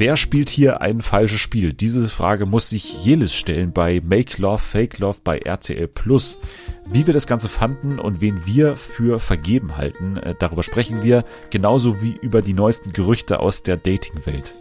[0.00, 1.72] Wer spielt hier ein falsches Spiel?
[1.72, 6.38] Diese Frage muss sich Jelis stellen bei Make Love, Fake Love bei RTL Plus.
[6.86, 11.24] Wie wir das Ganze fanden und wen wir für vergeben halten, äh, darüber sprechen wir,
[11.50, 14.54] genauso wie über die neuesten Gerüchte aus der Dating-Welt.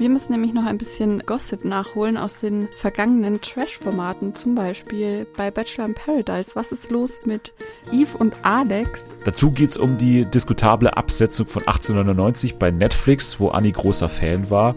[0.00, 5.50] Wir müssen nämlich noch ein bisschen Gossip nachholen aus den vergangenen Trash-Formaten, zum Beispiel bei
[5.50, 6.52] Bachelor in Paradise.
[6.54, 7.52] Was ist los mit
[7.92, 9.14] Eve und Alex?
[9.24, 14.48] Dazu geht es um die diskutable Absetzung von 1899 bei Netflix, wo Annie großer Fan
[14.48, 14.74] war.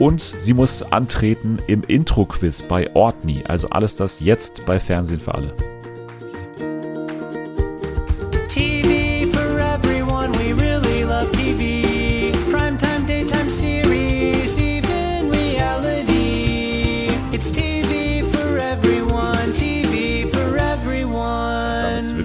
[0.00, 3.44] Und sie muss antreten im Intro-Quiz bei Ortney.
[3.46, 5.54] Also alles das jetzt bei Fernsehen für alle.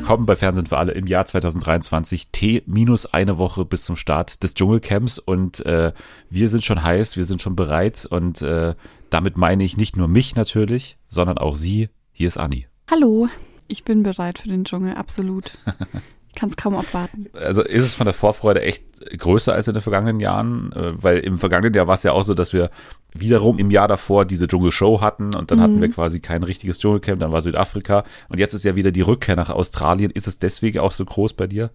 [0.09, 2.29] Willkommen bei Fernsehen für alle im Jahr 2023.
[2.31, 5.91] T minus eine Woche bis zum Start des Dschungelcamps und äh,
[6.31, 8.73] wir sind schon heiß, wir sind schon bereit und äh,
[9.11, 11.89] damit meine ich nicht nur mich natürlich, sondern auch Sie.
[12.11, 12.65] Hier ist Anni.
[12.89, 13.29] Hallo,
[13.67, 15.59] ich bin bereit für den Dschungel, absolut.
[16.35, 17.27] kann es kaum abwarten.
[17.33, 18.83] Also ist es von der Vorfreude echt
[19.17, 20.71] größer als in den vergangenen Jahren?
[20.73, 22.69] Äh, weil im vergangenen Jahr war es ja auch so, dass wir
[23.13, 25.63] wiederum im Jahr davor diese Dschungelshow hatten und dann mhm.
[25.63, 29.01] hatten wir quasi kein richtiges Dschungelcamp, dann war Südafrika und jetzt ist ja wieder die
[29.01, 30.11] Rückkehr nach Australien.
[30.11, 31.71] Ist es deswegen auch so groß bei dir?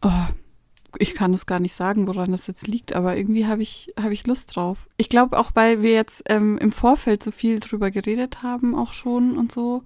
[0.00, 0.10] Oh,
[0.98, 4.10] ich kann es gar nicht sagen, woran das jetzt liegt, aber irgendwie habe ich, hab
[4.10, 4.88] ich Lust drauf.
[4.96, 8.92] Ich glaube auch, weil wir jetzt ähm, im Vorfeld so viel drüber geredet haben, auch
[8.92, 9.82] schon und so.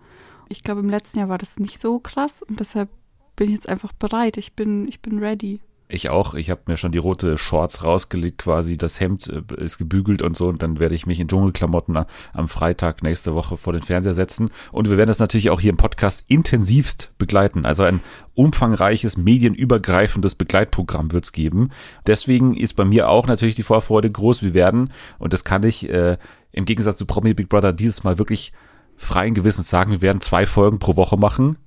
[0.49, 2.89] Ich glaube, im letzten Jahr war das nicht so krass und deshalb
[3.37, 4.37] bin jetzt einfach bereit.
[4.37, 5.61] Ich bin, ich bin ready.
[5.89, 6.35] Ich auch.
[6.35, 10.37] Ich habe mir schon die rote Shorts rausgelegt, quasi das Hemd äh, ist gebügelt und
[10.37, 10.49] so.
[10.49, 14.51] Und dann werde ich mich in Dschungelklamotten am Freitag nächste Woche vor den Fernseher setzen.
[14.73, 17.65] Und wir werden das natürlich auch hier im Podcast intensivst begleiten.
[17.65, 18.01] Also ein
[18.35, 21.71] umfangreiches, medienübergreifendes Begleitprogramm wird es geben.
[22.09, 24.43] Deswegen ist bei mir auch natürlich die Vorfreude groß.
[24.43, 26.17] Wir werden, und das kann ich äh,
[26.51, 28.53] im Gegensatz zu Promi Big Brother dieses Mal wirklich
[28.97, 31.59] freien Gewissens sagen, wir werden zwei Folgen pro Woche machen.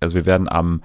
[0.00, 0.82] Also wir werden am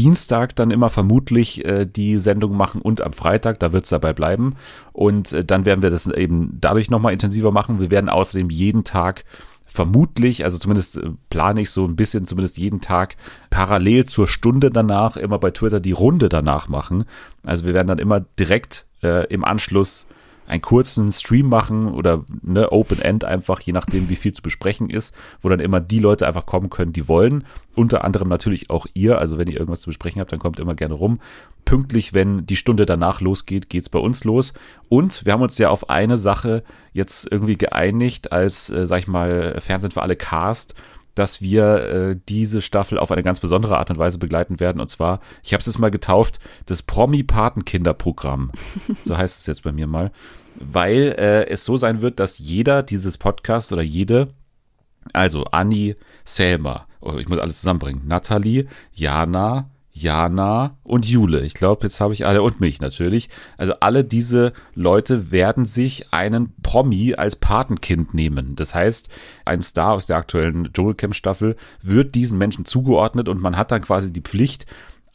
[0.00, 4.14] Dienstag dann immer vermutlich äh, die Sendung machen und am Freitag, da wird es dabei
[4.14, 4.56] bleiben.
[4.94, 7.80] Und äh, dann werden wir das eben dadurch nochmal intensiver machen.
[7.80, 9.26] Wir werden außerdem jeden Tag
[9.66, 13.16] vermutlich, also zumindest äh, plane ich so ein bisschen, zumindest jeden Tag
[13.50, 17.04] parallel zur Stunde danach immer bei Twitter die Runde danach machen.
[17.44, 20.06] Also wir werden dann immer direkt äh, im Anschluss
[20.50, 24.90] einen kurzen Stream machen oder ne, Open End einfach, je nachdem, wie viel zu besprechen
[24.90, 27.44] ist, wo dann immer die Leute einfach kommen können, die wollen.
[27.76, 29.18] Unter anderem natürlich auch ihr.
[29.18, 31.20] Also wenn ihr irgendwas zu besprechen habt, dann kommt immer gerne rum.
[31.64, 34.52] Pünktlich, wenn die Stunde danach losgeht, geht's bei uns los.
[34.88, 39.08] Und wir haben uns ja auf eine Sache jetzt irgendwie geeinigt als, äh, sag ich
[39.08, 40.74] mal, Fernsehen für alle Cast
[41.14, 44.80] dass wir äh, diese Staffel auf eine ganz besondere Art und Weise begleiten werden.
[44.80, 48.52] Und zwar, ich habe es jetzt mal getauft, das Promi-Patenkinderprogramm.
[49.04, 50.12] So heißt es jetzt bei mir mal
[50.56, 54.28] weil äh, es so sein wird, dass jeder dieses Podcast oder jede,
[55.12, 61.40] also Anni, Selma, oh, ich muss alles zusammenbringen, Nathalie, Jana, Jana und Jule.
[61.40, 63.28] Ich glaube, jetzt habe ich alle und mich natürlich.
[63.58, 68.56] Also alle diese Leute werden sich einen Promi als Patenkind nehmen.
[68.56, 69.10] Das heißt,
[69.44, 73.82] ein Star aus der aktuellen Dschungelcamp Staffel wird diesen Menschen zugeordnet und man hat dann
[73.82, 74.66] quasi die Pflicht,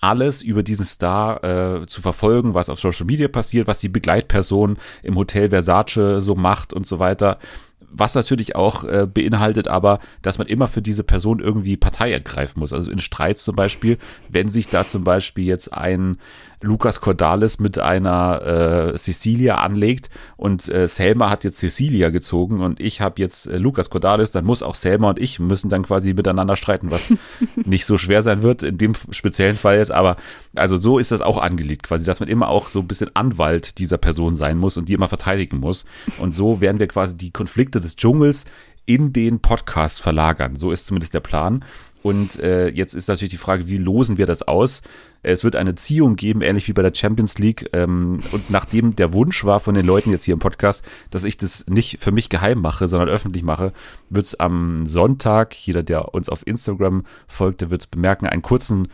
[0.05, 4.77] alles über diesen Star äh, zu verfolgen, was auf Social Media passiert, was die Begleitperson
[5.01, 7.39] im Hotel Versace so macht und so weiter.
[7.79, 12.59] Was natürlich auch äh, beinhaltet aber, dass man immer für diese Person irgendwie Partei ergreifen
[12.59, 12.71] muss.
[12.71, 13.97] Also in Streits zum Beispiel,
[14.29, 16.17] wenn sich da zum Beispiel jetzt ein
[16.65, 22.79] Lukas Cordalis mit einer äh, Cecilia anlegt und äh, Selma hat jetzt Cecilia gezogen und
[22.79, 26.13] ich habe jetzt äh, Lukas Cordalis, dann muss auch Selma und ich müssen dann quasi
[26.13, 27.13] miteinander streiten, was
[27.55, 30.17] nicht so schwer sein wird in dem speziellen Fall jetzt, aber
[30.55, 33.77] also so ist das auch angelegt quasi, dass man immer auch so ein bisschen Anwalt
[33.77, 35.85] dieser Person sein muss und die immer verteidigen muss
[36.17, 38.45] und so werden wir quasi die Konflikte des Dschungels
[38.85, 40.55] in den Podcast verlagern.
[40.55, 41.65] So ist zumindest der Plan.
[42.03, 44.83] Und äh, jetzt ist natürlich die Frage, wie losen wir das aus?
[45.27, 47.67] Es wird eine Ziehung geben, ähnlich wie bei der Champions League.
[47.73, 51.37] Ähm, und nachdem der Wunsch war von den Leuten jetzt hier im Podcast, dass ich
[51.37, 53.73] das nicht für mich geheim mache, sondern öffentlich mache,
[54.11, 58.43] wird es am Sonntag, jeder, der uns auf Instagram folgt, der wird es bemerken, einen
[58.43, 58.87] kurzen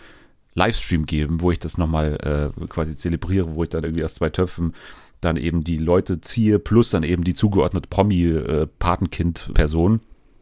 [0.54, 4.30] Livestream geben, wo ich das nochmal äh, quasi zelebriere, wo ich dann irgendwie aus zwei
[4.30, 4.74] Töpfen
[5.20, 9.96] dann eben die Leute ziehe, plus dann eben die zugeordnete Promi-Patenkind-Person.
[9.96, 10.00] Äh,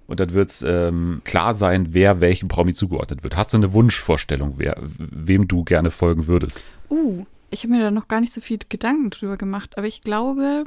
[0.09, 3.38] und dann wird es ähm, klar sein, wer welchem Promi zugeordnet wird.
[3.38, 6.63] Hast du eine Wunschvorstellung, wer, wem du gerne folgen würdest?
[6.89, 10.01] Uh, ich habe mir da noch gar nicht so viel Gedanken drüber gemacht, aber ich
[10.01, 10.65] glaube,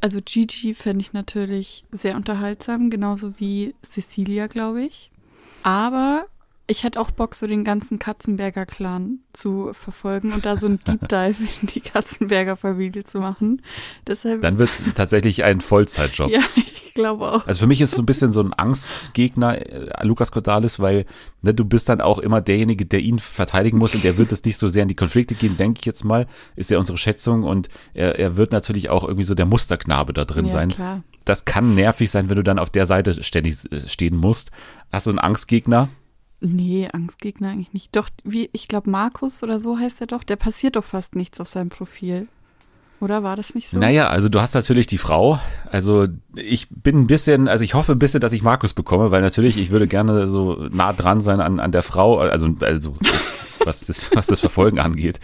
[0.00, 5.10] also Gigi fände ich natürlich sehr unterhaltsam, genauso wie Cecilia, glaube ich.
[5.62, 6.26] Aber
[6.70, 10.78] Ich hätte auch Bock, so den ganzen Katzenberger Clan zu verfolgen und da so ein
[10.86, 13.60] Deep Dive in die Katzenberger Familie zu machen.
[14.06, 16.30] Deshalb, Dann wird es tatsächlich ein Vollzeitjob.
[16.30, 17.44] ja, ich glaube auch.
[17.44, 21.06] Also für mich ist es so ein bisschen so ein Angstgegner, äh, Lukas Cordalis, weil
[21.42, 24.44] ne, du bist dann auch immer derjenige, der ihn verteidigen muss und der wird es
[24.44, 27.42] nicht so sehr in die Konflikte gehen, denke ich jetzt mal, ist ja unsere Schätzung
[27.42, 30.68] und er, er wird natürlich auch irgendwie so der Musterknabe da drin ja, sein.
[30.68, 31.02] klar.
[31.24, 34.52] Das kann nervig sein, wenn du dann auf der Seite ständig äh, stehen musst.
[34.92, 35.88] Hast du einen Angstgegner?
[36.40, 37.94] Nee, Angstgegner eigentlich nicht.
[37.94, 41.38] Doch, wie, ich glaube, Markus oder so heißt er doch, der passiert doch fast nichts
[41.38, 42.28] auf seinem Profil.
[43.00, 43.78] Oder war das nicht so?
[43.78, 45.38] Naja, also du hast natürlich die Frau.
[45.70, 49.22] Also ich bin ein bisschen, also ich hoffe ein bisschen, dass ich Markus bekomme, weil
[49.22, 52.92] natürlich, ich würde gerne so nah dran sein an, an der Frau, also, also
[53.64, 55.20] was das, was das Verfolgen angeht.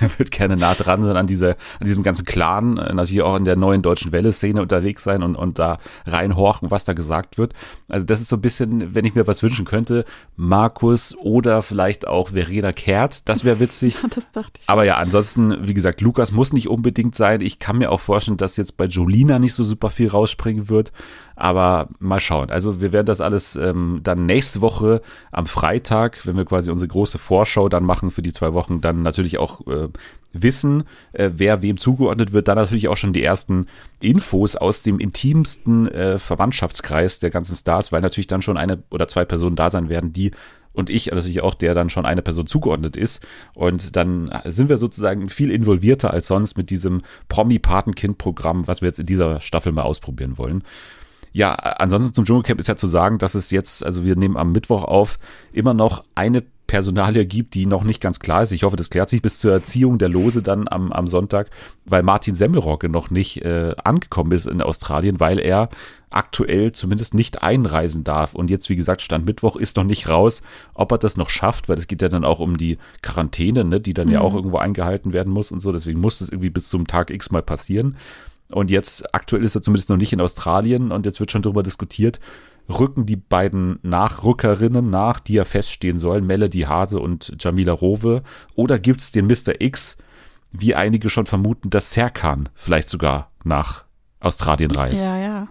[0.18, 1.50] würde gerne nah dran sein an, dieser,
[1.80, 5.58] an diesem ganzen Clan, natürlich auch in der neuen deutschen Welle-Szene unterwegs sein und, und
[5.58, 7.52] da reinhorchen, was da gesagt wird.
[7.88, 10.04] Also das ist so ein bisschen, wenn ich mir was wünschen könnte,
[10.36, 13.98] Markus oder vielleicht auch Verena Kehrt, das wäre witzig.
[14.14, 14.68] das dachte ich.
[14.68, 17.40] Aber ja, ansonsten, wie gesagt, Lukas muss nicht unbedingt sein.
[17.40, 20.92] Ich kann mir auch vorstellen, dass jetzt bei Jolina nicht so super viel rausspringen wird.
[21.36, 22.50] Aber mal schauen.
[22.50, 26.88] Also wir werden das alles ähm, dann nächste Woche am Freitag, wenn wir quasi unsere
[26.88, 29.88] große Vorschau dann machen für die zwei Wochen, dann natürlich auch äh,
[30.32, 32.48] wissen, äh, wer wem zugeordnet wird.
[32.48, 33.66] Dann natürlich auch schon die ersten
[34.00, 39.08] Infos aus dem intimsten äh, Verwandtschaftskreis der ganzen Stars, weil natürlich dann schon eine oder
[39.08, 40.32] zwei Personen da sein werden, die
[40.78, 43.26] und ich natürlich auch, der dann schon eine Person zugeordnet ist.
[43.52, 49.00] Und dann sind wir sozusagen viel involvierter als sonst mit diesem Promi-Patenkind-Programm, was wir jetzt
[49.00, 50.62] in dieser Staffel mal ausprobieren wollen.
[51.32, 54.52] Ja, ansonsten zum Dschungelcamp ist ja zu sagen, dass es jetzt, also wir nehmen am
[54.52, 55.18] Mittwoch auf,
[55.52, 58.52] immer noch eine Personalie gibt, die noch nicht ganz klar ist.
[58.52, 61.50] Ich hoffe, das klärt sich bis zur Erziehung der Lose dann am, am Sonntag,
[61.86, 65.70] weil Martin Semmelrocke noch nicht äh, angekommen ist in Australien, weil er
[66.10, 68.34] aktuell zumindest nicht einreisen darf.
[68.34, 70.42] Und jetzt, wie gesagt, Stand Mittwoch ist noch nicht raus,
[70.74, 73.80] ob er das noch schafft, weil es geht ja dann auch um die Quarantäne, ne,
[73.80, 74.12] die dann mhm.
[74.12, 75.72] ja auch irgendwo eingehalten werden muss und so.
[75.72, 77.96] Deswegen muss es irgendwie bis zum Tag X mal passieren.
[78.50, 81.62] Und jetzt, aktuell ist er zumindest noch nicht in Australien und jetzt wird schon darüber
[81.62, 82.20] diskutiert,
[82.68, 88.22] rücken die beiden Nachrückerinnen nach, die ja feststehen sollen, Melody Hase und Jamila Rowe,
[88.54, 89.60] oder gibt es den Mr.
[89.60, 89.98] X,
[90.52, 93.84] wie einige schon vermuten, dass Serkan vielleicht sogar nach
[94.20, 95.04] Australien reist?
[95.04, 95.48] Ja, ja.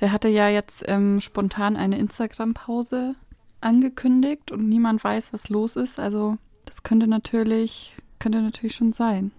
[0.00, 3.14] Der hatte ja jetzt ähm, spontan eine Instagram-Pause
[3.60, 6.00] angekündigt und niemand weiß, was los ist.
[6.00, 9.32] Also das könnte natürlich, könnte natürlich schon sein.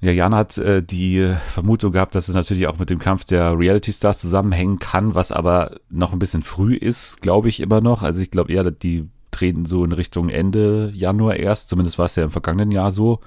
[0.00, 3.58] Ja, Jan hat äh, die Vermutung gehabt, dass es natürlich auch mit dem Kampf der
[3.58, 8.02] Reality Stars zusammenhängen kann, was aber noch ein bisschen früh ist, glaube ich immer noch.
[8.02, 11.70] Also ich glaube eher, dass die treten so in Richtung Ende Januar erst.
[11.70, 13.20] Zumindest war es ja im vergangenen Jahr so.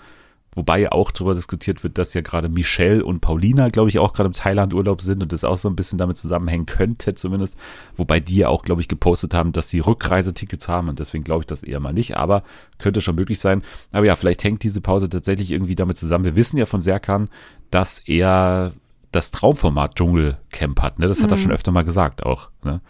[0.60, 4.28] Wobei auch darüber diskutiert wird, dass ja gerade Michelle und Paulina, glaube ich, auch gerade
[4.28, 7.58] im Thailand-Urlaub sind und das auch so ein bisschen damit zusammenhängen könnte, zumindest.
[7.96, 11.44] Wobei die ja auch, glaube ich, gepostet haben, dass sie Rückreisetickets haben und deswegen glaube
[11.44, 12.44] ich das eher mal nicht, aber
[12.78, 13.62] könnte schon möglich sein.
[13.94, 16.26] Aber ja, vielleicht hängt diese Pause tatsächlich irgendwie damit zusammen.
[16.26, 17.30] Wir wissen ja von Serkan,
[17.72, 18.74] dass er
[19.14, 21.00] das Traumformat Dschungelcamp hat.
[21.00, 21.08] Ne?
[21.08, 21.34] Das hat mhm.
[21.34, 22.50] er schon öfter mal gesagt auch.
[22.66, 22.82] Ne?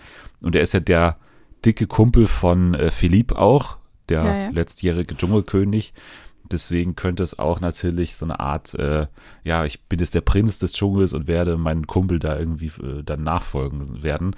[0.42, 1.18] Und er ist ja der
[1.64, 3.78] dicke Kumpel von äh, Philipp auch,
[4.10, 4.50] der ja, ja.
[4.50, 5.94] letztjährige Dschungelkönig.
[6.52, 9.08] Deswegen könnte es auch natürlich so eine Art, äh,
[9.44, 13.04] ja, ich bin jetzt der Prinz des Dschungels und werde meinen Kumpel da irgendwie äh,
[13.04, 14.36] dann nachfolgen werden.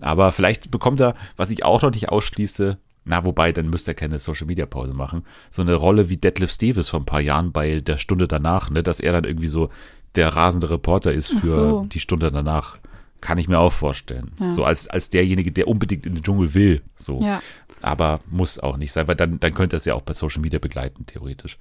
[0.00, 3.94] Aber vielleicht bekommt er, was ich auch noch nicht ausschließe, na, wobei, dann müsste er
[3.94, 5.24] keine Social Media Pause machen.
[5.50, 8.82] So eine Rolle wie Detlef Steves vor ein paar Jahren bei der Stunde danach, ne,
[8.82, 9.70] dass er dann irgendwie so
[10.14, 11.86] der rasende Reporter ist für so.
[11.90, 12.78] die Stunde danach.
[13.20, 14.32] Kann ich mir auch vorstellen.
[14.40, 14.52] Ja.
[14.52, 16.82] So als, als derjenige, der unbedingt in den Dschungel will.
[16.96, 17.20] So.
[17.20, 17.42] Ja.
[17.82, 20.58] Aber muss auch nicht sein, weil dann, dann könnte es ja auch bei Social Media
[20.58, 21.58] begleiten, theoretisch.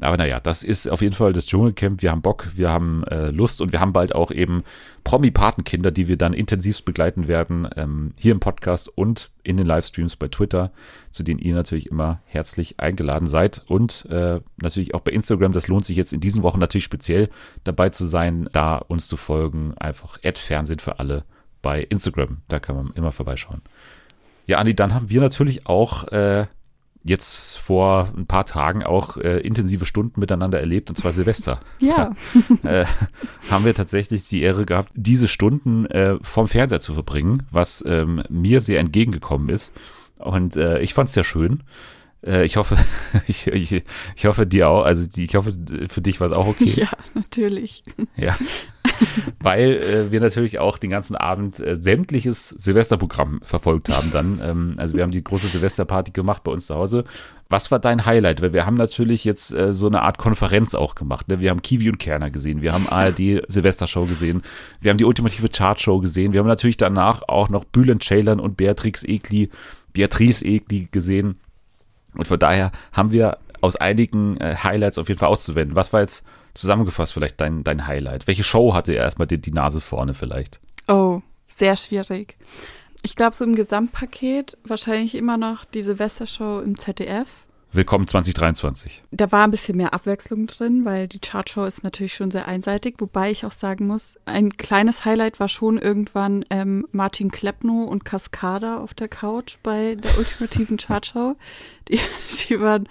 [0.00, 2.02] Aber naja, das ist auf jeden Fall das Dschungelcamp.
[2.02, 4.64] Wir haben Bock, wir haben äh, Lust und wir haben bald auch eben
[5.04, 10.16] Promi-Patenkinder, die wir dann intensivst begleiten werden, ähm, hier im Podcast und in den Livestreams
[10.16, 10.72] bei Twitter,
[11.10, 13.62] zu denen ihr natürlich immer herzlich eingeladen seid.
[13.68, 15.52] Und äh, natürlich auch bei Instagram.
[15.52, 17.28] Das lohnt sich jetzt in diesen Wochen natürlich speziell
[17.62, 19.74] dabei zu sein, da uns zu folgen.
[19.78, 21.24] Einfach Fernsehen für alle
[21.62, 22.38] bei Instagram.
[22.48, 23.62] Da kann man immer vorbeischauen.
[24.46, 26.46] Ja, Andi, dann haben wir natürlich auch äh,
[27.04, 31.60] jetzt vor ein paar Tagen auch äh, intensive Stunden miteinander erlebt, und zwar Silvester.
[31.78, 32.12] ja.
[32.62, 32.86] Da, äh,
[33.50, 38.22] haben wir tatsächlich die Ehre gehabt, diese Stunden äh, vom Fernseher zu verbringen, was ähm,
[38.30, 39.74] mir sehr entgegengekommen ist.
[40.18, 41.62] Und äh, ich fand es sehr schön.
[42.24, 42.76] Äh, ich hoffe,
[43.26, 43.84] ich, ich,
[44.16, 45.54] ich hoffe dir auch, also die, ich hoffe,
[45.90, 46.64] für dich war es auch okay.
[46.76, 47.82] Ja, natürlich.
[48.16, 48.34] Ja.
[49.40, 54.24] Weil äh, wir natürlich auch den ganzen Abend äh, sämtliches Silvesterprogramm verfolgt haben dann.
[54.44, 57.04] Ähm, also wir haben die große Silvesterparty gemacht bei uns zu Hause.
[57.48, 58.42] Was war dein Highlight?
[58.42, 61.28] Weil wir haben natürlich jetzt äh, so eine Art Konferenz auch gemacht.
[61.28, 61.40] Ne?
[61.40, 64.42] Wir haben Kiwi und Kerner gesehen, wir haben ARD Silvestershow gesehen,
[64.80, 68.56] wir haben die ultimative Chartshow gesehen, wir haben natürlich danach auch noch Bülent Ceylan und
[68.56, 69.50] Beatrix Egli
[69.92, 71.38] Beatrice Egli gesehen.
[72.14, 75.74] Und von daher haben wir aus einigen äh, Highlights auf jeden Fall auszuwenden.
[75.74, 78.26] Was war jetzt zusammengefasst vielleicht dein, dein Highlight?
[78.26, 80.60] Welche Show hatte erstmal die, die Nase vorne vielleicht?
[80.88, 82.36] Oh, sehr schwierig.
[83.02, 87.46] Ich glaube, so im Gesamtpaket wahrscheinlich immer noch die Silvestershow im ZDF.
[87.74, 89.02] Willkommen 2023.
[89.10, 92.94] Da war ein bisschen mehr Abwechslung drin, weil die Chartshow ist natürlich schon sehr einseitig.
[92.98, 98.04] Wobei ich auch sagen muss, ein kleines Highlight war schon irgendwann ähm, Martin Kleppno und
[98.04, 101.34] Cascada auf der Couch bei der ultimativen Chartshow.
[101.88, 101.98] Die,
[102.48, 102.88] die waren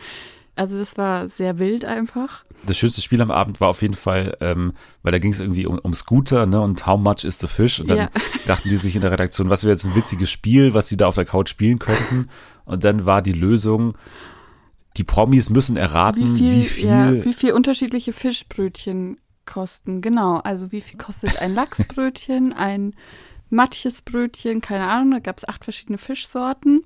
[0.56, 2.46] also das war sehr wild einfach.
[2.66, 5.66] Das schönste Spiel am Abend war auf jeden Fall, ähm, weil da ging es irgendwie
[5.66, 7.80] um, um Scooter ne, und How much is the fish?
[7.80, 8.10] Und dann ja.
[8.46, 11.08] dachten die sich in der Redaktion, was wäre jetzt ein witziges Spiel, was sie da
[11.08, 12.30] auf der Couch spielen könnten.
[12.66, 13.96] Und dann war die Lösung,
[14.98, 20.02] die Promis müssen erraten, wie viel, wie viel, ja, wie viel unterschiedliche Fischbrötchen kosten.
[20.02, 22.94] Genau, also wie viel kostet ein Lachsbrötchen, ein
[23.50, 26.84] Matjesbrötchen, keine Ahnung, da gab es acht verschiedene Fischsorten.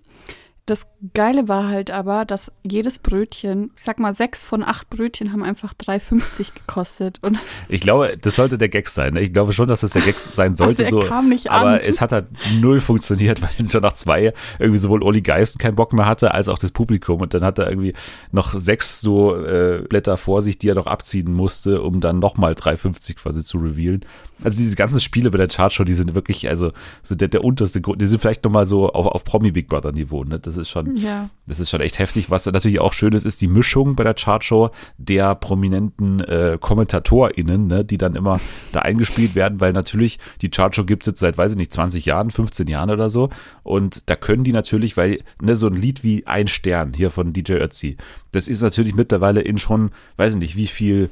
[0.67, 5.31] Das Geile war halt aber, dass jedes Brötchen, ich sag mal, sechs von acht Brötchen
[5.31, 7.19] haben einfach 3,50 gekostet.
[7.23, 9.13] Und ich glaube, das sollte der Gag sein.
[9.13, 9.21] Ne?
[9.21, 10.85] Ich glaube schon, dass das der Gag sein sollte.
[10.85, 11.79] aber, so, kam nicht aber an.
[11.79, 12.25] es hat halt
[12.59, 16.49] null funktioniert, weil schon nach zwei irgendwie sowohl Olli Geisten keinen Bock mehr hatte, als
[16.49, 17.21] auch das Publikum.
[17.21, 17.93] Und dann hat er irgendwie
[18.33, 22.51] noch sechs so äh, Blätter vor sich, die er noch abziehen musste, um dann nochmal
[22.51, 24.01] 3,50 quasi zu revealen.
[24.43, 26.71] Also diese ganzen Spiele bei der Chartshow, die sind wirklich, also
[27.01, 29.93] so der, der unterste Grund, die sind vielleicht nochmal so auf, auf Promi Big Brother
[29.93, 30.39] Niveau, ne?
[30.39, 31.29] Das ist schon, ja.
[31.45, 32.29] das ist schon echt heftig.
[32.29, 37.67] Was natürlich auch schön ist, ist die Mischung bei der Chartshow der prominenten äh, KommentatorInnen,
[37.67, 37.85] ne?
[37.85, 38.39] die dann immer
[38.71, 42.05] da eingespielt werden, weil natürlich die Chartshow gibt es jetzt seit, weiß ich nicht, 20
[42.05, 43.29] Jahren, 15 Jahren oder so.
[43.63, 47.33] Und da können die natürlich, weil, ne, so ein Lied wie Ein Stern hier von
[47.33, 47.97] DJ Ötzi,
[48.31, 51.09] das ist natürlich mittlerweile in schon, weiß ich nicht, wie viel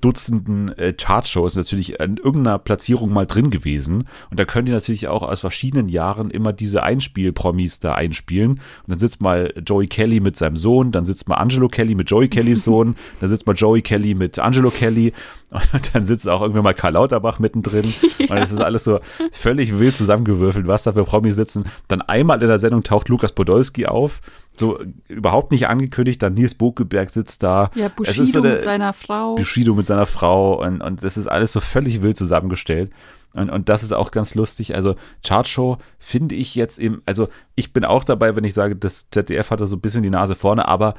[0.00, 4.08] Dutzenden äh, Chartshows natürlich in irgendeiner Platzierung mal drin gewesen.
[4.30, 8.52] Und da können die natürlich auch aus verschiedenen Jahren immer diese Einspiel-Promis da einspielen.
[8.52, 12.10] Und dann sitzt mal Joey Kelly mit seinem Sohn, dann sitzt mal Angelo Kelly mit
[12.10, 15.12] Joey Kellys Sohn, dann sitzt mal Joey Kelly mit Angelo Kelly
[15.50, 17.94] und dann sitzt auch irgendwann mal Karl Lauterbach mittendrin.
[18.18, 18.26] Ja.
[18.30, 19.00] Und es ist alles so
[19.32, 21.64] völlig wild zusammengewürfelt, was da für Promis sitzen.
[21.88, 24.20] Dann einmal in der Sendung taucht Lukas Podolski auf
[24.60, 24.78] so
[25.08, 26.22] überhaupt nicht angekündigt.
[26.22, 27.70] Dann Nils Bokeberg sitzt da.
[27.74, 29.36] Ja, Bushido so eine, mit seiner Frau.
[29.36, 32.90] Bushido mit seiner Frau und, und das ist alles so völlig wild zusammengestellt.
[33.34, 34.74] Und, und das ist auch ganz lustig.
[34.74, 39.08] Also Chartshow finde ich jetzt im, also ich bin auch dabei, wenn ich sage, das
[39.10, 40.94] ZDF hat da so ein bisschen die Nase vorne, aber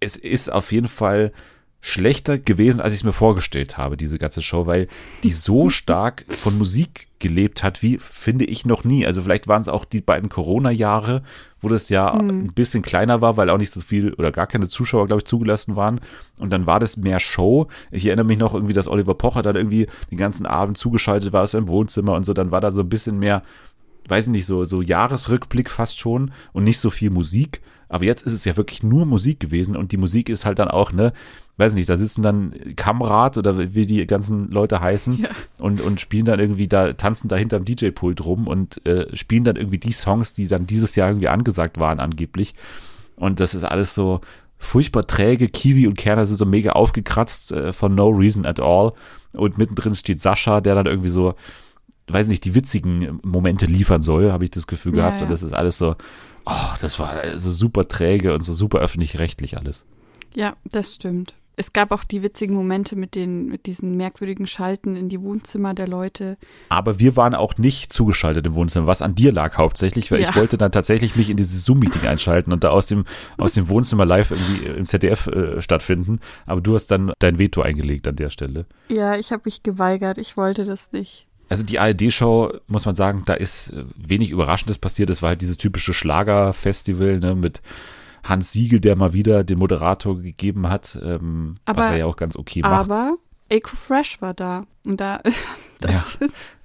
[0.00, 1.32] es ist auf jeden Fall
[1.80, 4.88] schlechter gewesen, als ich es mir vorgestellt habe, diese ganze Show, weil
[5.22, 9.06] die so stark von Musik gelebt hat, wie finde ich noch nie.
[9.06, 11.22] Also vielleicht waren es auch die beiden Corona-Jahre,
[11.60, 12.28] wo das ja mhm.
[12.28, 15.26] ein bisschen kleiner war, weil auch nicht so viel oder gar keine Zuschauer, glaube ich,
[15.26, 16.00] zugelassen waren.
[16.38, 17.68] Und dann war das mehr Show.
[17.90, 21.42] Ich erinnere mich noch irgendwie, dass Oliver Pocher dann irgendwie den ganzen Abend zugeschaltet war
[21.42, 22.32] aus seinem Wohnzimmer und so.
[22.32, 23.42] Dann war da so ein bisschen mehr,
[24.08, 27.60] weiß ich nicht, so, so Jahresrückblick fast schon und nicht so viel Musik.
[27.88, 30.68] Aber jetzt ist es ja wirklich nur Musik gewesen und die Musik ist halt dann
[30.68, 31.12] auch, ne,
[31.56, 35.30] weiß nicht, da sitzen dann Kamrat oder wie die ganzen Leute heißen ja.
[35.58, 39.56] und, und spielen dann irgendwie da, tanzen da hinterm DJ-Pult rum und äh, spielen dann
[39.56, 42.54] irgendwie die Songs, die dann dieses Jahr irgendwie angesagt waren, angeblich.
[43.16, 44.20] Und das ist alles so
[44.58, 45.48] furchtbar träge.
[45.48, 48.92] Kiwi und Kerner sind so mega aufgekratzt äh, von No Reason at All.
[49.32, 51.34] Und mittendrin steht Sascha, der dann irgendwie so,
[52.08, 55.16] weiß nicht, die witzigen Momente liefern soll, habe ich das Gefühl gehabt.
[55.16, 55.24] Ja, ja.
[55.24, 55.96] Und das ist alles so,
[56.48, 59.84] oh, das war so super träge und so super öffentlich-rechtlich alles.
[60.34, 61.34] Ja, das stimmt.
[61.60, 65.74] Es gab auch die witzigen Momente mit, den, mit diesen merkwürdigen Schalten in die Wohnzimmer
[65.74, 66.38] der Leute.
[66.68, 70.28] Aber wir waren auch nicht zugeschaltet im Wohnzimmer, was an dir lag hauptsächlich, weil ja.
[70.28, 73.06] ich wollte dann tatsächlich mich in dieses Zoom-Meeting einschalten und da aus dem,
[73.38, 76.20] aus dem Wohnzimmer live irgendwie im ZDF äh, stattfinden.
[76.46, 78.66] Aber du hast dann dein Veto eingelegt an der Stelle.
[78.88, 80.18] Ja, ich habe mich geweigert.
[80.18, 81.27] Ich wollte das nicht.
[81.48, 85.10] Also die ARD-Show, muss man sagen, da ist äh, wenig Überraschendes passiert.
[85.10, 87.62] Es war halt dieses typische Schlagerfestival ne, mit
[88.24, 92.16] Hans Siegel, der mal wieder den Moderator gegeben hat, ähm, aber, was er ja auch
[92.16, 92.90] ganz okay macht.
[92.90, 93.16] Aber
[93.48, 94.64] Eco Fresh war da.
[94.84, 95.20] Und da
[95.82, 96.04] ja.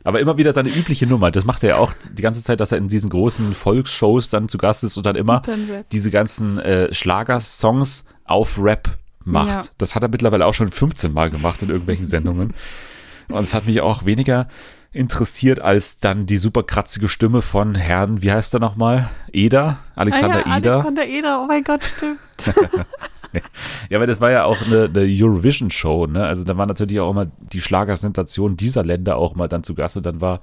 [0.04, 1.32] Aber immer wieder seine übliche Nummer.
[1.32, 4.50] Das macht er ja auch die ganze Zeit, dass er in diesen großen Volksshows dann
[4.50, 9.66] zu Gast ist und dann immer dann diese ganzen äh, Schlagersongs auf Rap macht.
[9.66, 9.72] Ja.
[9.78, 12.54] Das hat er mittlerweile auch schon 15 Mal gemacht in irgendwelchen Sendungen.
[13.30, 14.48] Und es hat mich auch weniger
[14.94, 19.10] interessiert als dann die super kratzige Stimme von Herrn, wie heißt er nochmal?
[19.32, 19.80] Eder?
[19.96, 20.74] Alexander ah ja, Eder?
[20.74, 22.20] Alexander Eder, oh mein Gott, stimmt.
[23.90, 26.26] ja, weil das war ja auch eine, eine Eurovision-Show, ne?
[26.26, 29.98] Also da war natürlich auch immer die Schlagersensation dieser Länder auch mal dann zu Gast
[29.98, 30.42] und dann war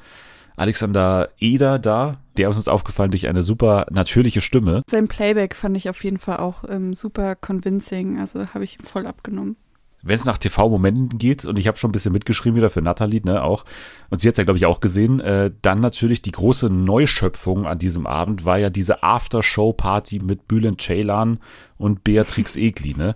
[0.57, 4.83] Alexander Eder da, der ist uns aufgefallen durch eine super natürliche Stimme.
[4.91, 8.85] Sein Playback fand ich auf jeden Fall auch ähm, super convincing, also habe ich ihm
[8.85, 9.57] voll abgenommen.
[10.03, 13.21] Wenn es nach TV-Momenten geht, und ich habe schon ein bisschen mitgeschrieben wieder für Nathalie,
[13.23, 13.65] ne, auch,
[14.09, 17.67] und sie hat es ja, glaube ich, auch gesehen, äh, dann natürlich die große Neuschöpfung
[17.67, 21.39] an diesem Abend war ja diese After-Show-Party mit Bülent Ceylan
[21.77, 23.15] und Beatrix Egli, ne,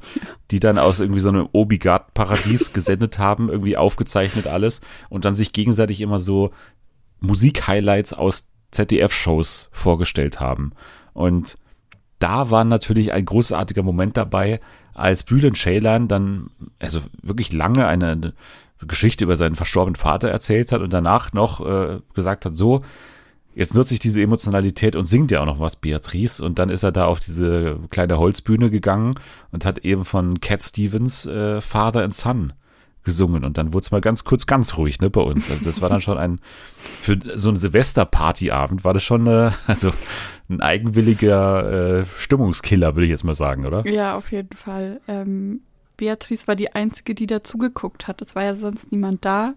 [0.50, 5.52] die dann aus irgendwie so einem Obigat-Paradies gesendet haben, irgendwie aufgezeichnet alles und dann sich
[5.52, 6.50] gegenseitig immer so
[7.20, 10.72] Musik-Highlights aus ZDF-Shows vorgestellt haben.
[11.14, 11.58] Und
[12.18, 14.60] da war natürlich ein großartiger Moment dabei,
[14.94, 18.32] als Bülent Ceylan dann, also wirklich lange eine,
[18.86, 22.82] Geschichte über seinen verstorbenen Vater erzählt hat und danach noch äh, gesagt hat, so,
[23.54, 26.44] jetzt nutze ich diese Emotionalität und singt ja auch noch was, Beatrice.
[26.44, 29.14] Und dann ist er da auf diese kleine Holzbühne gegangen
[29.52, 32.52] und hat eben von Cat Stevens äh, Father and Son
[33.04, 35.50] gesungen und dann wurde es mal ganz kurz ganz ruhig ne, bei uns.
[35.50, 36.40] Also das war dann schon ein,
[36.78, 39.92] für so einen Silvester-Party-Abend war das schon äh, also
[40.48, 43.86] ein eigenwilliger äh, Stimmungskiller, würde ich jetzt mal sagen, oder?
[43.86, 45.00] Ja, auf jeden Fall.
[45.08, 45.60] Ähm,
[45.96, 48.20] Beatrice war die Einzige, die dazugeguckt hat.
[48.20, 49.54] Es war ja sonst niemand da.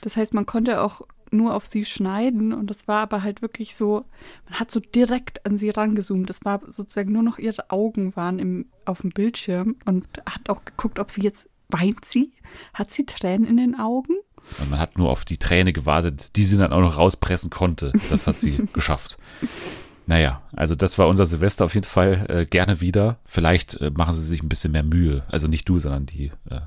[0.00, 3.74] Das heißt, man konnte auch nur auf sie schneiden und das war aber halt wirklich
[3.74, 4.04] so,
[4.48, 6.30] man hat so direkt an sie rangezoomt.
[6.30, 10.64] Das war sozusagen nur noch ihre Augen waren im, auf dem Bildschirm und hat auch
[10.64, 12.32] geguckt, ob sie jetzt Weint sie?
[12.74, 14.14] Hat sie Tränen in den Augen?
[14.60, 17.92] Und man hat nur auf die Träne gewartet, die sie dann auch noch rauspressen konnte.
[18.10, 19.18] Das hat sie geschafft.
[20.06, 23.18] Naja, also das war unser Silvester auf jeden Fall äh, gerne wieder.
[23.24, 25.24] Vielleicht äh, machen sie sich ein bisschen mehr Mühe.
[25.28, 26.60] Also nicht du, sondern die äh,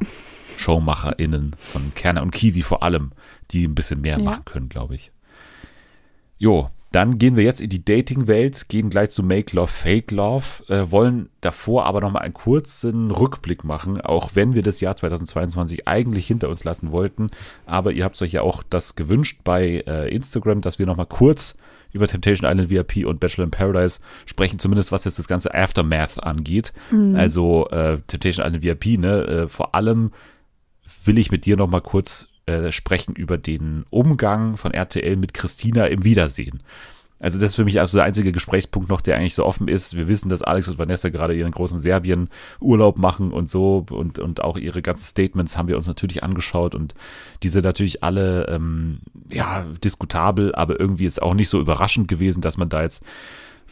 [0.57, 3.11] ShowmacherInnen von Kerner und Kiwi vor allem,
[3.51, 4.23] die ein bisschen mehr ja.
[4.23, 5.11] machen können, glaube ich.
[6.37, 10.65] Jo, dann gehen wir jetzt in die Dating-Welt, gehen gleich zu Make Love, Fake Love,
[10.67, 15.87] äh, wollen davor aber nochmal einen kurzen Rückblick machen, auch wenn wir das Jahr 2022
[15.87, 17.29] eigentlich hinter uns lassen wollten.
[17.65, 21.55] Aber ihr habt euch ja auch das gewünscht bei äh, Instagram, dass wir nochmal kurz
[21.91, 26.21] über Temptation Island VIP und Bachelor in Paradise sprechen, zumindest was jetzt das ganze Aftermath
[26.23, 26.73] angeht.
[26.91, 27.15] Mhm.
[27.15, 29.23] Also äh, Temptation Island VIP, ne?
[29.25, 30.11] Äh, vor allem
[31.05, 35.85] will ich mit dir nochmal kurz äh, sprechen über den Umgang von RTL mit Christina
[35.85, 36.63] im Wiedersehen.
[37.19, 39.95] Also das ist für mich also der einzige Gesprächspunkt noch, der eigentlich so offen ist.
[39.95, 44.41] Wir wissen, dass Alex und Vanessa gerade ihren großen Serbien-Urlaub machen und so und, und
[44.41, 46.93] auch ihre ganzen Statements haben wir uns natürlich angeschaut und
[47.43, 48.99] die sind natürlich alle, ähm,
[49.29, 53.03] ja, diskutabel, aber irgendwie ist auch nicht so überraschend gewesen, dass man da jetzt,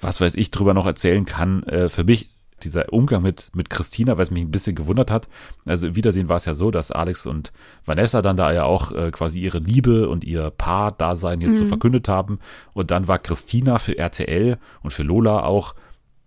[0.01, 1.63] was weiß ich, drüber noch erzählen kann.
[1.63, 5.27] Äh, für mich dieser Umgang mit, mit Christina, weil es mich ein bisschen gewundert hat.
[5.65, 7.51] Also im Wiedersehen war es ja so, dass Alex und
[7.85, 11.57] Vanessa dann da ja auch äh, quasi ihre Liebe und ihr Paar-Dasein jetzt mhm.
[11.57, 12.39] so verkündet haben.
[12.73, 15.75] Und dann war Christina für RTL und für Lola auch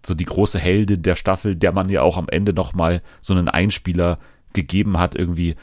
[0.05, 3.49] so die große Heldin der Staffel, der man ja auch am Ende nochmal so einen
[3.49, 4.19] Einspieler
[4.53, 5.57] gegeben hat, irgendwie,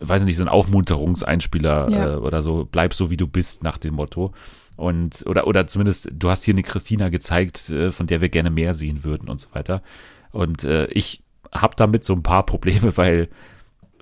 [0.00, 2.14] weiß ich nicht, so ein Aufmunterungseinspieler ja.
[2.14, 4.32] äh, oder so, bleib so wie du bist nach dem Motto.
[4.76, 8.50] Und, oder, oder zumindest, du hast hier eine Christina gezeigt, äh, von der wir gerne
[8.50, 9.82] mehr sehen würden und so weiter.
[10.30, 13.28] Und äh, ich habe damit so ein paar Probleme, weil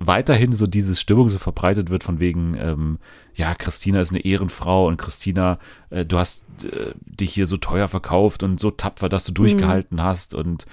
[0.03, 2.99] weiterhin so diese Stimmung so verbreitet wird von wegen, ähm,
[3.35, 5.59] ja, Christina ist eine Ehrenfrau und Christina,
[5.91, 9.97] äh, du hast äh, dich hier so teuer verkauft und so tapfer, dass du durchgehalten
[9.97, 10.03] mhm.
[10.03, 10.65] hast und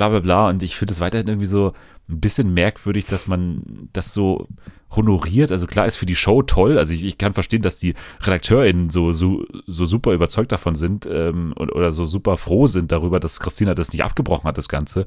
[0.00, 0.48] bla bla bla.
[0.48, 1.74] Und ich finde es weiterhin irgendwie so
[2.08, 4.48] ein bisschen merkwürdig, dass man das so
[4.90, 5.52] honoriert.
[5.52, 6.78] Also klar ist für die Show toll.
[6.78, 11.06] Also ich, ich kann verstehen, dass die RedakteurInnen so, so, so super überzeugt davon sind
[11.06, 15.06] ähm, oder so super froh sind darüber, dass Christina das nicht abgebrochen hat, das Ganze.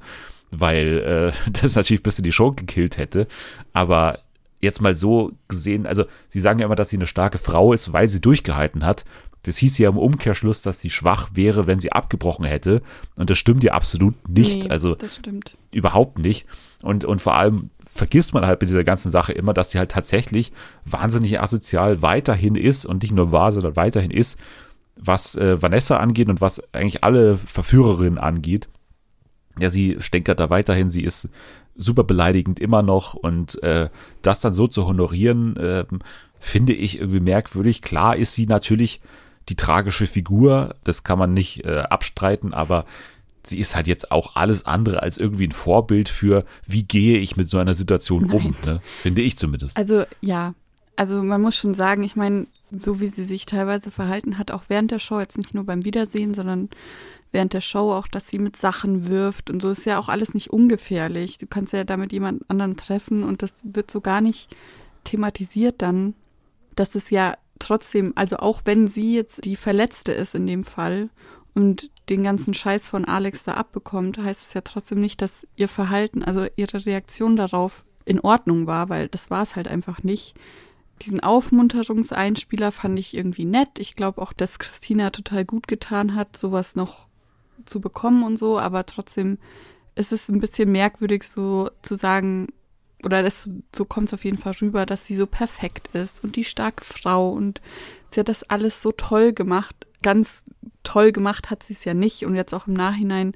[0.51, 3.27] Weil äh, das natürlich ein bisschen die Show gekillt hätte.
[3.73, 4.19] Aber
[4.61, 7.91] jetzt mal so gesehen, also sie sagen ja immer, dass sie eine starke Frau ist,
[7.93, 9.05] weil sie durchgehalten hat.
[9.43, 12.81] Das hieß ja im Umkehrschluss, dass sie schwach wäre, wenn sie abgebrochen hätte.
[13.15, 14.63] Und das stimmt ja absolut nicht.
[14.63, 14.95] Nee, also
[15.71, 16.47] überhaupt nicht.
[16.81, 19.91] Und, und vor allem vergisst man halt bei dieser ganzen Sache immer, dass sie halt
[19.91, 20.51] tatsächlich
[20.85, 24.39] wahnsinnig asozial weiterhin ist und nicht nur war, sondern weiterhin ist,
[24.95, 28.69] was äh, Vanessa angeht und was eigentlich alle Verführerinnen angeht.
[29.59, 31.29] Ja, sie stänkert da weiterhin, sie ist
[31.75, 33.89] super beleidigend immer noch und äh,
[34.21, 35.85] das dann so zu honorieren, äh,
[36.39, 37.81] finde ich irgendwie merkwürdig.
[37.81, 39.01] Klar ist sie natürlich
[39.49, 42.85] die tragische Figur, das kann man nicht äh, abstreiten, aber
[43.45, 47.35] sie ist halt jetzt auch alles andere als irgendwie ein Vorbild für, wie gehe ich
[47.35, 48.37] mit so einer Situation Nein.
[48.37, 48.81] um, ne?
[49.01, 49.77] finde ich zumindest.
[49.77, 50.53] Also ja,
[50.95, 54.63] also man muss schon sagen, ich meine, so wie sie sich teilweise verhalten hat, auch
[54.67, 56.69] während der Show, jetzt nicht nur beim Wiedersehen, sondern
[57.31, 60.33] während der Show auch, dass sie mit Sachen wirft und so ist ja auch alles
[60.33, 61.37] nicht ungefährlich.
[61.37, 64.55] Du kannst ja damit jemand anderen treffen und das wird so gar nicht
[65.03, 66.13] thematisiert dann,
[66.75, 71.09] dass es ja trotzdem, also auch wenn sie jetzt die Verletzte ist in dem Fall
[71.53, 75.67] und den ganzen Scheiß von Alex da abbekommt, heißt es ja trotzdem nicht, dass ihr
[75.67, 80.35] Verhalten, also ihre Reaktion darauf in Ordnung war, weil das war es halt einfach nicht.
[81.01, 83.79] Diesen Aufmunterungseinspieler fand ich irgendwie nett.
[83.79, 87.07] Ich glaube auch, dass Christina total gut getan hat, sowas noch
[87.65, 89.37] zu bekommen und so, aber trotzdem
[89.95, 92.47] ist es ein bisschen merkwürdig, so zu sagen,
[93.05, 96.35] oder das, so kommt es auf jeden Fall rüber, dass sie so perfekt ist und
[96.35, 97.61] die starke Frau und
[98.09, 99.75] sie hat das alles so toll gemacht.
[100.01, 100.45] Ganz
[100.83, 103.33] toll gemacht hat sie es ja nicht und jetzt auch im Nachhinein,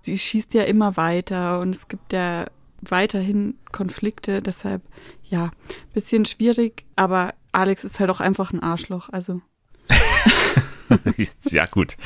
[0.00, 2.46] sie schießt ja immer weiter und es gibt ja
[2.80, 4.82] weiterhin Konflikte, deshalb
[5.24, 5.50] ja,
[5.92, 9.40] bisschen schwierig, aber Alex ist halt auch einfach ein Arschloch, also.
[11.50, 11.96] ja, gut.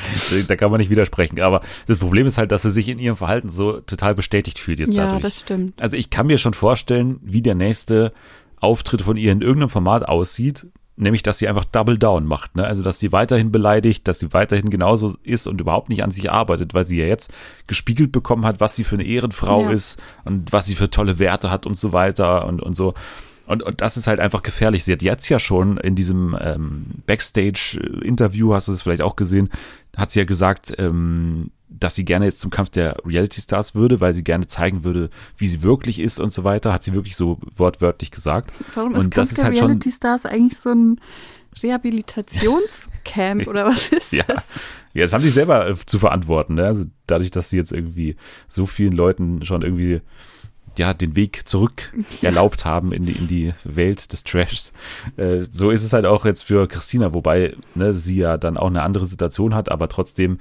[0.49, 1.41] Da kann man nicht widersprechen.
[1.41, 4.81] Aber das Problem ist halt, dass sie sich in ihrem Verhalten so total bestätigt fühlt
[4.81, 5.23] jetzt ja, dadurch.
[5.23, 5.81] das stimmt.
[5.81, 8.13] Also ich kann mir schon vorstellen, wie der nächste
[8.61, 10.67] Auftritt von ihr in irgendeinem Format aussieht.
[10.95, 12.55] Nämlich, dass sie einfach Double Down macht.
[12.55, 12.67] Ne?
[12.67, 16.31] Also, dass sie weiterhin beleidigt, dass sie weiterhin genauso ist und überhaupt nicht an sich
[16.31, 17.33] arbeitet, weil sie ja jetzt
[17.67, 19.71] gespiegelt bekommen hat, was sie für eine Ehrenfrau Ja.
[19.71, 22.93] ist und was sie für tolle Werte hat und so weiter und, und so.
[23.53, 24.85] Und, und das ist halt einfach gefährlich.
[24.85, 29.51] Sie hat jetzt ja schon in diesem ähm, Backstage-Interview, hast du es vielleicht auch gesehen,
[29.97, 34.01] hat sie ja gesagt, ähm, dass sie gerne jetzt zum Kampf der Reality Stars würde,
[34.01, 36.73] weil sie gerne zeigen würde, wie sie wirklich ist und so weiter.
[36.73, 38.53] Hat sie wirklich so wortwörtlich gesagt.
[38.75, 41.01] Warum Und ist das Kampf ist der halt schon- Reality Stars eigentlich so ein
[41.63, 44.25] Rehabilitationscamp oder was ist Ja.
[44.27, 44.47] das?
[44.95, 46.55] Ja, das haben sie selber äh, zu verantworten.
[46.55, 46.65] Ne?
[46.65, 48.17] Also dadurch, dass sie jetzt irgendwie
[48.49, 50.03] so vielen Leuten schon irgendwie
[50.79, 54.73] ja, den Weg zurück erlaubt haben in die, in die Welt des Trashs.
[55.17, 58.69] Äh, so ist es halt auch jetzt für Christina, wobei ne, sie ja dann auch
[58.69, 60.39] eine andere Situation hat, aber trotzdem,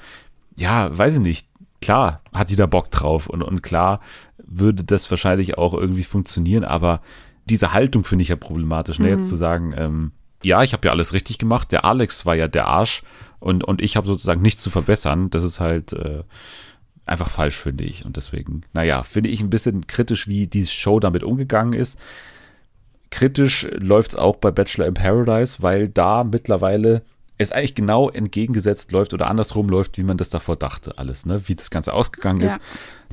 [0.56, 1.48] ja, weiß ich nicht.
[1.82, 4.02] Klar hat die da Bock drauf und, und klar
[4.38, 7.02] würde das wahrscheinlich auch irgendwie funktionieren, aber
[7.46, 9.10] diese Haltung finde ich ja problematisch, ne?
[9.10, 10.12] jetzt zu sagen, ähm,
[10.44, 13.04] ja, ich habe ja alles richtig gemacht, der Alex war ja der Arsch
[13.40, 16.24] und, und ich habe sozusagen nichts zu verbessern, das ist halt äh,
[17.06, 18.06] einfach falsch, finde ich.
[18.06, 22.00] Und deswegen, naja, finde ich ein bisschen kritisch, wie diese Show damit umgegangen ist.
[23.10, 27.02] Kritisch läuft es auch bei Bachelor in Paradise, weil da mittlerweile
[27.38, 31.42] es eigentlich genau entgegengesetzt läuft oder andersrum läuft, wie man das davor dachte, alles, ne?
[31.48, 32.48] Wie das Ganze ausgegangen Ja.
[32.48, 32.60] ist.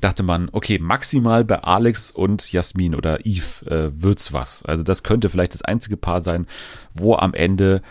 [0.00, 4.62] Dachte man, okay, maximal bei Alex und Jasmin oder Eve äh, wird's was.
[4.64, 6.46] Also das könnte vielleicht das einzige Paar sein,
[6.94, 7.82] wo am Ende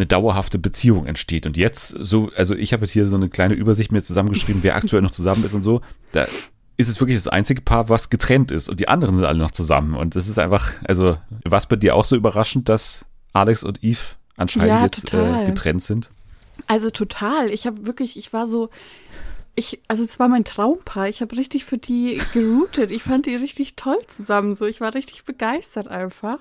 [0.00, 1.46] eine dauerhafte Beziehung entsteht.
[1.46, 4.74] Und jetzt, so, also ich habe jetzt hier so eine kleine Übersicht mir zusammengeschrieben, wer
[4.74, 5.82] aktuell noch zusammen ist und so.
[6.12, 6.26] Da
[6.78, 8.70] ist es wirklich das einzige Paar, was getrennt ist.
[8.70, 9.94] Und die anderen sind alle noch zusammen.
[9.94, 14.00] Und das ist einfach, also, was bei dir auch so überraschend, dass Alex und Eve
[14.38, 16.10] anscheinend Ja, jetzt äh, getrennt sind?
[16.66, 17.50] Also total.
[17.50, 18.70] Ich habe wirklich, ich war so,
[19.54, 21.08] ich, also es war mein Traumpaar.
[21.08, 22.90] Ich habe richtig für die geroutet.
[22.90, 24.54] Ich fand die richtig toll zusammen.
[24.54, 26.38] So, ich war richtig begeistert einfach.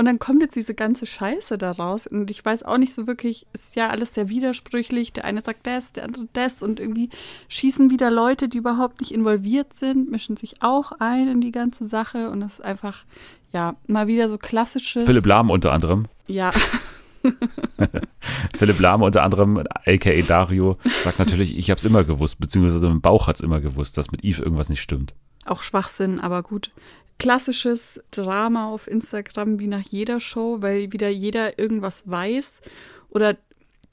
[0.00, 2.06] Und dann kommt jetzt diese ganze Scheiße daraus.
[2.06, 5.12] Und ich weiß auch nicht so wirklich, ist ja alles sehr widersprüchlich.
[5.12, 6.62] Der eine sagt das, der andere das.
[6.62, 7.10] Und irgendwie
[7.48, 11.86] schießen wieder Leute, die überhaupt nicht involviert sind, mischen sich auch ein in die ganze
[11.86, 12.30] Sache.
[12.30, 13.04] Und das ist einfach,
[13.52, 15.04] ja, mal wieder so klassisches.
[15.04, 16.06] Philipp Lahm unter anderem.
[16.26, 16.50] Ja,
[18.56, 23.02] Philipp Lahm unter anderem, aka Dario, sagt natürlich, ich habe es immer gewusst, beziehungsweise im
[23.02, 25.12] Bauch hat es immer gewusst, dass mit Eve irgendwas nicht stimmt.
[25.44, 26.70] auch Schwachsinn, aber gut.
[27.20, 32.62] Klassisches Drama auf Instagram wie nach jeder Show, weil wieder jeder irgendwas weiß.
[33.10, 33.36] Oder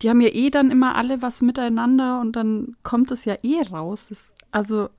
[0.02, 3.62] die haben ja eh dann immer alle was miteinander und dann kommt es ja eh
[3.70, 4.08] raus.
[4.10, 4.90] Das, also,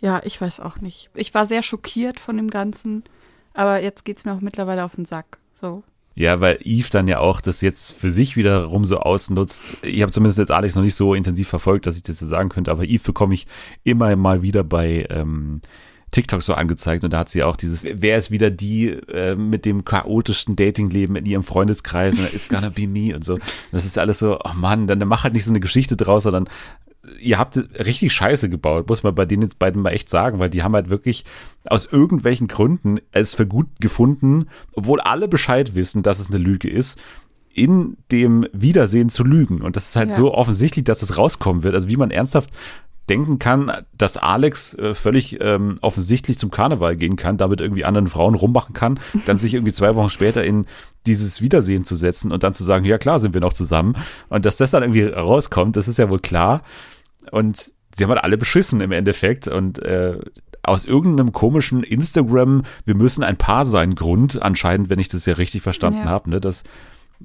[0.00, 1.10] ja, ich weiß auch nicht.
[1.14, 3.02] Ich war sehr schockiert von dem Ganzen,
[3.54, 5.38] aber jetzt geht es mir auch mittlerweile auf den Sack.
[5.54, 5.82] So.
[6.14, 9.78] Ja, weil Eve dann ja auch das jetzt für sich wiederum so ausnutzt.
[9.82, 12.50] Ich habe zumindest jetzt Alex noch nicht so intensiv verfolgt, dass ich das so sagen
[12.50, 13.48] könnte, aber Eve bekomme ich
[13.82, 15.60] immer mal wieder bei ähm,
[16.14, 19.64] TikTok so angezeigt und da hat sie auch dieses, wer ist wieder die äh, mit
[19.64, 23.38] dem chaotischsten Datingleben in ihrem Freundeskreis und it's gonna be me und so.
[23.72, 26.48] Das ist alles so, oh Mann, dann mach halt nicht so eine Geschichte draus, sondern
[27.20, 30.48] ihr habt richtig Scheiße gebaut, muss man bei denen jetzt beiden mal echt sagen, weil
[30.50, 31.24] die haben halt wirklich
[31.66, 36.70] aus irgendwelchen Gründen es für gut gefunden, obwohl alle Bescheid wissen, dass es eine Lüge
[36.70, 36.98] ist,
[37.52, 39.62] in dem Wiedersehen zu lügen.
[39.62, 40.16] Und das ist halt Ja.
[40.16, 41.74] so offensichtlich, dass es rauskommen wird.
[41.74, 42.50] Also wie man ernsthaft
[43.08, 48.08] denken kann, dass Alex äh, völlig ähm, offensichtlich zum Karneval gehen kann, damit irgendwie anderen
[48.08, 50.66] Frauen rummachen kann, dann sich irgendwie zwei Wochen später in
[51.06, 53.96] dieses Wiedersehen zu setzen und dann zu sagen, ja klar, sind wir noch zusammen.
[54.30, 56.62] Und dass das dann irgendwie rauskommt, das ist ja wohl klar.
[57.30, 59.48] Und sie haben halt alle beschissen im Endeffekt.
[59.48, 60.18] Und äh,
[60.62, 65.34] aus irgendeinem komischen Instagram, wir müssen ein Paar sein, Grund, anscheinend, wenn ich das ja
[65.34, 66.04] richtig verstanden Ja.
[66.06, 66.64] habe, ne, dass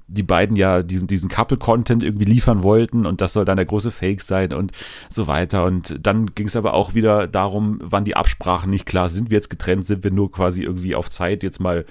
[0.08, 3.92] die beiden ja diesen, diesen Couple-Content irgendwie liefern wollten und das soll dann der große
[3.92, 4.72] Fake sein und
[5.10, 5.66] so weiter.
[5.66, 9.30] Und dann ging es aber auch wieder darum, wann die Absprachen nicht klar sind.
[9.30, 11.86] Wir jetzt getrennt, sind wir nur quasi irgendwie auf Zeit jetzt mal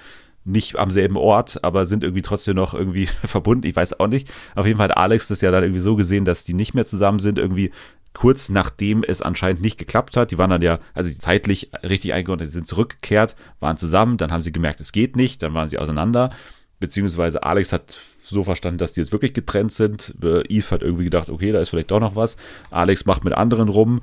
[0.45, 3.67] nicht am selben Ort, aber sind irgendwie trotzdem noch irgendwie verbunden.
[3.67, 4.29] Ich weiß auch nicht.
[4.55, 6.85] Auf jeden Fall hat Alex das ja dann irgendwie so gesehen, dass die nicht mehr
[6.85, 7.71] zusammen sind, irgendwie
[8.13, 10.31] kurz nachdem es anscheinend nicht geklappt hat.
[10.31, 14.41] Die waren dann ja, also zeitlich richtig eingeordnet, die sind zurückgekehrt, waren zusammen, dann haben
[14.41, 16.31] sie gemerkt, es geht nicht, dann waren sie auseinander.
[16.79, 20.15] Beziehungsweise Alex hat so verstanden, dass die jetzt wirklich getrennt sind.
[20.23, 22.37] Äh, Eve hat irgendwie gedacht, okay, da ist vielleicht doch noch was.
[22.71, 24.01] Alex macht mit anderen rum.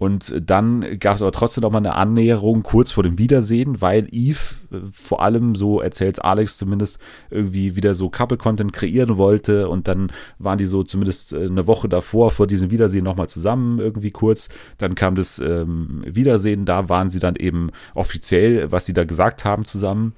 [0.00, 4.08] Und dann gab es aber trotzdem noch mal eine Annäherung kurz vor dem Wiedersehen, weil
[4.10, 4.38] Eve
[4.72, 9.68] äh, vor allem, so erzählt Alex zumindest, irgendwie wieder so Couple-Content kreieren wollte.
[9.68, 13.78] Und dann waren die so zumindest äh, eine Woche davor, vor diesem Wiedersehen nochmal zusammen,
[13.78, 14.48] irgendwie kurz.
[14.78, 19.44] Dann kam das ähm, Wiedersehen, da waren sie dann eben offiziell, was sie da gesagt
[19.44, 20.14] haben, zusammen.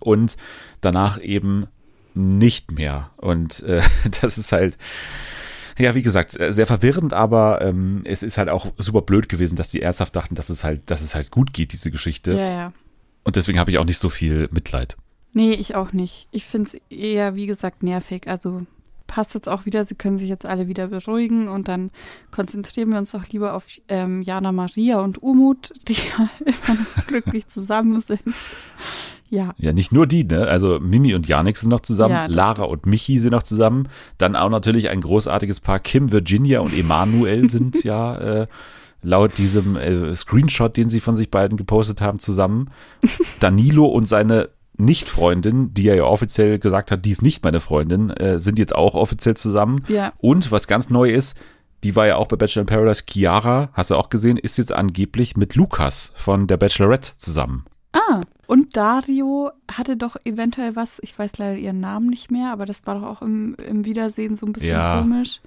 [0.00, 0.36] Und
[0.80, 1.66] danach eben
[2.14, 3.10] nicht mehr.
[3.16, 3.82] Und äh,
[4.20, 4.78] das ist halt
[5.78, 9.70] ja, wie gesagt, sehr verwirrend, aber ähm, es ist halt auch super blöd gewesen, dass
[9.70, 12.32] die ernsthaft dachten, dass es halt, dass es halt gut geht, diese Geschichte.
[12.32, 12.72] Ja, ja.
[13.24, 14.96] Und deswegen habe ich auch nicht so viel Mitleid.
[15.32, 16.28] Nee, ich auch nicht.
[16.30, 18.28] Ich finde es eher, wie gesagt, nervig.
[18.28, 18.66] Also
[19.08, 21.90] passt jetzt auch wieder, sie können sich jetzt alle wieder beruhigen und dann
[22.30, 27.06] konzentrieren wir uns doch lieber auf ähm, Jana Maria und Umut, die ja immer noch
[27.06, 28.22] glücklich zusammen sind.
[29.34, 29.52] Ja.
[29.58, 30.46] Ja, nicht nur die, ne?
[30.46, 33.88] Also Mimi und Janik sind noch zusammen, Ja, Lara und Michi sind noch zusammen.
[34.16, 38.46] Dann auch natürlich ein großartiges Paar, Kim, Virginia und Emanuel sind ja äh,
[39.02, 42.70] laut diesem äh, Screenshot, den sie von sich beiden gepostet haben, zusammen.
[43.40, 48.10] Danilo und seine Nicht-Freundin, die er ja offiziell gesagt hat, die ist nicht meine Freundin,
[48.10, 49.84] äh, sind jetzt auch offiziell zusammen.
[49.88, 50.12] Ja.
[50.18, 51.36] Und was ganz neu ist,
[51.82, 54.72] die war ja auch bei Bachelor in Paradise, Chiara, hast du auch gesehen, ist jetzt
[54.72, 57.64] angeblich mit Lukas von der Bachelorette zusammen.
[57.92, 62.66] Ah, und Dario hatte doch eventuell was, ich weiß leider ihren Namen nicht mehr, aber
[62.66, 65.00] das war doch auch im, im Wiedersehen so ein bisschen Ja.
[65.00, 65.40] komisch.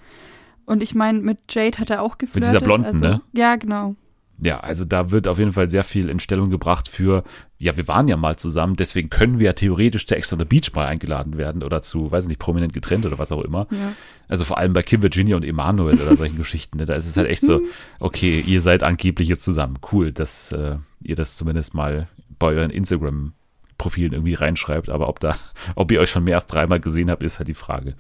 [0.66, 2.52] Und ich meine, mit Jade hat er auch geflirtet.
[2.54, 3.22] dieser Blonden, also, ne?
[3.34, 3.96] Ja, genau.
[4.40, 7.24] Ja, also da wird auf jeden Fall sehr viel in Stellung gebracht für,
[7.58, 10.46] ja, wir waren ja mal zusammen, deswegen können wir ja theoretisch zu Ex on the
[10.46, 13.66] Beach mal eingeladen werden oder zu, weiß nicht, prominent getrennt oder was auch immer.
[13.72, 13.94] Ja.
[14.28, 17.18] Also vor allem bei Kim Virginia und Emanuel oder solchen Geschichten, ne, da ist es
[17.18, 17.62] halt echt so,
[18.00, 19.80] okay, ihr seid angeblich jetzt zusammen.
[19.92, 22.08] Cool, dass äh, ihr das zumindest mal
[22.40, 25.36] bei euren Instagram-Profilen irgendwie reinschreibt, aber ob da,
[25.76, 27.96] ob ihr euch schon mehr als dreimal gesehen habt, ist halt die Frage.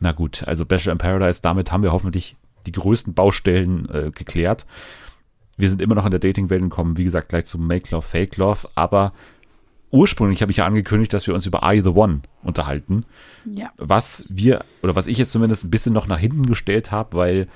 [0.00, 2.36] Na gut, also Bachelor in Paradise, damit haben wir hoffentlich
[2.66, 4.66] die größten Baustellen äh, geklärt.
[5.56, 8.06] Wir sind immer noch in der Dating-Welt und kommen, wie gesagt, gleich zu Make Love,
[8.06, 9.12] Fake Love, aber
[9.90, 13.06] ursprünglich habe ich ja angekündigt, dass wir uns über You the One unterhalten
[13.46, 13.70] Ja.
[13.78, 17.48] was wir, oder was ich jetzt zumindest ein bisschen noch nach hinten gestellt habe, weil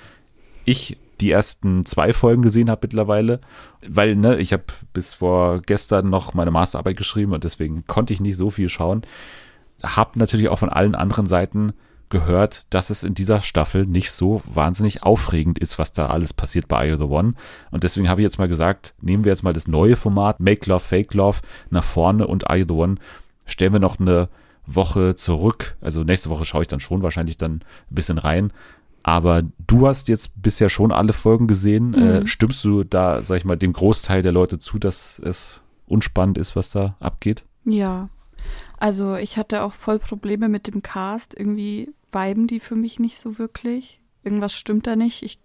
[0.64, 3.40] ich die ersten zwei Folgen gesehen habe mittlerweile,
[3.86, 8.20] weil ne, ich habe bis vor gestern noch meine Masterarbeit geschrieben und deswegen konnte ich
[8.20, 9.02] nicht so viel schauen.
[9.82, 11.72] Hab natürlich auch von allen anderen Seiten
[12.10, 16.68] gehört, dass es in dieser Staffel nicht so wahnsinnig aufregend ist, was da alles passiert
[16.68, 17.34] bei Are You the One.
[17.70, 20.68] Und deswegen habe ich jetzt mal gesagt, nehmen wir jetzt mal das neue Format Make
[20.68, 21.38] Love, Fake Love
[21.70, 22.96] nach vorne und Are You the One
[23.46, 24.28] stellen wir noch eine
[24.66, 25.76] Woche zurück.
[25.80, 27.54] Also nächste Woche schaue ich dann schon wahrscheinlich dann
[27.90, 28.52] ein bisschen rein.
[29.02, 31.94] Aber du hast jetzt bisher schon alle Folgen gesehen.
[31.94, 36.38] Äh, stimmst du da, sag ich mal, dem Großteil der Leute zu, dass es unspannend
[36.38, 37.44] ist, was da abgeht?
[37.64, 38.08] Ja.
[38.78, 41.34] Also ich hatte auch voll Probleme mit dem Cast.
[41.38, 44.00] Irgendwie viben die für mich nicht so wirklich.
[44.22, 45.22] Irgendwas stimmt da nicht.
[45.22, 45.38] Ich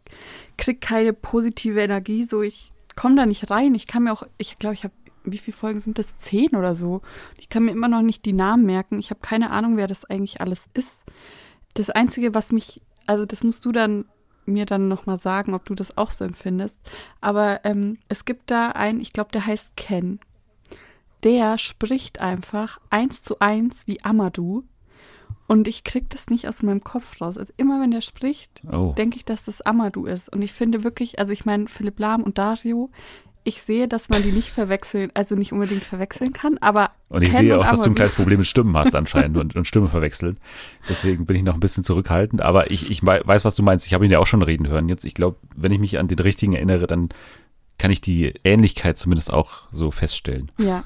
[0.57, 2.25] krieg keine positive Energie.
[2.25, 3.75] So, ich komme da nicht rein.
[3.75, 6.17] Ich kann mir auch, ich glaube, ich habe, wie viele Folgen sind das?
[6.17, 7.01] Zehn oder so.
[7.37, 8.99] Ich kann mir immer noch nicht die Namen merken.
[8.99, 11.03] Ich habe keine Ahnung, wer das eigentlich alles ist.
[11.73, 14.05] Das Einzige, was mich, also das musst du dann
[14.45, 16.79] mir dann nochmal sagen, ob du das auch so empfindest.
[17.19, 20.19] Aber ähm, es gibt da einen, ich glaube, der heißt Ken
[21.23, 24.63] der spricht einfach eins zu eins wie Amadou.
[25.47, 27.37] Und ich krieg das nicht aus meinem Kopf raus.
[27.37, 28.93] Also immer wenn der spricht, Oh.
[28.95, 30.31] denke ich, dass das Amadou ist.
[30.33, 32.91] Und ich finde wirklich, also ich meine, Philipp Lahm und Dario,
[33.45, 36.91] ich sehe, dass man die nicht verwechseln, also nicht unbedingt verwechseln kann, aber.
[37.07, 39.55] Und ich sehe und auch, dass du ein kleines Problem mit Stimmen hast anscheinend und,
[39.55, 40.37] und Stimme verwechseln.
[40.89, 42.41] Deswegen bin ich noch ein bisschen zurückhaltend.
[42.41, 43.87] Aber ich, ich wei- weiß, was du meinst.
[43.87, 44.89] Ich habe ihn ja auch schon reden hören.
[44.89, 47.09] Jetzt, ich glaube, wenn ich mich an den richtigen erinnere, dann
[47.77, 50.51] kann ich die Ähnlichkeit zumindest auch so feststellen.
[50.57, 50.83] Ja.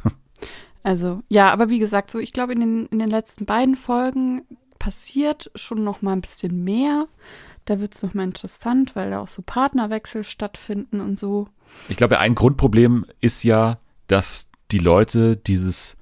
[0.84, 4.44] Also, ja, aber wie gesagt, so, ich glaube, in den, in den letzten beiden Folgen
[4.80, 7.08] passiert schon noch mal ein bisschen mehr.
[7.70, 11.50] Da wird es noch mal interessant, weil da auch so Partnerwechsel stattfinden und so.
[11.88, 13.78] Ich glaube, ein Grundproblem ist ja,
[14.08, 15.96] dass die Leute dieses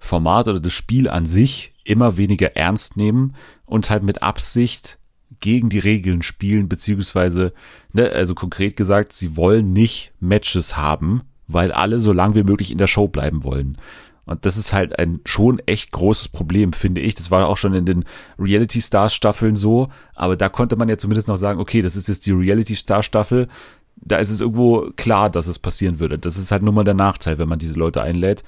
[0.00, 4.98] Format oder das Spiel an sich immer weniger ernst nehmen und halt mit Absicht
[5.38, 7.52] gegen die Regeln spielen, beziehungsweise,
[7.92, 12.72] ne, also konkret gesagt, sie wollen nicht Matches haben, weil alle so lang wie möglich
[12.72, 13.78] in der Show bleiben wollen.
[14.26, 17.14] Und das ist halt ein schon echt großes Problem, finde ich.
[17.14, 18.04] Das war auch schon in den
[18.38, 22.08] Reality Stars Staffeln so, aber da konnte man ja zumindest noch sagen, okay, das ist
[22.08, 23.48] jetzt die Reality Star Staffel.
[23.96, 26.18] Da ist es irgendwo klar, dass es passieren würde.
[26.18, 28.42] Das ist halt nur mal der Nachteil, wenn man diese Leute einlädt,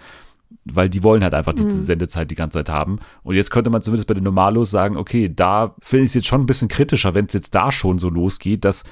[0.65, 2.99] weil die wollen halt einfach diese Sendezeit die ganze Zeit haben.
[3.23, 6.27] Und jetzt könnte man zumindest bei den Normalos sagen, okay, da finde ich es jetzt
[6.27, 8.85] schon ein bisschen kritischer, wenn es jetzt da schon so losgeht, dass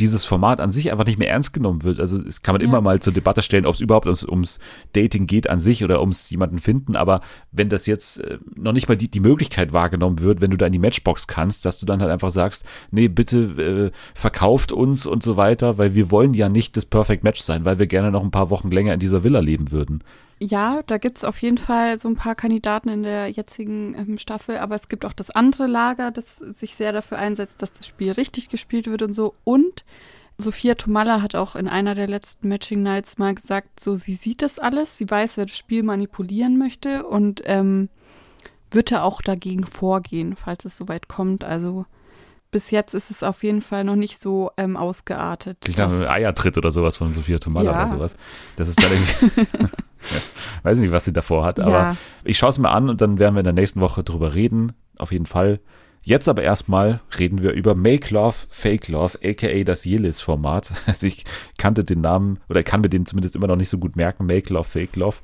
[0.00, 2.00] dieses Format an sich einfach nicht mehr ernst genommen wird.
[2.00, 2.68] Also es kann man Ja.
[2.68, 4.58] immer mal zur Debatte stellen, ob es überhaupt ums, ums
[4.92, 6.96] Dating geht an sich oder ums jemanden finden.
[6.96, 7.20] Aber
[7.52, 10.66] wenn das jetzt äh, noch nicht mal die, die Möglichkeit wahrgenommen wird, wenn du da
[10.66, 15.06] in die Matchbox kannst, dass du dann halt einfach sagst, nee, bitte äh, verkauft uns
[15.06, 18.10] und so weiter, weil wir wollen ja nicht das Perfect Match sein, weil wir gerne
[18.10, 20.02] noch ein paar Wochen länger in dieser Villa leben würden.
[20.40, 24.58] Ja, da gibt's auf jeden Fall so ein paar Kandidaten in der jetzigen ähm, Staffel,
[24.58, 28.12] aber es gibt auch das andere Lager, das sich sehr dafür einsetzt, dass das Spiel
[28.12, 29.34] richtig gespielt wird und so.
[29.44, 29.84] Und
[30.38, 34.40] Sophia Tomalla hat auch in einer der letzten Matching Nights mal gesagt, so sie sieht
[34.40, 37.88] das alles, sie weiß, wer das Spiel manipulieren möchte und ähm,
[38.70, 41.42] wird da auch dagegen vorgehen, falls es soweit kommt.
[41.42, 41.86] Also
[42.52, 45.58] bis jetzt ist es auf jeden Fall noch nicht so ähm, ausgeartet.
[45.76, 47.80] Dass- einem Eiertritt oder sowas von Sophia Tomalla Ja.
[47.86, 48.16] oder sowas.
[48.54, 49.46] Das ist dann irgendwie.
[50.62, 53.18] weiß nicht, was sie davor hat, aber ja, ich schaue es mir an und dann
[53.18, 54.72] werden wir in der nächsten Woche drüber reden.
[54.98, 55.60] Auf jeden Fall.
[56.02, 60.72] Jetzt aber erstmal reden wir über Make Love, Fake Love, aka das Yelis-Format.
[60.86, 61.24] Also ich
[61.58, 64.26] kannte den Namen oder kann mir den zumindest immer noch nicht so gut merken.
[64.26, 65.16] Make Love, Fake Love.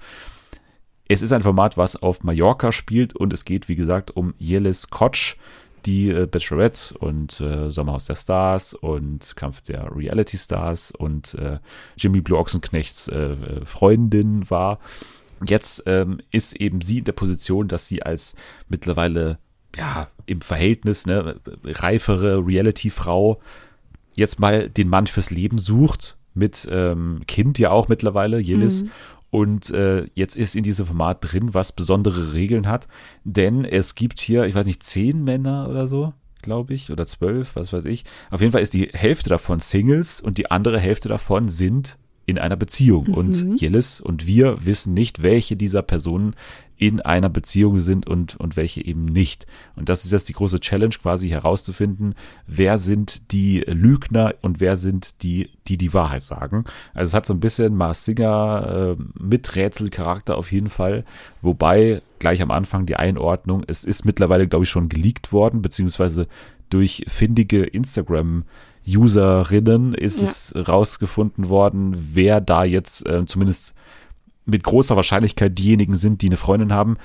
[1.06, 4.90] Es ist ein Format, was auf Mallorca spielt und es geht, wie gesagt, um Yelis
[4.90, 5.36] Kotsch,
[5.86, 11.58] die äh, Bachelorette und äh, Sommerhaus der Stars und Kampf der Reality Stars und äh,
[11.96, 14.78] Jimmy Blue Ochsenknechts äh, äh, Freundin war.
[15.46, 18.34] Jetzt ähm, ist eben sie in der Position, dass sie als
[18.68, 19.38] mittlerweile
[19.76, 23.40] ja im Verhältnis ne, reifere Reality-Frau
[24.14, 28.90] jetzt mal den Mann fürs Leben sucht mit ähm, Kind ja auch mittlerweile Jelis Mhm.
[29.34, 32.86] Und äh, jetzt ist in diesem Format drin, was besondere Regeln hat,
[33.24, 37.56] denn es gibt hier, ich weiß nicht, zehn Männer oder so, glaube ich, oder zwölf,
[37.56, 38.04] was weiß ich.
[38.30, 42.38] Auf jeden Fall ist die Hälfte davon Singles und die andere Hälfte davon sind in
[42.38, 43.08] einer Beziehung.
[43.08, 43.14] Mhm.
[43.14, 46.34] Und Jelis und wir wissen nicht, welche dieser Personen
[46.76, 49.46] in einer Beziehung sind und, und welche eben nicht.
[49.76, 52.14] Und das ist jetzt die große Challenge, quasi herauszufinden,
[52.46, 56.64] wer sind die Lügner und wer sind die, die die Wahrheit sagen.
[56.92, 61.04] Also es hat so ein bisschen Mars Singer äh, mit Rätselcharakter auf jeden Fall,
[61.42, 66.26] wobei gleich am Anfang die Einordnung, es ist mittlerweile, glaube ich, schon geleakt worden, beziehungsweise
[66.70, 68.44] durch findige Instagram
[68.86, 70.24] Userinnen ist Ja.
[70.28, 73.74] es rausgefunden worden, wer da jetzt äh, zumindest
[74.46, 76.96] mit großer Wahrscheinlichkeit diejenigen sind, die eine Freundin haben.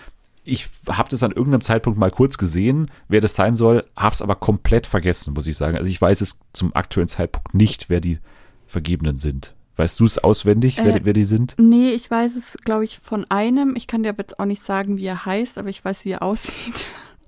[0.43, 4.21] Ich habe das an irgendeinem Zeitpunkt mal kurz gesehen, wer das sein soll, habe es
[4.21, 5.77] aber komplett vergessen, muss ich sagen.
[5.77, 8.19] Also ich weiß es zum aktuellen Zeitpunkt nicht, wer die
[8.67, 9.53] Vergebenen sind.
[9.75, 11.55] Weißt du es auswendig, wer, Äh, wer die sind?
[11.57, 13.75] Nee, ich weiß es, glaube ich, von einem.
[13.77, 16.11] Ich kann dir aber jetzt auch nicht sagen, wie er heißt, aber ich weiß, wie
[16.11, 16.85] er aussieht.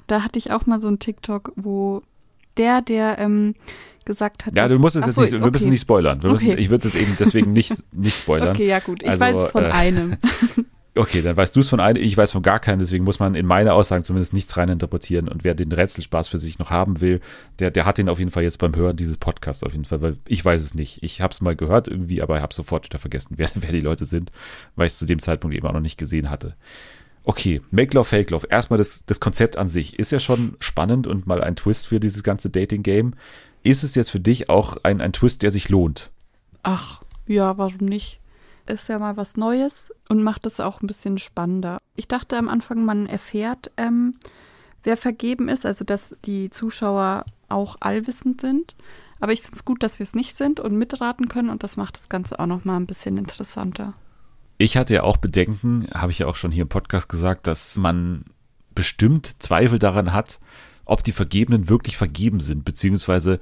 [0.07, 2.01] Da hatte ich auch mal so einen TikTok, wo
[2.57, 3.55] der, der ähm,
[4.05, 4.55] gesagt hat.
[4.55, 6.21] Ja, du musst es jetzt so, nicht, wir müssen nicht spoilern.
[6.21, 6.59] Wir müssen, Okay.
[6.59, 8.55] Ich würde es jetzt eben deswegen nicht, nicht spoilern.
[8.55, 9.03] Okay, ja gut.
[9.03, 10.17] Ich Also, weiß es von äh, einem.
[10.93, 13.33] Okay, dann weißt du es von einem, ich weiß von gar keinem, deswegen muss man
[13.33, 15.29] in meine Aussagen zumindest nichts reininterpretieren.
[15.29, 17.21] Und wer den Rätselspaß für sich noch haben will,
[17.59, 20.01] der, der hat den auf jeden Fall jetzt beim Hören dieses Podcasts auf jeden Fall,
[20.01, 21.01] weil ich weiß es nicht.
[21.01, 24.03] Ich habe es mal gehört irgendwie, aber habe sofort wieder vergessen, wer, wer die Leute
[24.03, 24.33] sind,
[24.75, 26.55] weil ich es zu dem Zeitpunkt eben auch noch nicht gesehen hatte.
[27.23, 28.47] Okay, Make Love, Fake Love.
[28.49, 32.01] Erstmal das, das Konzept an sich ist ja schon spannend und mal ein Twist für
[32.01, 33.13] dieses ganze Dating-Game.
[33.63, 36.09] Ist es jetzt für dich auch ein, ein Twist, der sich lohnt?
[36.63, 38.19] Ach, ja, warum nicht?
[38.65, 41.79] Ist ja mal was Neues und macht es auch ein bisschen spannender.
[41.95, 44.15] Ich dachte am Anfang, man erfährt, ähm,
[44.83, 48.75] wer vergeben ist, also dass die Zuschauer auch allwissend sind.
[49.19, 51.77] Aber ich finde es gut, dass wir es nicht sind und mitraten können und das
[51.77, 53.93] macht das Ganze auch noch mal ein bisschen interessanter.
[54.57, 57.77] Ich hatte ja auch Bedenken, habe ich ja auch schon hier im Podcast gesagt, dass
[57.77, 58.25] man
[58.73, 60.39] bestimmt Zweifel daran hat,
[60.91, 63.39] ob die Vergebenen wirklich vergeben sind, beziehungsweise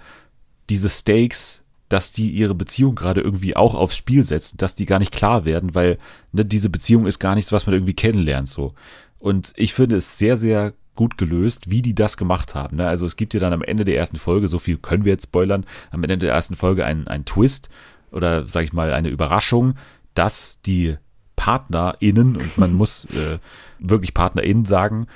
[0.70, 5.00] diese Stakes, dass die ihre Beziehung gerade irgendwie auch aufs Spiel setzen, dass die gar
[5.00, 5.98] nicht klar werden, weil
[6.32, 8.76] ne, diese Beziehung ist gar nichts, was man irgendwie kennenlernt so.
[9.18, 12.78] Und ich finde es sehr, sehr gut gelöst, wie die das gemacht haben.
[12.78, 12.88] Ne?
[12.88, 15.24] Also es gibt ja dann am Ende der ersten Folge, so viel können wir jetzt
[15.24, 17.70] spoilern, am Ende der ersten Folge einen, einen Twist
[18.12, 19.74] oder sag ich mal eine Überraschung,
[20.14, 20.98] dass die
[21.36, 23.40] PartnerInnen, und man muss äh,
[23.80, 25.08] wirklich PartnerInnen sagen,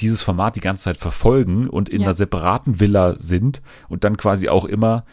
[0.00, 2.06] dieses Format die ganze Zeit verfolgen und in Ja.
[2.08, 5.04] einer separaten Villa sind und dann quasi auch immer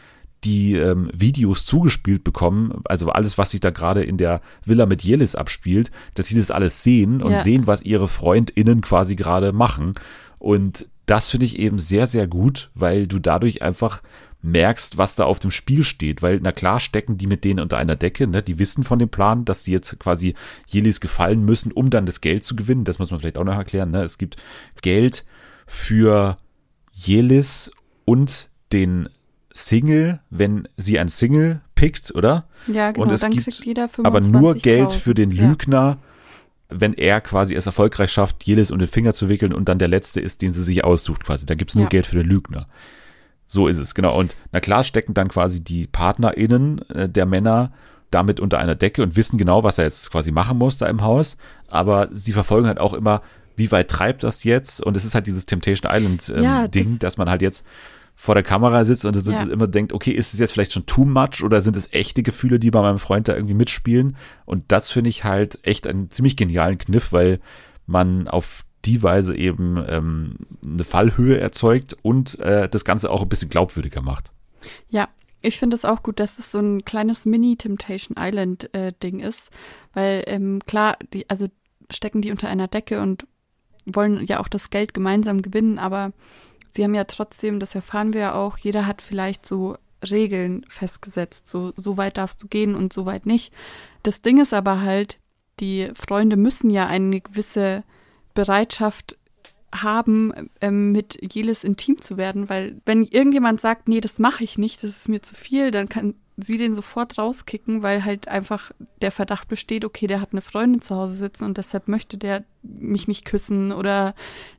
[0.44, 5.02] die ähm, Videos zugespielt bekommen, also alles, was sich da gerade in der Villa mit
[5.04, 7.38] Jelis abspielt, dass sie das alles sehen und Ja.
[7.40, 9.94] sehen, was ihre FreundInnen quasi gerade machen.
[10.38, 14.02] Und das finde ich eben sehr, sehr gut, weil du dadurch einfach
[14.42, 17.78] merkst, was da auf dem Spiel steht, weil na klar stecken die mit denen unter
[17.78, 18.44] einer Decke, ne?
[18.44, 20.36] die wissen von dem Plan, dass sie jetzt quasi
[20.68, 23.56] Jelis gefallen müssen, um dann das Geld zu gewinnen, das muss man vielleicht auch noch
[23.58, 24.04] erklären, ne?
[24.04, 24.38] es gibt
[24.82, 25.26] Geld
[25.66, 26.38] für
[26.94, 27.72] Jelis
[28.06, 29.10] und den
[29.52, 32.48] Single, wenn sie ein Single pickt, oder?
[32.68, 34.06] Ja, genau, Und es dann gibt kriegt jeder 25.000.
[34.06, 35.48] Aber nur Geld für den Ja.
[35.48, 35.98] Lügner,
[36.70, 39.88] wenn er quasi es erfolgreich schafft, Jelis um den Finger zu wickeln und dann der
[39.88, 41.46] letzte ist, den sie sich aussucht quasi.
[41.46, 41.90] Da gibt's nur Ja.
[41.90, 42.68] Geld für den Lügner.
[43.48, 44.16] So ist es, genau.
[44.18, 47.72] Und na klar stecken dann quasi die PartnerInnen äh, der Männer
[48.12, 51.02] damit unter einer Decke und wissen genau, was er jetzt quasi machen muss da im
[51.02, 51.38] Haus.
[51.68, 53.22] Aber sie verfolgen halt auch immer,
[53.56, 54.82] wie weit treibt das jetzt?
[54.86, 57.66] Und es ist halt dieses Temptation Island ähm, Ja, Ding, das- dass man halt jetzt
[58.16, 59.44] vor der Kamera sitzt und Ja.
[59.44, 62.60] immer denkt, okay, ist es jetzt vielleicht schon too much oder sind es echte Gefühle,
[62.60, 64.16] die bei meinem Freund da irgendwie mitspielen?
[64.46, 67.40] Und das finde ich halt echt einen ziemlich genialen Kniff, weil
[67.86, 73.30] man auf die Weise eben ähm, eine Fallhöhe erzeugt und äh, das Ganze auch ein
[73.30, 74.32] bisschen glaubwürdiger macht.
[74.90, 75.10] Ja,
[75.42, 79.52] ich finde es auch gut, dass es so ein kleines Mini-Temptation Island-Ding ist,
[79.94, 81.48] weil ähm, klar, die, also
[81.90, 83.28] stecken die unter einer Decke und
[83.86, 86.12] wollen ja auch das Geld gemeinsam gewinnen, aber
[86.70, 89.78] sie haben ja trotzdem, das erfahren wir ja auch, jeder hat vielleicht so
[90.10, 93.54] Regeln festgesetzt, so, so weit darfst du gehen und so weit nicht.
[94.04, 95.20] Das Ding ist aber halt,
[95.60, 97.84] die Freunde müssen ja eine gewisse
[98.38, 99.18] Bereitschaft
[99.74, 100.32] haben,
[100.62, 104.84] ähm, mit Jelis intim zu werden, weil wenn irgendjemand sagt, nee, das mache ich nicht,
[104.84, 108.72] das ist mir zu viel, dann kann sie den sofort rauskicken, weil halt einfach
[109.02, 112.44] der Verdacht besteht, okay, der hat eine Freundin zu Hause sitzen und deshalb möchte der
[112.62, 114.14] mich nicht küssen oder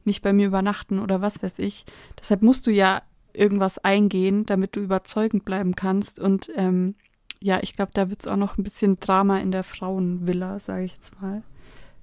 [0.05, 1.87] nicht bei mir übernachten oder was weiß ich.
[2.19, 3.03] Deshalb musst du ja
[3.33, 6.97] irgendwas eingehen, damit du überzeugend bleiben kannst und ähm,
[7.41, 10.85] ja, ich glaube, da wird es auch noch ein bisschen Drama in der Frauenvilla, sage
[10.85, 11.45] ich jetzt mal,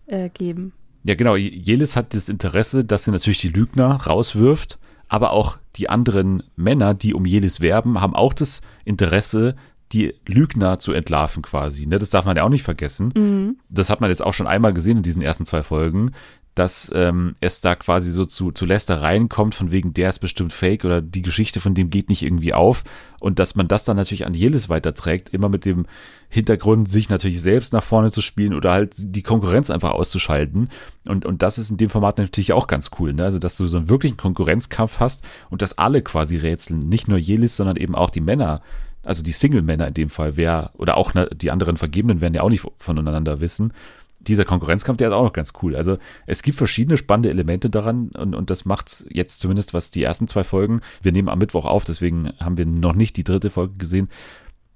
[0.08, 0.72] äh, geben.
[1.06, 1.36] Ja, genau.
[1.36, 6.96] Jelis hat das Interesse, dass sie natürlich die Lügner rauswirft, aber auch die anderen Männer,
[6.96, 9.56] die um Jelis werben, haben auch das Interesse,
[9.96, 11.86] die Lügner zu entlarven quasi.
[11.86, 11.98] Ne?
[11.98, 13.58] Das darf man ja auch nicht vergessen.
[13.70, 16.12] Das hat man jetzt auch schon einmal gesehen in diesen ersten zwei Folgen,
[16.54, 20.54] dass ähm, es da quasi so zu, zu Lästereien kommt, von wegen, der ist bestimmt
[20.54, 22.84] fake oder die Geschichte von dem geht nicht irgendwie auf.
[23.20, 25.86] Und dass man das dann natürlich an Jelis weiterträgt, immer mit dem
[26.30, 30.70] Hintergrund, sich natürlich selbst nach vorne zu spielen oder halt die Konkurrenz einfach auszuschalten.
[31.06, 33.26] Und, und das ist in dem Format natürlich auch ganz cool, ne?
[33.26, 36.88] Also, dass du so einen wirklichen Konkurrenzkampf hast und dass alle quasi rätseln.
[36.88, 38.62] Nicht nur Jelis, sondern eben auch die Männer,
[39.06, 42.42] also die Single-Männer in dem Fall, wer, oder auch ne, die anderen Vergebenen werden ja
[42.42, 43.72] auch nicht voneinander wissen.
[44.20, 45.76] Dieser Konkurrenzkampf, der ist auch noch ganz cool.
[45.76, 50.02] Also es gibt verschiedene spannende Elemente daran und, und das macht's jetzt zumindest, was die
[50.02, 53.52] ersten zwei Folgen, wir nehmen am Mittwoch auf, deswegen haben wir noch nicht die dritte
[53.52, 54.10] Folge gesehen,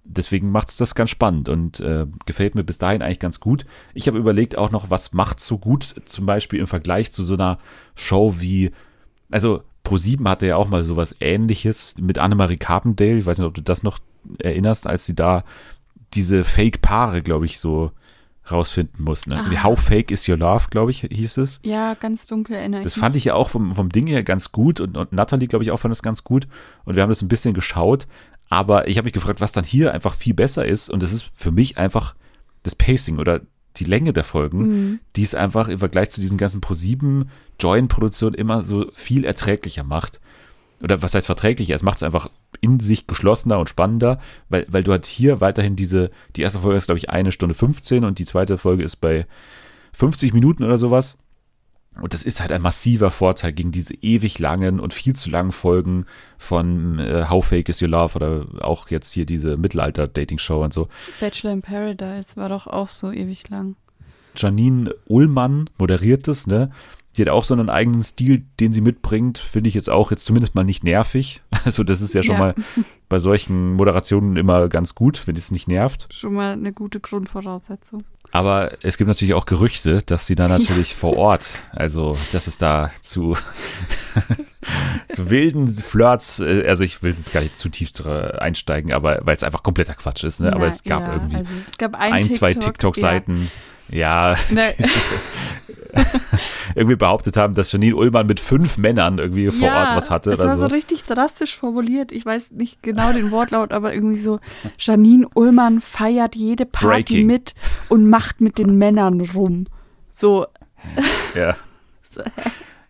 [0.04, 3.66] deswegen macht's das ganz spannend und äh, gefällt mir bis dahin eigentlich ganz gut.
[3.96, 7.34] Ich habe überlegt auch noch, was macht's so gut, zum Beispiel im Vergleich zu so
[7.34, 7.58] einer
[7.96, 8.72] Show wie,
[9.32, 13.56] also Pro7 hatte ja auch mal sowas ähnliches mit Annemarie Carpendale, ich weiß nicht, ob
[13.56, 14.00] du das noch
[14.38, 15.44] erinnerst, als sie da
[16.14, 17.92] diese Fake-Paare, glaube ich, so
[18.52, 19.28] rausfinden muss.
[19.28, 19.40] Ne?
[19.40, 19.64] Ah.
[19.64, 21.60] How Fake is Your Love, glaube ich, hieß es.
[21.64, 24.80] Ja, ganz dunkel erinnere Das fand ich ja auch vom, vom Ding her ganz gut
[24.80, 26.48] und, und Natalie, glaube ich, auch fand das ganz gut.
[26.84, 28.08] Und wir haben das ein bisschen geschaut.
[28.50, 30.90] Aber ich habe mich gefragt, was dann hier einfach viel besser ist.
[30.90, 32.16] Und das ist für mich einfach
[32.64, 33.42] das Pacing oder
[33.78, 35.00] die Länge der Folgen, Mhm.
[35.16, 37.26] die es einfach im Vergleich zu diesen ganzen Pro7
[37.60, 40.20] Join-Produktionen immer so viel erträglicher macht.
[40.82, 41.76] Oder was heißt verträglicher?
[41.76, 42.30] Es macht es einfach
[42.62, 44.20] in sich geschlossener und spannender,
[44.50, 47.56] weil, weil du halt hier weiterhin diese, die erste Folge ist, glaube ich, eine Stunde
[47.56, 49.26] 15 und die zweite Folge ist bei
[49.94, 51.18] 50 Minuten oder sowas.
[52.02, 55.52] Und das ist halt ein massiver Vorteil gegen diese ewig langen und viel zu langen
[55.52, 56.06] Folgen
[56.38, 60.88] von äh, How Fake is Your Love oder auch jetzt hier diese Mittelalter-Dating-Show und so.
[61.20, 63.76] Bachelor in Paradise war doch auch so ewig lang.
[64.36, 66.72] Janine Ullmann moderiert es, ne?
[67.20, 70.26] Die hat auch so einen eigenen Stil, den sie mitbringt, finde ich jetzt auch jetzt
[70.26, 71.42] zumindest mal nicht nervig.
[71.66, 72.40] Also das ist ja schon Ja.
[72.40, 72.56] mal
[73.10, 76.08] bei solchen Moderationen immer ganz gut, wenn es nicht nervt.
[76.10, 78.04] Schon mal eine gute Grundvoraussetzung.
[78.32, 82.58] Aber es gibt natürlich auch Gerüchte, dass sie da natürlich vor Ort, also dass es
[82.58, 83.36] da zu,
[85.10, 89.36] zu wilden Flirts, äh, also ich will jetzt gar nicht zu tief einsteigen, aber weil
[89.36, 90.54] es einfach kompletter Quatsch ist, ne?
[90.54, 93.52] aber Na, es gab ja, irgendwie Also, es gab ein, ein, zwei TikTok, TikTok-Seiten,
[93.90, 94.38] ja, Ja,
[96.80, 100.32] irgendwie behauptet haben, dass Janine Ullmann mit fünf Männern irgendwie vor ja, Ort was hatte
[100.34, 100.62] oder war so.
[100.62, 102.12] so richtig drastisch formuliert.
[102.12, 104.40] Ich weiß nicht genau den Wortlaut, aber irgendwie so:
[104.78, 107.28] Janine Ullmann feiert jede Party Breaking.
[107.28, 107.54] mit
[107.90, 109.66] und macht mit den Männern rum.
[110.12, 110.48] So,
[111.36, 111.56] Ja.
[112.12, 112.24] So,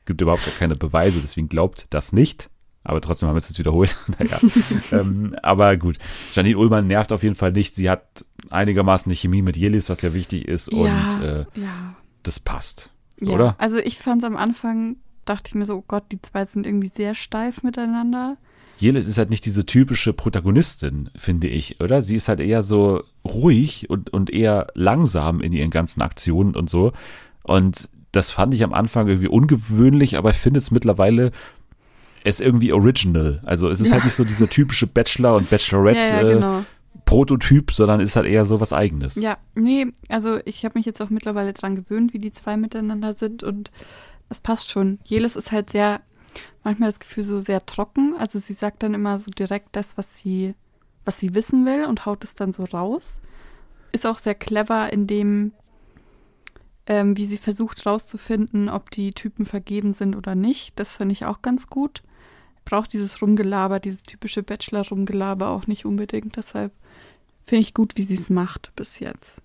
[0.06, 2.50] Gibt überhaupt gar keine Beweise, deswegen glaubt das nicht.
[2.86, 3.98] Aber trotzdem haben wir es jetzt wiederholt.
[4.18, 4.40] naja.
[4.94, 5.98] ähm, aber gut.
[6.34, 7.76] Janine Ullmann nervt auf jeden Fall nicht.
[7.76, 10.70] Sie hat einigermaßen eine Chemie mit Jelis, was ja wichtig ist.
[10.70, 12.92] Und ja, äh, ja, das passt.
[13.22, 13.34] Ja.
[13.34, 13.56] oder?
[13.58, 16.66] Also, ich fand es am Anfang, dachte ich mir so: Oh Gott, die zwei sind
[16.66, 18.38] irgendwie sehr steif miteinander.
[18.78, 22.02] Jelis ist halt nicht diese typische Protagonistin, finde ich, oder?
[22.02, 26.70] Sie ist halt eher so ruhig und, und eher langsam in ihren ganzen Aktionen und
[26.70, 26.94] so.
[27.44, 31.32] Und das fand ich am Anfang irgendwie ungewöhnlich, aber ich finde es mittlerweile
[32.24, 33.42] es irgendwie original.
[33.46, 33.94] Also es ist Ja.
[33.96, 36.66] halt nicht so dieser typische Bachelor und Bachelorette ja, ja, äh, genau.
[37.06, 39.16] Prototyp, sondern ist halt eher so was eigenes.
[39.16, 43.14] Ja, nee, also ich habe mich jetzt auch mittlerweile dran gewöhnt, wie die zwei miteinander
[43.14, 43.72] sind und
[44.30, 45.00] es passt schon.
[45.04, 46.02] Jelis ist halt sehr
[46.64, 48.16] manchmal das Gefühl so sehr trocken.
[48.18, 50.56] Also sie sagt dann immer so direkt das, was sie,
[51.06, 53.20] was sie wissen will und haut es dann so raus.
[53.92, 55.54] Ist auch sehr clever in dem,
[56.86, 60.78] ähm, wie sie versucht rauszufinden, ob die Typen vergeben sind oder nicht.
[60.78, 62.04] Das finde ich auch ganz gut.
[62.70, 66.38] Braucht dieses Rumgelaber, dieses typische Bachelor-Rumgelaber auch nicht unbedingt.
[66.38, 66.72] Deshalb
[67.48, 69.42] finde ich gut, wie sie es macht bis jetzt.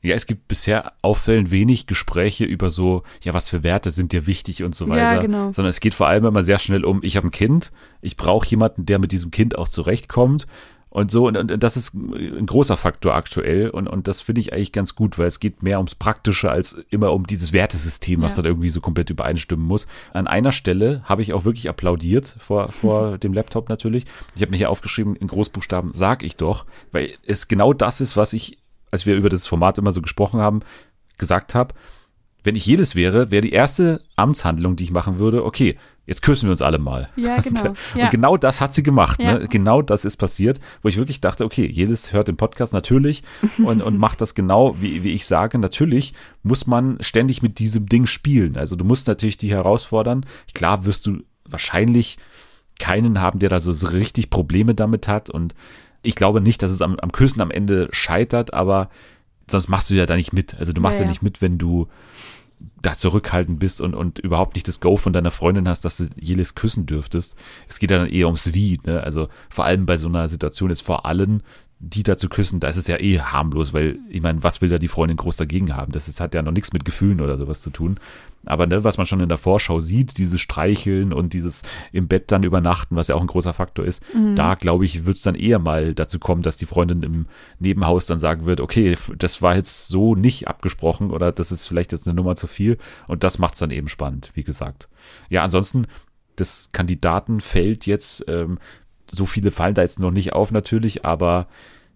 [0.00, 4.28] Ja, es gibt bisher auffällend wenig Gespräche über so, ja, was für Werte sind dir
[4.28, 5.14] wichtig und so weiter.
[5.14, 5.52] Ja, genau.
[5.52, 8.46] Sondern es geht vor allem immer sehr schnell um, ich habe ein Kind, ich brauche
[8.46, 10.46] jemanden, der mit diesem Kind auch zurechtkommt.
[10.90, 13.68] Und so, und, und das ist ein großer Faktor aktuell.
[13.68, 16.78] Und, und das finde ich eigentlich ganz gut, weil es geht mehr ums Praktische als
[16.88, 18.42] immer um dieses Wertesystem, was Ja.
[18.42, 19.86] dann irgendwie so komplett übereinstimmen muss.
[20.14, 24.06] An einer Stelle habe ich auch wirklich applaudiert, vor, vor dem Laptop natürlich.
[24.34, 28.16] Ich habe mir hier aufgeschrieben, in Großbuchstaben, sag ich doch, weil es genau das ist,
[28.16, 28.58] was ich,
[28.90, 30.60] als wir über das Format immer so gesprochen haben,
[31.18, 31.74] gesagt habe.
[32.44, 35.76] Wenn ich jedes wäre, wäre die erste Amtshandlung, die ich machen würde, okay,
[36.08, 37.10] jetzt küssen wir uns alle mal.
[37.16, 37.74] Ja, genau.
[37.94, 38.06] Ja.
[38.06, 39.22] Und genau das hat sie gemacht.
[39.22, 39.38] Ja.
[39.38, 39.48] Ne?
[39.48, 43.22] Genau das ist passiert, wo ich wirklich dachte, okay, jedes hört den Podcast natürlich
[43.58, 45.58] und, und macht das genau, wie, wie ich sage.
[45.58, 48.56] Natürlich muss man ständig mit diesem Ding spielen.
[48.56, 50.24] Also du musst natürlich die herausfordern.
[50.54, 52.16] Klar wirst du wahrscheinlich
[52.78, 55.28] keinen haben, der da so, richtig Probleme damit hat.
[55.28, 55.54] Und
[56.02, 58.88] ich glaube nicht, dass es am, am Küssen am Ende scheitert, aber
[59.46, 60.58] sonst machst du ja da nicht mit.
[60.58, 61.10] Also du machst Ja, ja.
[61.10, 61.86] nicht mit, wenn du
[62.82, 66.06] da zurückhaltend bist und, und überhaupt nicht das Go von deiner Freundin hast, dass du
[66.16, 67.36] jedes küssen dürftest.
[67.68, 69.02] Es geht dann eher ums Wie, ne?
[69.02, 71.42] Also vor allem bei so einer Situation jetzt vor allen,
[71.80, 74.68] die da zu küssen, da ist es ja eh harmlos, weil ich meine, was will
[74.68, 75.92] da die Freundin groß dagegen haben?
[75.92, 78.00] Das ist, hat ja noch nichts mit Gefühlen oder sowas zu tun.
[78.46, 81.62] Aber ne, was man schon in der Vorschau sieht, dieses Streicheln und dieses
[81.92, 84.02] im Bett dann übernachten, was ja auch ein großer Faktor ist,
[84.34, 87.26] da glaube ich, wird es dann eher mal dazu kommen, dass die Freundin im
[87.58, 91.92] Nebenhaus dann sagen wird, okay, das war jetzt so nicht abgesprochen oder das ist vielleicht
[91.92, 94.88] jetzt eine Nummer zu viel und das macht es dann eben spannend, wie gesagt.
[95.28, 95.86] Ja, ansonsten,
[96.36, 98.58] das Kandidatenfeld jetzt, ähm,
[99.10, 101.46] so viele fallen da jetzt noch nicht auf natürlich, aber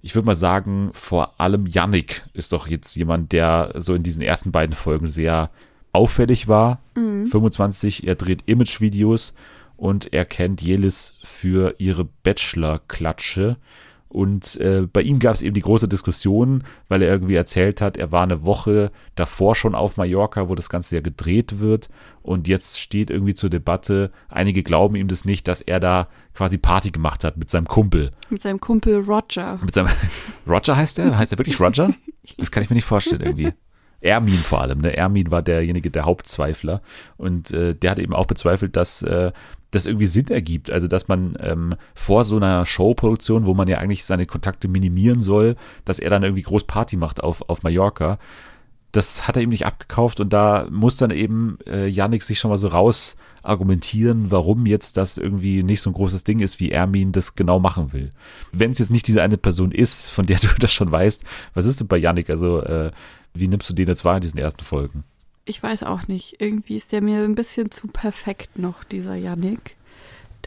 [0.02, 4.22] ich würde mal sagen, vor allem Yannick ist doch jetzt jemand, der so in diesen
[4.22, 5.50] ersten beiden Folgen sehr
[5.92, 6.80] auffällig war.
[7.28, 9.34] 25, er dreht Image-Videos
[9.76, 13.56] und er kennt Jelis für ihre Bachelor-Klatsche.
[14.08, 17.96] Und äh, bei ihm gab es eben die große Diskussion, weil er irgendwie erzählt hat,
[17.96, 21.88] er war eine Woche davor schon auf Mallorca, wo das Ganze ja gedreht wird.
[22.22, 26.58] Und jetzt steht irgendwie zur Debatte, einige glauben ihm das nicht, dass er da quasi
[26.58, 28.10] Party gemacht hat mit seinem Kumpel.
[28.30, 29.58] Mit seinem Kumpel Roger.
[29.62, 29.88] Mit seinem
[30.46, 31.18] Roger heißt er?
[31.18, 31.92] Heißt er wirklich Roger?
[32.36, 33.52] Das kann ich mir nicht vorstellen irgendwie.
[34.00, 34.96] Ermin vor allem, ne?
[34.96, 36.82] Ermin war derjenige, der Hauptzweifler.
[37.16, 39.30] Und äh, der hat eben auch bezweifelt, dass äh,
[39.70, 40.70] das irgendwie Sinn ergibt.
[40.70, 45.22] Also, dass man ähm, vor so einer Showproduktion, wo man ja eigentlich seine Kontakte minimieren
[45.22, 48.18] soll, dass er dann irgendwie groß Party macht auf, auf Mallorca.
[48.93, 52.51] Das hat er ihm nicht abgekauft und da muss dann eben äh, Yannick sich schon
[52.51, 56.70] mal so raus argumentieren, warum jetzt das irgendwie nicht so ein großes Ding ist, wie
[56.70, 58.11] Ermin das genau machen will.
[58.53, 61.24] Wenn es jetzt nicht diese eine Person ist, von der du das schon weißt,
[61.55, 62.30] was ist denn bei Yannick?
[62.30, 62.90] Also, äh,
[63.34, 65.05] wie nimmst du den jetzt wahr in diesen ersten Folgen?
[65.45, 66.40] Ich weiß auch nicht.
[66.40, 69.76] Irgendwie ist der mir ein bisschen zu perfekt noch, dieser Yannick.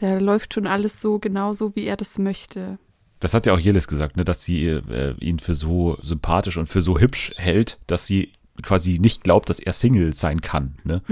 [0.00, 2.78] Der läuft schon alles so genauso, wie er das möchte.
[3.26, 6.68] Das hat ja auch Jelis gesagt, ne, dass sie äh, ihn für so sympathisch und
[6.68, 8.30] für so hübsch hält, dass sie
[8.62, 10.76] quasi nicht glaubt, dass er Single sein kann.
[10.84, 11.02] Ne?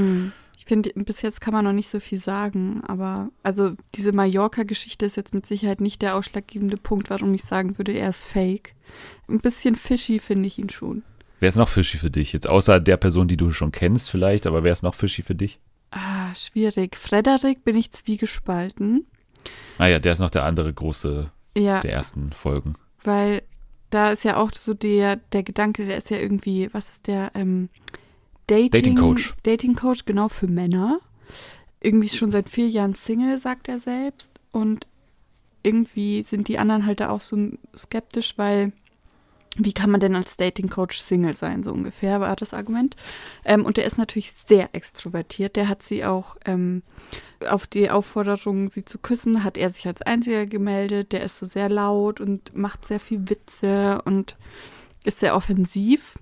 [0.57, 5.05] Ich finde, bis jetzt kann man noch nicht so viel sagen, aber also diese Mallorca-Geschichte
[5.07, 8.77] ist jetzt mit Sicherheit nicht der ausschlaggebende Punkt, warum ich sagen würde, er ist fake.
[9.29, 11.03] Ein bisschen fishy finde ich ihn schon.
[11.41, 12.33] Wer ist noch fishy für dich?
[12.33, 15.35] Jetzt außer der Person, die du schon kennst vielleicht, aber wer ist noch fishy für
[15.35, 15.59] dich?
[15.91, 16.95] Ah, schwierig.
[16.95, 19.05] Frederik bin ich zwiegespalten.
[19.79, 22.75] Ah ja, der ist noch der andere große Ja, der ersten Folgen.
[23.05, 23.43] weil
[23.91, 27.31] da ist ja auch so der, der Gedanke, der ist ja irgendwie, was ist der,
[27.35, 27.69] ähm,
[28.47, 29.35] Dating, Dating Coach.
[29.45, 30.99] Dating Coach, genau, für Männer.
[31.81, 34.33] Irgendwie schon seit vier Jahren Single, sagt er selbst.
[34.51, 34.87] Und
[35.63, 37.37] irgendwie sind die anderen halt da auch so
[37.77, 38.73] skeptisch, weil
[39.57, 42.97] wie kann man denn als Dating Coach Single sein, so ungefähr war das Argument.
[43.45, 45.57] Ähm, und der ist natürlich sehr extrovertiert.
[45.57, 46.83] Der hat sie auch ähm,
[47.49, 51.13] auf die Aufforderung, sie zu küssen, hat er sich als einziger gemeldet.
[51.13, 54.37] Der ist so sehr laut und macht sehr viel Witze und
[55.05, 56.19] ist sehr offensiv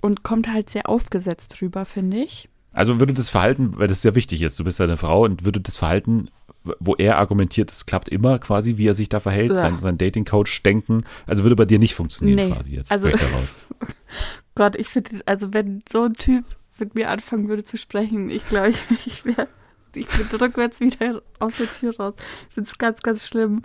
[0.00, 2.48] und kommt halt sehr aufgesetzt rüber, finde ich.
[2.72, 5.24] Also würde das Verhalten, weil das ist ja wichtig jetzt, du bist ja eine Frau
[5.24, 6.30] und würde das Verhalten,
[6.78, 9.56] wo er argumentiert, es klappt immer quasi, wie er sich da verhält, Ja.
[9.56, 12.54] sein, sein Dating-Coach denken, also würde bei dir nicht funktionieren Nee.
[12.54, 12.92] quasi jetzt.
[12.92, 13.58] Also- daraus.
[14.54, 16.44] Gott, ich finde, also wenn so ein Typ
[16.78, 19.48] mit mir anfangen würde zu sprechen, ich glaube, ich, ich wäre
[19.94, 22.14] ich bin rückwärts wieder aus der Tür raus.
[22.48, 23.62] Ich finde es ganz, ganz schlimm.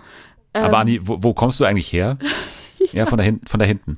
[0.56, 2.18] Ähm, Aber Anni, wo, wo kommst du eigentlich her?
[2.92, 3.98] Ja, von, da hin, von da hinten.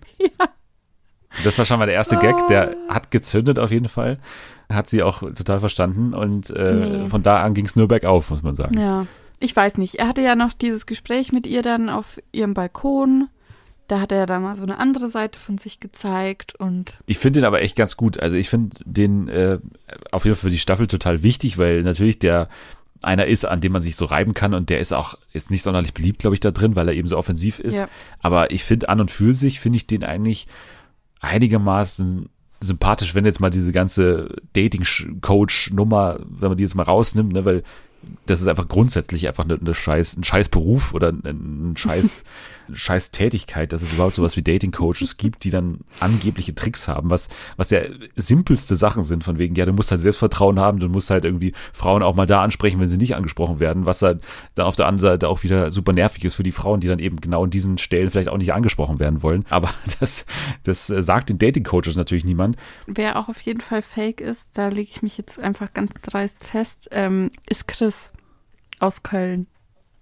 [1.44, 4.18] Das war schon mal der erste Gag, der hat gezündet auf jeden Fall.
[4.72, 7.08] Hat sie auch total verstanden und äh, Nee.
[7.08, 8.78] von da an ging es nur bergauf, muss man sagen.
[8.80, 9.06] Ja,
[9.40, 9.96] ich weiß nicht.
[9.96, 13.30] Er hatte ja noch dieses Gespräch mit ihr dann auf ihrem Balkon.
[13.88, 17.40] Da hat er dann mal so eine andere Seite von sich gezeigt und Ich finde
[17.40, 18.20] den aber echt ganz gut.
[18.20, 19.60] Also ich finde den äh,
[20.12, 22.50] auf jeden Fall für die Staffel total wichtig, weil natürlich der
[23.04, 25.62] einer ist, an dem man sich so reiben kann und der ist auch jetzt nicht
[25.62, 27.78] sonderlich beliebt, glaube ich, da drin, weil er eben so offensiv ist.
[27.80, 27.88] Ja.
[28.22, 30.48] Aber ich finde an und für sich finde ich den eigentlich
[31.22, 37.46] einigermaßen sympathisch, wenn jetzt mal diese ganze Dating-Coach-Nummer, wenn man die jetzt mal rausnimmt, ne,
[37.46, 37.64] weil
[38.26, 42.24] das ist einfach grundsätzlich einfach eine, eine scheiß, ein scheiß Beruf oder ein, ein scheiß,
[42.74, 47.30] scheiß Tätigkeit, dass es überhaupt sowas wie Dating-Coaches gibt, die dann angebliche Tricks haben, was,
[47.56, 47.82] was ja
[48.16, 51.54] simpelste Sachen sind, von wegen, ja, du musst halt Selbstvertrauen haben, du musst halt irgendwie
[51.74, 54.22] Frauen auch mal da ansprechen, wenn sie nicht angesprochen werden, was halt
[54.56, 57.00] dann auf der anderen Seite auch wieder super nervig ist für die Frauen, die dann
[57.00, 59.46] eben genau in diesen Stellen vielleicht auch nicht angesprochen werden wollen.
[59.50, 59.70] Aber
[60.00, 60.26] das,
[60.64, 62.58] das sagt den Dating-Coaches natürlich niemand.
[62.86, 66.44] wer auch auf jeden Fall fake ist, da lege ich mich jetzt einfach ganz dreist
[66.44, 67.87] fest, ähm, ist Chris
[68.80, 69.48] aus Köln.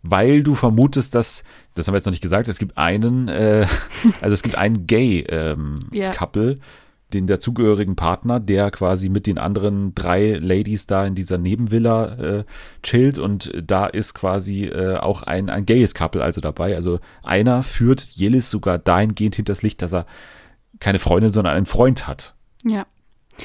[0.08, 3.66] weil du vermutest, dass, das haben wir jetzt noch nicht gesagt, es gibt einen, äh,
[4.22, 6.58] also es gibt einen Gay-Couple, Ja.
[7.14, 12.44] den dazugehörigen Partner, der quasi mit den anderen drei Ladies da in dieser Nebenvilla äh,
[12.84, 16.76] chillt und da ist quasi äh, auch ein, ein gayes Couple also dabei.
[16.76, 20.06] Also einer führt Jelis sogar dahingehend hinters Licht, dass er
[20.80, 22.36] keine Freundin, sondern einen Freund hat.
[22.64, 22.86] Ja.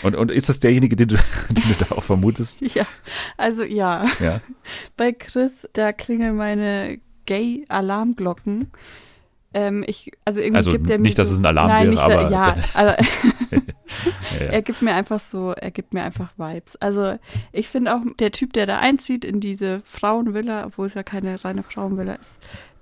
[0.02, 1.16] Und, und ist das derjenige, den du,
[1.50, 2.60] den du da auch vermutest?
[2.74, 2.86] Ja,
[3.36, 4.06] also ja.
[4.20, 4.40] Ja.
[4.96, 8.70] Bei Chris, da klingeln meine Gay-Alarmglocken.
[9.52, 11.82] Ähm, ich, also irgendwie Also gibt er mir nicht, dass so, es ein Alarm nein,
[11.82, 13.04] wäre, nicht, aber- Da, ja, also,
[14.38, 14.52] ja, ja.
[14.52, 16.76] er gibt mir einfach so, er gibt mir einfach Vibes.
[16.76, 17.18] Also
[17.52, 21.42] ich finde auch, der Typ, der da einzieht in diese Frauenvilla, obwohl es ja keine
[21.44, 22.38] reine Frauenvilla ist,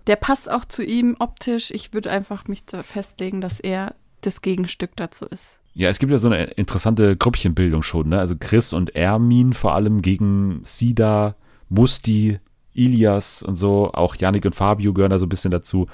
[0.07, 1.71] der passt auch zu ihm optisch.
[1.71, 5.58] Ich würde einfach mich festlegen, dass er das Gegenstück dazu ist.
[5.75, 8.19] Ja, es gibt ja so eine interessante Grüppchenbildung schon, ne?
[8.19, 11.37] Also Chris und Ermin vor allem gegen Sida,
[11.69, 12.39] Musti,
[12.75, 13.93] Ilias und so.
[13.93, 15.87] Auch Yannick und Fabio gehören da so ein bisschen dazu.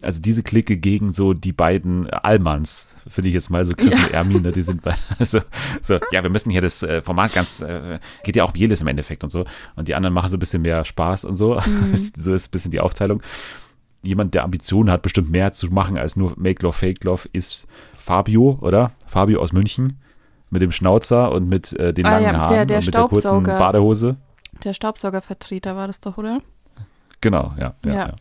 [0.00, 4.06] Also diese Clique gegen so die beiden Allmanns, finde ich jetzt mal so Chris Ja.
[4.06, 4.52] und Ermin, ne?
[4.52, 5.40] die sind bei, also,
[5.80, 8.80] so, ja, wir müssen hier das äh, Format ganz, äh, geht ja auch um jedes
[8.80, 9.44] im Endeffekt und so.
[9.76, 11.60] Und die anderen machen so ein bisschen mehr Spaß und so.
[12.16, 13.22] so ist ein bisschen die Aufteilung
[14.02, 17.68] jemand, der Ambitionen hat, bestimmt mehr zu machen als nur Make Love, Fake Love, ist
[18.02, 18.90] Fabio, oder?
[19.06, 19.98] Fabio aus München
[20.50, 22.94] mit dem Schnauzer und mit äh, den Ah langen ja, Haaren der- der und mit
[22.94, 23.42] der kurzen.
[23.44, 24.16] Badehose.
[24.64, 26.38] Der Staubsaugervertreter war das doch, oder?
[27.20, 27.74] Genau, ja.
[27.84, 28.06] Ja, Ja.
[28.08, 28.14] ja.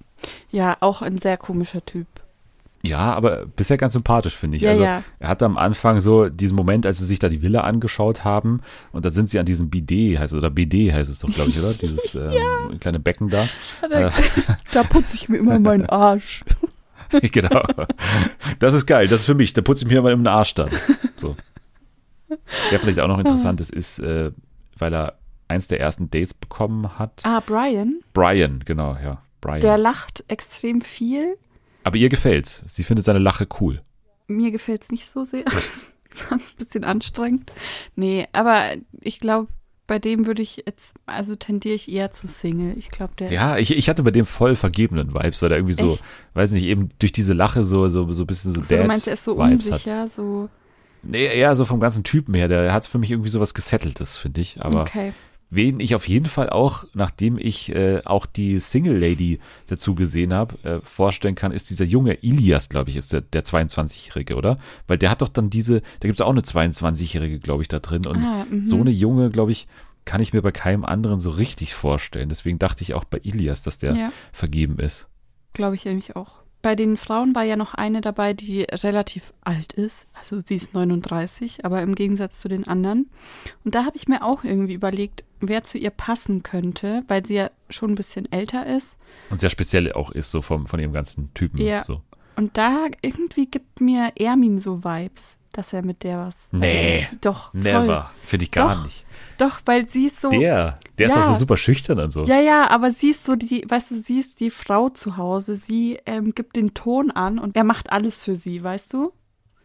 [0.51, 2.05] Ja, auch ein sehr komischer Typ.
[2.83, 4.63] ja aber bisher ganz sympathisch, finde ich.
[4.63, 5.01] Ja, also ja.
[5.19, 8.61] er hatte am Anfang so diesen Moment, als sie sich da die Villa angeschaut haben
[8.91, 11.49] und da sind sie an diesem Bidet, heißt es, oder BD heißt es doch, glaube
[11.49, 11.73] ich, oder?
[11.81, 13.47] Dieses ähm, kleine Becken da.
[13.89, 14.11] Äh,
[14.73, 16.43] da putze ich mir immer meinen Arsch.
[17.31, 17.63] genau.
[18.59, 19.53] Das ist geil, das ist für mich.
[19.53, 20.69] Da putze ich mir mal im Arsch dann.
[21.15, 21.35] So.
[22.71, 24.31] Ja, vielleicht auch noch interessant ist, ist, äh,
[24.77, 27.21] weil er eins der ersten Dates bekommen hat.
[27.23, 29.21] Ah, Brian, Brian, genau, ja.
[29.41, 29.59] Brian.
[29.59, 31.37] der lacht extrem viel.
[31.83, 32.63] Aber ihr gefällt's.
[32.67, 33.81] Sie findet seine Lache cool.
[34.27, 35.45] Mir gefällt es nicht so sehr.
[36.13, 37.51] ich fand es ein bisschen anstrengend.
[37.95, 39.47] Nee, aber ich glaube,
[39.91, 42.77] bei dem würde ich jetzt, also tendiere ich eher zu Single.
[42.77, 45.73] Ich glaube, der Ja, ich, ich hatte bei dem voll vergebenen Vibes, weil er irgendwie
[45.73, 46.05] so, Echt?
[46.33, 48.87] weiß nicht, eben durch diese Lache so, so, so ein bisschen so so, du Dad
[48.87, 49.71] meinst, er ist so Vibes hat.
[49.73, 50.47] unsicher, so,
[51.03, 52.47] Nee, eher so vom ganzen Typen her.
[52.47, 54.61] Der hat für mich irgendwie so was Gesetteltes, finde ich.
[54.61, 55.11] Aber okay.
[55.53, 60.33] Wen ich auf jeden Fall auch, nachdem ich äh, auch die Single Lady dazu gesehen
[60.33, 64.57] habe, äh, vorstellen kann, ist dieser junge Ilias, glaube ich, ist der, der 22-Jährige, oder?
[64.87, 67.79] Weil der hat doch dann diese, da gibt es auch eine 22-Jährige, glaube ich, da
[67.79, 68.05] drin.
[68.07, 68.65] Und Ah, mhm.
[68.65, 69.67] so eine junge, glaube ich,
[70.05, 72.29] kann ich mir bei keinem anderen so richtig vorstellen.
[72.29, 74.11] Deswegen dachte ich auch bei Ilias, dass der Ja.
[74.31, 75.09] vergeben ist.
[75.53, 76.40] Glaube ich eigentlich auch.
[76.61, 80.05] Bei den Frauen war ja noch eine dabei, die relativ alt ist.
[80.13, 83.09] Also sie ist 39, aber im Gegensatz zu den anderen.
[83.63, 87.35] Und da habe ich mir auch irgendwie überlegt, wer zu ihr passen könnte, weil sie
[87.35, 88.95] ja schon ein bisschen älter ist.
[89.31, 91.59] Und sehr speziell auch ist, so vom, von ihrem ganzen Typen.
[91.59, 91.83] Ja.
[91.83, 92.01] So.
[92.35, 96.35] Und da irgendwie gibt mir Ermin so Vibes, dass er mit der was.
[96.51, 97.53] Nee, also, doch.
[97.53, 98.11] Never.
[98.23, 98.83] Finde ich gar Doch.
[98.83, 99.05] nicht.
[99.37, 100.29] Doch, weil sie ist so.
[100.29, 101.21] Der, der ist Ja.
[101.21, 102.23] doch so super schüchtern und so.
[102.23, 105.55] Ja, ja, aber sie ist so die, weißt du, sie ist die Frau zu Hause.
[105.55, 109.11] Sie ähm, gibt den Ton an und er macht alles für sie, weißt du?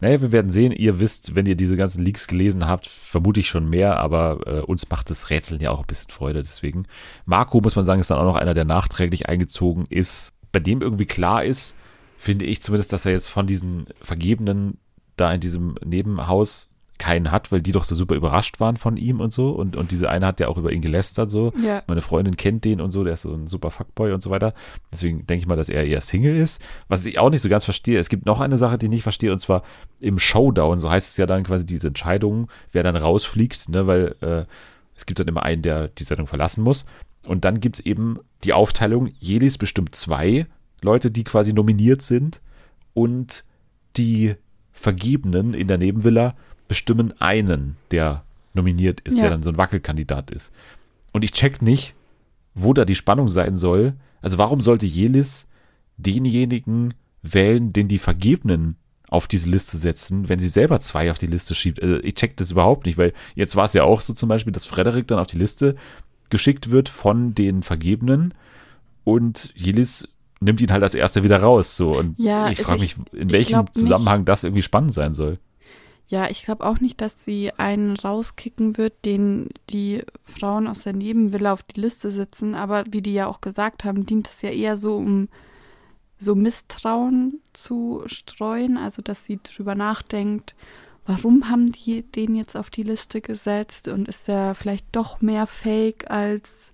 [0.00, 0.72] Naja, wir werden sehen.
[0.72, 4.60] Ihr wisst, wenn ihr diese ganzen Leaks gelesen habt, vermute ich schon mehr, aber äh,
[4.60, 6.42] uns macht das Rätseln ja auch ein bisschen Freude.
[6.42, 6.86] Deswegen,
[7.24, 10.34] Marco, muss man sagen, ist dann auch noch einer, der nachträglich eingezogen ist.
[10.52, 11.76] Bei dem irgendwie klar ist,
[12.18, 14.78] finde ich zumindest, dass er jetzt von diesen Vergebenen
[15.16, 19.20] da in diesem Nebenhaus keinen hat, weil die doch so super überrascht waren von ihm
[19.20, 19.50] und so.
[19.50, 21.52] Und, und diese eine hat ja auch über ihn gelästert so.
[21.62, 21.82] Ja.
[21.86, 24.54] Meine Freundin kennt den und so, der ist so ein super Fuckboy und so weiter.
[24.92, 26.62] Deswegen denke ich mal, dass er eher Single ist.
[26.88, 29.02] Was ich auch nicht so ganz verstehe, es gibt noch eine Sache, die ich nicht
[29.02, 29.62] verstehe, und zwar
[30.00, 34.16] im Showdown, so heißt es ja dann quasi diese Entscheidung, wer dann rausfliegt, ne, weil
[34.20, 34.44] äh,
[34.94, 36.86] es gibt dann immer einen, der die Sendung verlassen muss.
[37.26, 40.46] Und dann gibt es eben die Aufteilung, jedes bestimmt zwei
[40.80, 42.40] Leute, die quasi nominiert sind
[42.94, 43.44] und
[43.96, 44.36] die
[44.76, 46.36] Vergebenen in der Nebenvilla
[46.68, 48.22] bestimmen einen, der
[48.54, 49.22] nominiert ist, Ja.
[49.22, 50.52] der dann so ein Wackelkandidat ist.
[51.12, 51.94] Und ich check nicht,
[52.54, 53.94] wo da die Spannung sein soll.
[54.22, 55.48] Also warum sollte Jelis
[55.96, 58.76] denjenigen wählen, den die Vergebenen
[59.08, 61.82] auf diese Liste setzen, wenn sie selber zwei auf die Liste schiebt?
[61.82, 64.52] Also ich check das überhaupt nicht, weil jetzt war es ja auch so zum Beispiel,
[64.52, 65.76] dass Frederik dann auf die Liste
[66.30, 68.34] geschickt wird von den Vergebenen
[69.04, 70.08] und Jelis
[70.40, 71.76] nimmt ihn halt als erster wieder raus.
[71.76, 71.96] So.
[71.96, 74.92] Und Ja, ich also frage ich- mich, in welchem glaub nicht- Zusammenhang das irgendwie spannend
[74.92, 75.38] sein soll.
[76.08, 80.92] Ja, ich glaube auch nicht, dass sie einen rauskicken wird, den die Frauen aus der
[80.92, 82.54] Nebenvilla auf die Liste setzen.
[82.54, 85.28] Aber wie die ja auch gesagt haben, dient es ja eher so, um
[86.18, 88.76] so Misstrauen zu streuen.
[88.78, 90.54] Also, dass sie drüber nachdenkt,
[91.06, 93.88] warum haben die den jetzt auf die Liste gesetzt?
[93.88, 96.72] Und ist der vielleicht doch mehr Fake als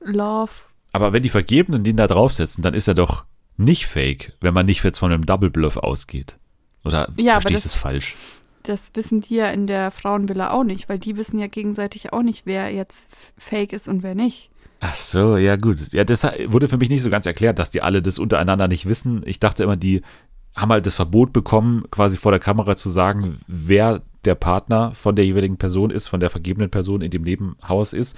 [0.00, 0.52] Love?
[0.94, 3.24] Aber wenn die Vergebenen den da draufsetzen, dann ist er doch
[3.56, 6.38] nicht fake, wenn man nicht jetzt von einem Double Bluff ausgeht.
[6.84, 8.14] Oder Ja, verstehe ich das- das falsch?
[8.62, 12.22] Das wissen die ja in der Frauenvilla auch nicht, weil die wissen ja gegenseitig auch
[12.22, 14.50] nicht, wer jetzt fake ist und wer nicht.
[14.78, 15.92] Ach so, ja gut.
[15.92, 18.86] Ja, das wurde für mich nicht so ganz erklärt, dass die alle das untereinander nicht
[18.86, 19.22] wissen.
[19.26, 20.00] Ich dachte immer, die
[20.54, 25.16] haben halt das Verbot bekommen, quasi vor der Kamera zu sagen, wer der Partner von
[25.16, 28.16] der jeweiligen Person ist, von der vergebenen Person in dem Nebenhaus ist.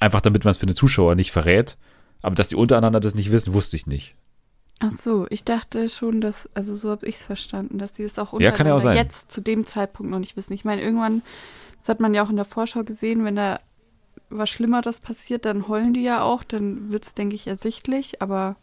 [0.00, 1.76] Einfach damit man es für den Zuschauer nicht verrät.
[2.22, 4.16] Aber dass die untereinander das nicht wissen, wusste ich nicht.
[4.80, 8.18] Ach so, ich dachte schon, dass, also so habe ich es verstanden, dass sie es
[8.18, 10.54] auch Ja, kann ja auch untereinander jetzt zu dem Zeitpunkt noch nicht wissen.
[10.54, 11.22] Ich meine, irgendwann,
[11.78, 13.60] das hat man ja auch in der Vorschau gesehen, wenn da
[14.30, 18.56] was Schlimmeres passiert, dann heulen die ja auch, dann wird es, denke ich, ersichtlich, aber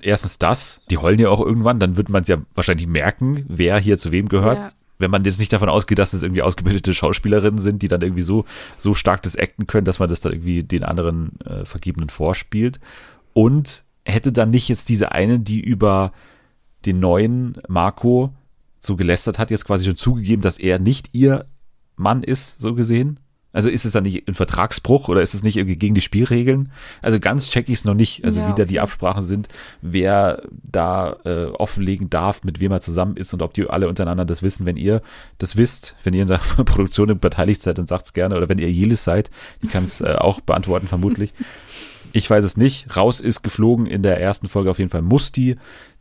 [0.00, 3.78] Erstens das, die heulen ja auch irgendwann, dann wird man es ja wahrscheinlich merken, wer
[3.78, 4.58] hier zu wem gehört.
[4.58, 4.70] Ja.
[5.04, 8.22] Wenn man jetzt nicht davon ausgeht, dass es irgendwie ausgebildete Schauspielerinnen sind, die dann irgendwie
[8.22, 8.46] so,
[8.78, 12.80] so stark das acten können, dass man das dann irgendwie den anderen äh, Vergebenen vorspielt.
[13.34, 16.12] Und hätte dann nicht jetzt diese eine, die über
[16.86, 18.32] den neuen Marco
[18.80, 21.44] so gelästert hat, jetzt quasi schon zugegeben, dass er nicht ihr
[21.96, 23.20] Mann ist, so gesehen?
[23.54, 26.72] Also ist es dann nicht ein Vertragsbruch oder ist es nicht irgendwie gegen die Spielregeln?
[27.00, 28.24] Also ganz check ich es noch nicht.
[28.24, 28.80] Also Ja, wie da die okay.
[28.80, 29.48] Absprachen sind,
[29.80, 34.24] wer da äh, offenlegen darf, mit wem er zusammen ist und ob die alle untereinander
[34.24, 34.66] das wissen.
[34.66, 35.02] Wenn ihr
[35.38, 38.36] das wisst, wenn ihr in der Produktion beteiligt seid, dann sagt's gerne.
[38.36, 39.30] Oder wenn ihr Jelis seid,
[39.62, 41.32] die kann es äh, auch beantworten vermutlich.
[42.16, 42.96] Ich weiß es nicht.
[42.96, 45.56] Raus ist geflogen in der ersten Folge auf jeden Fall Musti.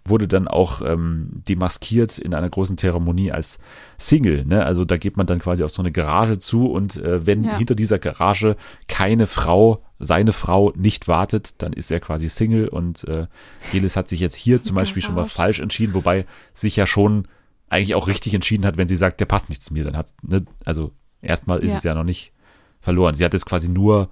[0.06, 3.58] Wurde dann auch ähm, demaskiert in einer großen Zeremonie als
[3.98, 4.46] Single.
[4.46, 4.64] Ne?
[4.64, 7.58] Also da geht man dann quasi auf so eine Garage zu und äh, wenn Ja.
[7.58, 8.58] hinter dieser Garage
[8.88, 13.26] keine Frau, seine Frau nicht wartet, dann ist er quasi Single und äh,
[13.72, 17.28] Jelis hat sich jetzt hier zum Beispiel schon mal falsch entschieden, wobei sich ja schon
[17.70, 20.14] eigentlich auch richtig entschieden hat, wenn sie sagt, der passt nicht zu mir, dann hat,
[20.22, 20.92] ne, also
[21.24, 21.78] erstmal ist Ja.
[21.78, 22.34] es ja noch nicht
[22.82, 23.16] verloren.
[23.16, 24.10] Sie hat jetzt quasi nur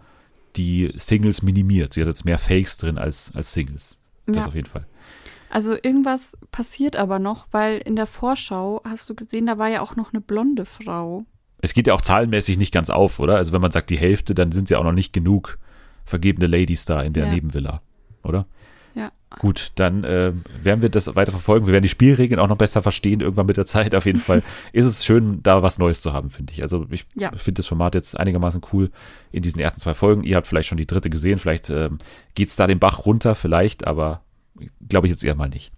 [0.56, 1.94] die Singles minimiert.
[1.94, 4.00] Sie hat jetzt mehr Fakes drin als, als Singles.
[4.26, 4.48] Das Ja.
[4.48, 4.86] auf jeden Fall.
[5.50, 9.82] Also irgendwas passiert aber noch, weil in der Vorschau hast du gesehen, da war ja
[9.82, 11.26] auch noch eine blonde Frau.
[11.62, 13.36] Es geht ja auch zahlenmäßig nicht ganz auf, oder?
[13.36, 15.60] Also wenn man sagt die Hälfte, dann sind ja auch noch nicht genug
[16.06, 17.34] vergebene Ladies da in der Ja.
[17.34, 17.82] Nebenvilla,
[18.24, 18.46] oder?
[19.40, 21.66] Gut, dann äh, werden wir das weiter verfolgen.
[21.66, 23.96] Wir werden die Spielregeln auch noch besser verstehen, irgendwann mit der Zeit.
[23.96, 26.62] Auf jeden Fall ist es schön, da was Neues zu haben, finde ich.
[26.62, 27.32] Also ich Ja.
[27.36, 28.92] finde das Format jetzt einigermaßen cool
[29.32, 30.24] in diesen ersten zwei Folgen.
[30.24, 31.98] Ihr habt vielleicht schon die dritte gesehen, vielleicht ähm,
[32.36, 34.22] geht's da den Bach runter, vielleicht, aber
[34.90, 35.72] glaube ich jetzt eher mal nicht.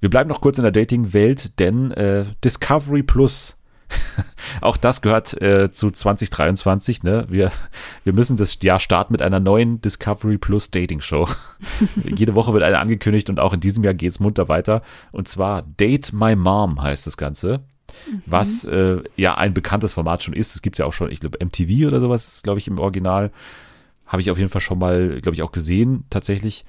[0.00, 3.56] Wir bleiben noch kurz in der Dating-Welt, denn äh, Discovery Plus,
[4.60, 7.02] auch das gehört äh, zu 2023.
[7.02, 7.26] Ne?
[7.28, 7.52] Wir,
[8.04, 11.28] wir müssen das Jahr starten mit einer neuen Discovery Plus Dating-Show.
[12.16, 14.82] Jede Woche wird eine angekündigt und auch in diesem Jahr geht's munter weiter.
[15.12, 17.60] Und zwar Date My Mom heißt das Ganze.
[18.26, 20.54] Was äh, ja ein bekanntes Format schon ist.
[20.54, 23.30] Es gibt ja auch schon, ich glaube, MTV oder sowas ist, glaube ich, im Original.
[24.06, 26.64] Habe ich auf jeden Fall schon mal, glaube ich, auch gesehen, tatsächlich.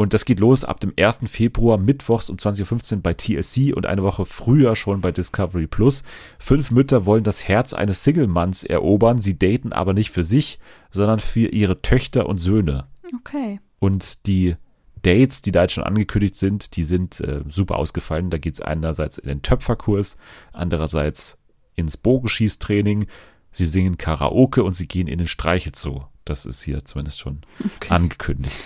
[0.00, 1.18] Und das geht los ab dem 1.
[1.26, 6.04] Februar mittwochs um 20.15 Uhr bei TLC und eine Woche früher schon bei Discovery Plus.
[6.38, 9.20] Fünf Mütter wollen das Herz eines Single-Manns erobern.
[9.20, 10.58] Sie daten aber nicht für sich,
[10.90, 12.86] sondern für ihre Töchter und Söhne.
[13.14, 13.60] Okay.
[13.78, 14.56] Und die
[15.02, 18.30] Dates, die da jetzt schon angekündigt sind, die sind äh, super ausgefallen.
[18.30, 20.16] Da geht es einerseits in den Töpferkurs,
[20.54, 21.36] andererseits
[21.76, 23.06] ins Bogenschießtraining.
[23.52, 26.04] Sie singen Karaoke und sie gehen in den Streichelzoo.
[26.24, 27.42] Das ist hier zumindest schon
[27.76, 27.90] Okay.
[27.92, 28.56] angekündigt.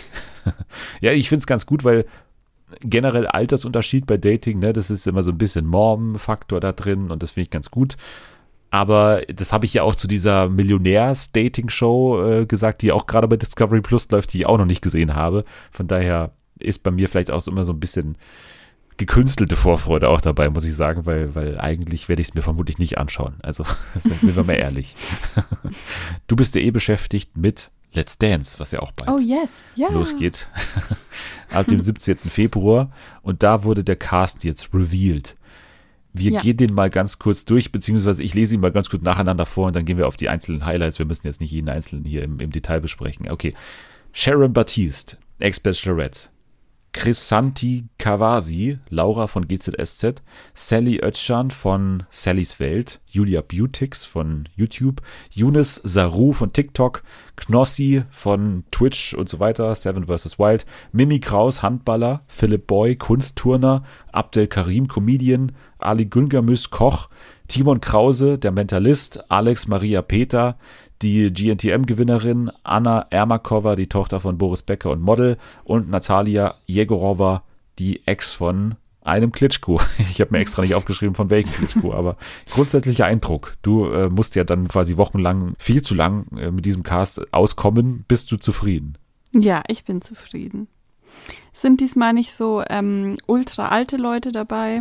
[1.01, 2.07] ja, ich finde es ganz gut, weil
[2.81, 7.23] generell Altersunterschied bei Dating, ne, das ist immer so ein bisschen Morben-Faktor da drin und
[7.23, 7.97] das finde ich ganz gut.
[8.71, 13.37] Aber das habe ich ja auch zu dieser Millionärs-Dating-Show äh, gesagt, die auch gerade bei
[13.37, 15.45] Discovery Plus läuft, die ich auch noch nicht gesehen habe.
[15.71, 18.19] Von daher ist bei mir vielleicht auch immer so ein bisschen
[18.97, 22.79] gekünstelte Vorfreude auch dabei, muss ich sagen, weil, weil eigentlich werde ich es mir vermutlich
[22.79, 23.35] nicht anschauen.
[23.43, 23.65] Also
[23.95, 24.97] sind wir mal ehrlich.
[26.27, 29.63] Du bist ja eh beschäftigt mit Let's Dance, was ja auch bald oh, yes.
[29.77, 29.89] ja.
[29.89, 30.49] losgeht.
[31.51, 32.19] Ab dem 17.
[32.29, 32.91] Februar.
[33.23, 35.37] Und da wurde der Cast jetzt revealed.
[36.13, 36.41] Wir ja.
[36.41, 39.69] gehen den mal ganz kurz durch, beziehungsweise ich lese ihn mal ganz kurz nacheinander vor
[39.69, 40.99] und dann gehen wir auf die einzelnen Highlights.
[40.99, 43.31] Wir müssen jetzt nicht jeden einzelnen hier im, im Detail besprechen.
[43.31, 43.55] Okay.
[44.13, 46.29] Sharon Baptiste, Ex-Bachelorette.
[46.95, 50.23] Chrisanti Kawasi, Laura von GZSZ,
[50.55, 57.03] Sally Özcan von Sallys Welt, Julia Beautix von YouTube, Younes Saru von TikTok,
[57.37, 60.39] Knossi von Twitch und so weiter, Seven vs.
[60.39, 63.83] Wild, Mimi Kraus, Handballer, Philipp Boy, Kunstturner,
[64.13, 67.09] Abdel Karim, Comedian, Ali Güngermüs, Koch,
[67.49, 70.57] Timon Krause, der Mentalist, Alex Maria Peter,
[71.05, 77.43] die GNTM-Gewinnerin Anna Ermakova, die Tochter von Boris Becker und Model, und Natalia Jegorova,
[77.79, 79.81] die Ex von einem Klitschko.
[79.99, 82.17] Ich habe mir extra nicht aufgeschrieben, von welchem Klitschko, aber
[82.51, 83.57] grundsätzlicher Eindruck.
[83.63, 88.05] Du äh, musst ja dann quasi wochenlang, viel zu lang äh, mit diesem Cast auskommen.
[88.09, 88.97] Bist du zufrieden?
[89.33, 90.69] Ja, ich bin zufrieden.
[91.53, 94.81] Sind diesmal nicht so ähm, ultra alte Leute dabei.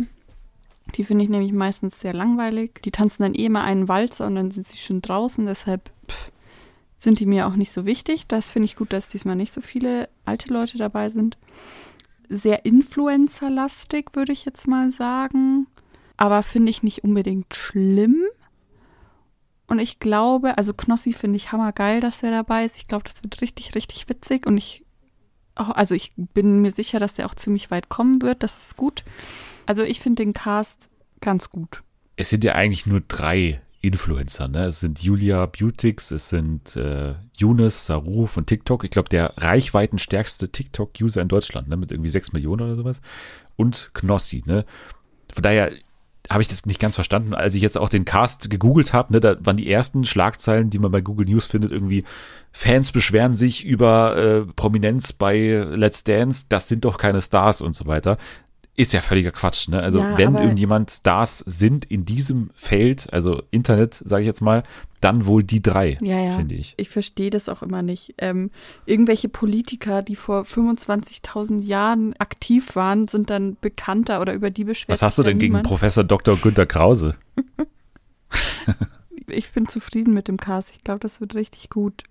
[0.94, 2.80] Die finde ich nämlich meistens sehr langweilig.
[2.84, 5.46] Die tanzen dann eh immer einen Walzer und dann sind sie schon draußen.
[5.46, 6.30] Deshalb pff,
[6.98, 8.26] sind die mir auch nicht so wichtig.
[8.26, 11.36] Das finde ich gut, dass diesmal nicht so viele alte Leute dabei sind.
[12.28, 15.66] Sehr Influencer-lastig, würde ich jetzt mal sagen.
[16.16, 18.22] Aber finde ich nicht unbedingt schlimm.
[19.66, 22.76] Und ich glaube, also Knossi finde ich hammergeil, dass er dabei ist.
[22.76, 24.46] Ich glaube, das wird richtig, richtig witzig.
[24.46, 24.84] Und ich,
[25.54, 28.42] auch, also ich bin mir sicher, dass der auch ziemlich weit kommen wird.
[28.42, 29.04] Das ist gut.
[29.66, 30.90] Also ich finde den Cast
[31.20, 31.82] ganz gut.
[32.16, 34.66] Es sind ja eigentlich nur drei Influencer, ne?
[34.66, 38.84] Es sind Julia Beautix, es sind äh, Younes, Saru von TikTok.
[38.84, 41.76] Ich glaube, der reichweitenstärkste TikTok-User in Deutschland, ne?
[41.76, 43.02] Mit irgendwie sechs Millionen oder sowas.
[43.56, 44.64] Und Knossi, ne?
[45.32, 45.72] Von daher
[46.30, 49.20] habe ich das nicht ganz verstanden, als ich jetzt auch den Cast gegoogelt habe, ne,
[49.20, 52.04] da waren die ersten Schlagzeilen, die man bei Google News findet, irgendwie
[52.50, 57.74] Fans beschweren sich über äh, Prominenz bei Let's Dance, das sind doch keine Stars und
[57.74, 58.16] so weiter
[58.76, 59.68] ist ja völliger Quatsch.
[59.68, 59.80] Ne?
[59.80, 64.64] Also ja, wenn irgendjemand Stars sind in diesem Feld, also Internet, sage ich jetzt mal,
[65.00, 66.32] dann wohl die drei, ja, ja.
[66.32, 66.74] finde ich.
[66.76, 68.14] Ich verstehe das auch immer nicht.
[68.18, 68.50] Ähm,
[68.86, 74.90] irgendwelche Politiker, die vor 25.000 Jahren aktiv waren, sind dann bekannter oder über die beschwert.
[74.90, 76.36] Was hast du denn gegen Professor Dr.
[76.36, 77.16] Günter Krause?
[79.28, 80.70] ich bin zufrieden mit dem Cast.
[80.70, 82.04] Ich glaube, das wird richtig gut.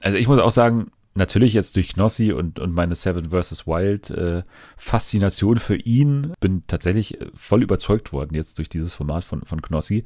[0.00, 3.66] Also ich muss auch sagen, natürlich jetzt durch Knossi und, und meine Seven vs.
[3.66, 4.42] Wild äh,
[4.76, 9.60] Faszination für ihn, bin tatsächlich äh, voll überzeugt worden jetzt durch dieses Format von, von
[9.62, 10.04] Knossi.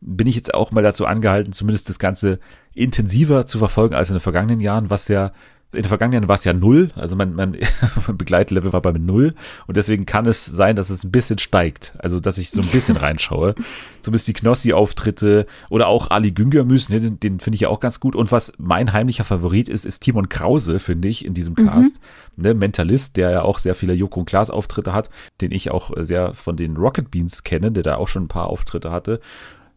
[0.00, 2.40] Bin ich jetzt auch mal dazu angehalten, zumindest das Ganze
[2.74, 5.32] intensiver zu verfolgen als in den vergangenen Jahren, was ja
[5.72, 7.56] in den vergangenen Jahren war es ja null, also mein, mein
[8.12, 9.34] Begleitlevel war bei null
[9.68, 12.66] und deswegen kann es sein, dass es ein bisschen steigt, also dass ich so ein
[12.68, 13.54] bisschen reinschaue.
[14.00, 18.00] Zumindest die Knossi-Auftritte oder auch Ali Güngermüs, ne, den, den finde ich ja auch ganz
[18.00, 18.16] gut.
[18.16, 22.00] Und was mein heimlicher Favorit ist, ist Timon Krause, finde ich, in diesem Cast.
[22.36, 22.42] Mhm.
[22.42, 25.10] Ne, Mentalist, der ja auch sehr viele Joko und Klaas Auftritte hat,
[25.40, 28.48] den ich auch sehr von den Rocket Beans kenne, der da auch schon ein paar
[28.48, 29.20] Auftritte hatte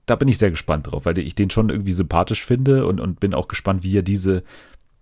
[0.05, 3.19] da bin ich sehr gespannt drauf, weil ich den schon irgendwie sympathisch finde und, und
[3.19, 4.43] bin auch gespannt, wie er diese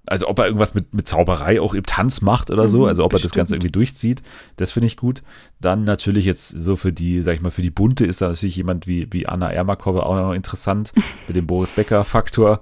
[0.06, 3.04] also ob er irgendwas mit, mit Zauberei auch im Tanz macht oder so, mhm, also
[3.04, 3.26] ob bestimmt.
[3.26, 4.22] er das Ganze irgendwie durchzieht,
[4.58, 5.22] das finde ich gut.
[5.60, 8.56] Dann natürlich jetzt so für die, sag ich mal, für die Bunte ist da natürlich
[8.56, 10.94] jemand wie, wie Anna Ermakova auch noch interessant,
[11.28, 12.62] mit dem Boris Becker-Faktor.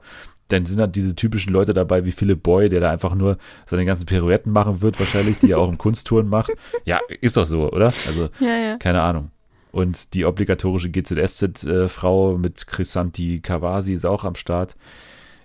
[0.50, 3.38] Dann sind da diese typischen Leute dabei wie Philipp Boy, der da einfach nur
[3.68, 6.52] seine ganzen Pirouetten machen wird, wahrscheinlich, die er auch im Kunsttouren macht.
[6.86, 7.94] Ja, ist doch so, oder?
[8.08, 8.78] Also, ja, ja.
[8.78, 9.30] keine Ahnung.
[9.72, 14.76] Und die obligatorische GZSZ-Frau äh, mit Chrisanti Kawasi ist auch am Start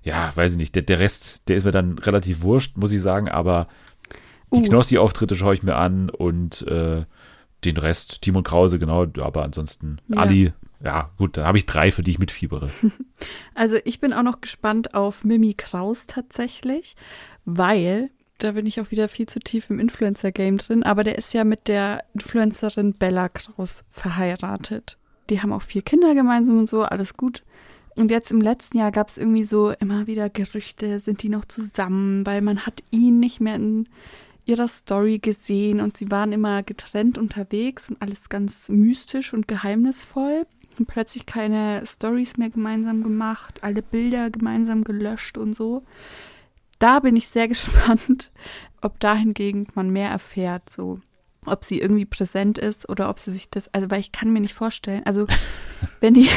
[0.05, 3.01] ja, weiß ich nicht, der, der Rest, der ist mir dann relativ wurscht, muss ich
[3.01, 3.69] sagen, aber
[4.53, 4.65] die uh.
[4.65, 7.05] Knossi-Auftritte schaue ich mir an und äh,
[7.65, 10.21] den Rest, Timon Krause, genau, aber ansonsten ja.
[10.21, 10.53] Ali,
[10.83, 12.71] ja, gut, da habe ich drei, für die ich mitfiebere.
[13.55, 16.97] Also ich bin auch noch gespannt auf Mimi Kraus tatsächlich,
[17.45, 21.33] weil da bin ich auch wieder viel zu tief im Influencer-Game drin, aber der ist
[21.33, 24.99] ja mit der Influencerin Bella Kraus verheiratet.
[25.31, 27.45] Die haben auch vier Kinder gemeinsam und so, alles gut.
[27.97, 31.45] Und jetzt im letzten Jahr gab es irgendwie so immer wieder Gerüchte, sind die noch
[31.45, 33.89] zusammen, weil man hat ihn nicht mehr in
[34.47, 40.47] ihrer Story gesehen und sie waren immer getrennt unterwegs und alles ganz mystisch und geheimnisvoll.
[40.77, 45.85] Und plötzlich keine Stories mehr gemeinsam gemacht, alle Bilder gemeinsam gelöscht und so.
[46.81, 48.33] Da bin ich sehr gespannt,
[48.81, 51.01] ob dahingegen man mehr erfährt, so
[51.47, 54.41] ob sie irgendwie präsent ist oder ob sie sich das, also weil ich kann mir
[54.41, 55.27] nicht vorstellen, also
[56.01, 56.29] wenn die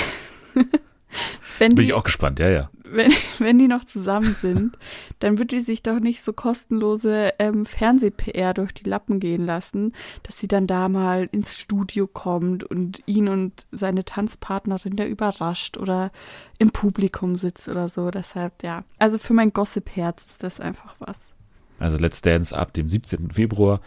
[1.60, 2.70] wenn Bin die, ich auch gespannt, ja, ja.
[2.84, 4.78] wenn, wenn die noch zusammen sind,
[5.20, 9.94] dann wird die sich doch nicht so kostenlose ähm, Fernseh-PR durch die Lappen gehen lassen,
[10.24, 15.78] dass sie dann da mal ins Studio kommt und ihn und seine Tanzpartnerin da überrascht
[15.78, 16.12] oder
[16.60, 18.12] im Publikum sitzt oder so.
[18.12, 18.84] Deshalb, ja.
[19.00, 21.32] Also für mein Gossip-Herz ist das einfach was.
[21.80, 23.32] Also Let's Dance ab dem 17.
[23.32, 23.82] Februar.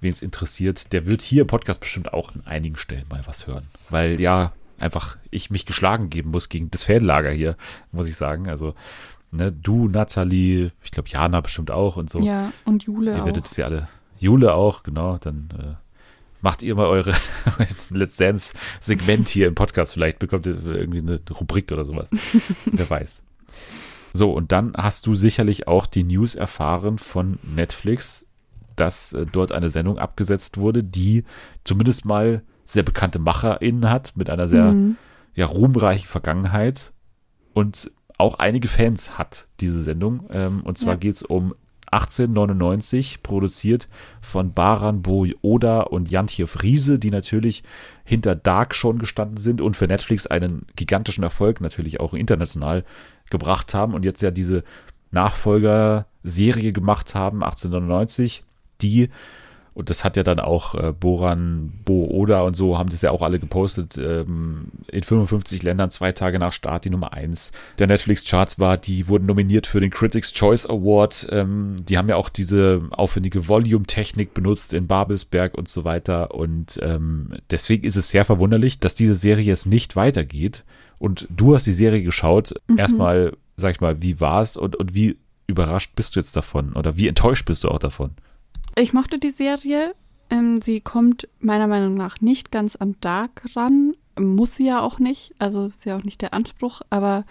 [0.00, 3.46] Wen es interessiert, der wird hier im Podcast bestimmt auch an einigen Stellen mal was
[3.46, 3.68] hören.
[3.88, 4.52] Weil ja,
[4.82, 7.56] einfach ich mich geschlagen geben muss gegen das Fanlager hier,
[7.92, 8.48] muss ich sagen.
[8.48, 8.74] Also,
[9.30, 12.20] ne, du, Nathalie, ich glaube Jana bestimmt auch und so.
[12.20, 13.88] Ja, und Jule Ihr werdet es ja alle.
[14.18, 15.18] Jule auch, genau.
[15.18, 15.74] Dann äh,
[16.42, 17.14] macht ihr mal eure
[17.90, 19.94] Let's Dance Segment hier im Podcast.
[19.94, 22.10] Vielleicht bekommt ihr irgendwie eine Rubrik oder sowas.
[22.66, 23.24] Wer weiß.
[24.12, 28.26] So, und dann hast du sicherlich auch die News erfahren von Netflix,
[28.76, 31.24] dass äh, dort eine Sendung abgesetzt wurde, die
[31.64, 34.96] zumindest mal sehr bekannte MacherInnen hat, mit einer sehr Mhm.
[35.34, 36.92] ja, ruhmreichen Vergangenheit
[37.54, 40.28] und auch einige Fans hat, diese Sendung.
[40.32, 40.98] Ähm, und zwar Ja.
[40.98, 41.54] geht es um
[41.90, 43.88] 1899, produziert
[44.22, 47.62] von Baran Boy Oda und Jantjev Riese, die natürlich
[48.04, 52.84] hinter Dark schon gestanden sind und für Netflix einen gigantischen Erfolg natürlich auch international
[53.30, 54.64] gebracht haben und jetzt ja diese
[55.10, 58.44] Nachfolgerserie gemacht haben, 1899,
[58.80, 59.10] die
[59.74, 63.10] und das hat ja dann auch äh, Boran, Bo Oda und so haben das ja
[63.10, 63.96] auch alle gepostet.
[63.96, 68.76] Ähm, in 55 Ländern zwei Tage nach Start die Nummer 1 der Netflix-Charts war.
[68.76, 71.26] Die wurden nominiert für den Critics' Choice Award.
[71.30, 76.34] Ähm, die haben ja auch diese aufwendige Volume-Technik benutzt in Babelsberg und so weiter.
[76.34, 80.64] Und ähm, deswegen ist es sehr verwunderlich, dass diese Serie jetzt nicht weitergeht.
[80.98, 82.54] Und du hast die Serie geschaut.
[82.68, 82.78] Mhm.
[82.78, 85.16] Erstmal, sag ich mal, wie war es und, und wie
[85.46, 86.74] überrascht bist du jetzt davon?
[86.74, 88.10] Oder wie enttäuscht bist du auch davon?
[88.74, 89.94] Ich mochte die Serie.
[90.30, 93.94] Ähm, sie kommt meiner Meinung nach nicht ganz an Dark ran.
[94.18, 95.34] Muss sie ja auch nicht.
[95.38, 97.24] Also ist ja auch nicht der Anspruch, aber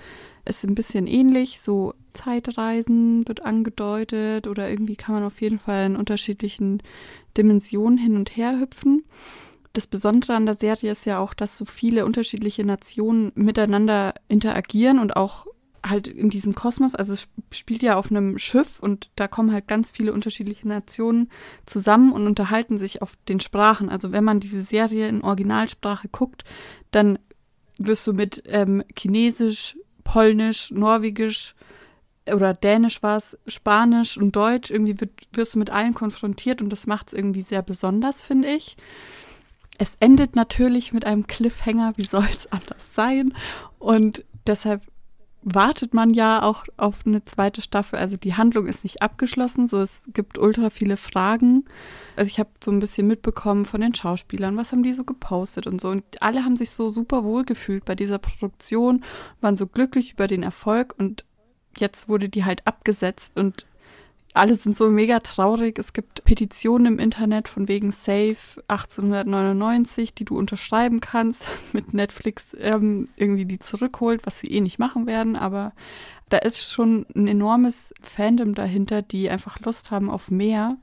[0.45, 1.59] es ist ein bisschen ähnlich.
[1.59, 6.83] So Zeitreisen wird angedeutet oder irgendwie kann man auf jeden Fall in unterschiedlichen
[7.37, 9.03] Dimensionen hin und her hüpfen.
[9.73, 14.99] Das Besondere an der Serie ist ja auch, dass so viele unterschiedliche Nationen miteinander interagieren
[14.99, 15.47] und auch
[15.83, 19.67] halt in diesem Kosmos, also es spielt ja auf einem Schiff und da kommen halt
[19.67, 21.29] ganz viele unterschiedliche Nationen
[21.65, 23.89] zusammen und unterhalten sich auf den Sprachen.
[23.89, 26.43] Also wenn man diese Serie in Originalsprache guckt,
[26.91, 27.17] dann
[27.77, 31.55] wirst du mit ähm, Chinesisch, Polnisch, Norwegisch
[32.31, 36.69] oder Dänisch war es, Spanisch und Deutsch, irgendwie wird, wirst du mit allen konfrontiert und
[36.69, 38.77] das macht es irgendwie sehr besonders, finde ich.
[39.77, 43.33] Es endet natürlich mit einem Cliffhanger, wie soll es anders sein?
[43.79, 44.83] Und deshalb
[45.43, 47.97] wartet man ja auch auf eine zweite Staffel.
[47.97, 51.65] Also die Handlung ist nicht abgeschlossen, so es gibt ultra viele Fragen.
[52.15, 55.65] Also ich habe so ein bisschen mitbekommen von den Schauspielern, was haben die so gepostet
[55.65, 55.89] und so.
[55.89, 59.03] Und alle haben sich so super wohl gefühlt bei dieser Produktion,
[59.41, 61.25] waren so glücklich über den Erfolg und
[61.77, 63.63] jetzt wurde die halt abgesetzt und
[64.33, 65.77] alle sind so mega traurig.
[65.77, 72.55] Es gibt Petitionen im Internet von wegen Safe 1899, die du unterschreiben kannst, mit Netflix
[72.59, 75.35] ähm, irgendwie die zurückholt, was sie eh nicht machen werden.
[75.35, 75.73] Aber
[76.29, 80.77] da ist schon ein enormes Fandom dahinter, die einfach Lust haben auf mehr.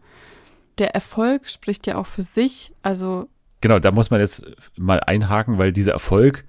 [0.78, 2.72] Der Erfolg spricht ja auch für sich.
[2.82, 3.28] Also
[3.60, 4.44] Genau, da muss man jetzt
[4.76, 6.44] mal einhaken, weil dieser Erfolg,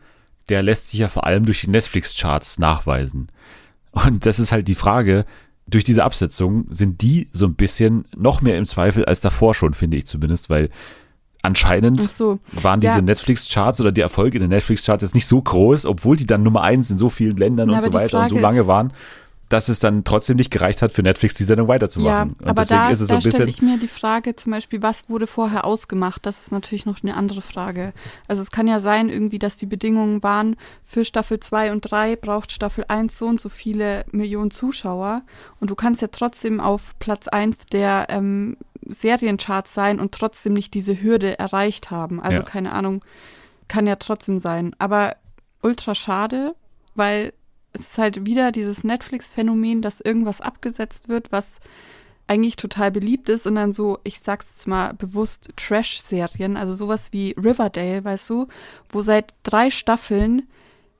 [0.49, 3.31] der lässt sich ja vor allem durch die Netflix-Charts nachweisen.
[3.91, 5.25] Und das ist halt die Frage,
[5.69, 9.73] durch diese Absetzung sind die so ein bisschen noch mehr im Zweifel als davor schon,
[9.73, 10.69] finde ich zumindest, weil
[11.41, 13.01] anscheinend so, waren diese Ja.
[13.01, 16.61] Netflix-Charts oder die Erfolge in den Netflix-Charts jetzt nicht so groß, obwohl die dann Nummer
[16.63, 18.91] eins in so vielen Ländern Na, und so weiter und so lange ist- waren,
[19.49, 22.35] dass es dann trotzdem nicht gereicht hat, für Netflix die Sendung ja, weiterzumachen.
[22.39, 23.47] und aber deswegen da, ist es so ein stelle bisschen.
[23.49, 26.25] ich mir die Frage zum Beispiel, was wurde vorher ausgemacht?
[26.25, 27.93] Das ist natürlich noch eine andere Frage.
[28.27, 32.15] Also es kann ja sein irgendwie, dass die Bedingungen waren, für Staffel 2 und 3
[32.15, 35.23] braucht Staffel 1 so und so viele Millionen Zuschauer
[35.59, 38.55] und du kannst ja trotzdem auf Platz 1 der ähm,
[38.87, 42.19] Seriencharts sein und trotzdem nicht diese Hürde erreicht haben.
[42.21, 42.45] Also Ja.
[42.45, 43.03] keine Ahnung,
[43.67, 44.75] kann ja trotzdem sein.
[44.79, 45.15] Aber
[45.61, 46.55] ultra schade,
[46.95, 47.33] weil
[47.79, 51.59] es ist halt wieder dieses Netflix-Phänomen, dass irgendwas abgesetzt wird, was
[52.27, 57.09] eigentlich total beliebt ist und dann so, ich sag's jetzt mal bewusst, Trash-Serien, also sowas
[57.11, 58.47] wie Riverdale, weißt du,
[58.89, 60.43] wo seit drei Staffeln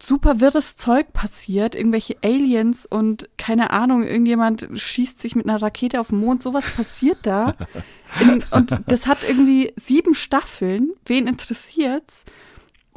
[0.02, 6.00] super wirres Zeug passiert, irgendwelche Aliens und keine Ahnung, irgendjemand schießt sich mit einer Rakete
[6.00, 7.56] auf den Mond, sowas passiert da.
[8.22, 12.26] In, und das hat irgendwie sieben Staffeln, wen interessiert's?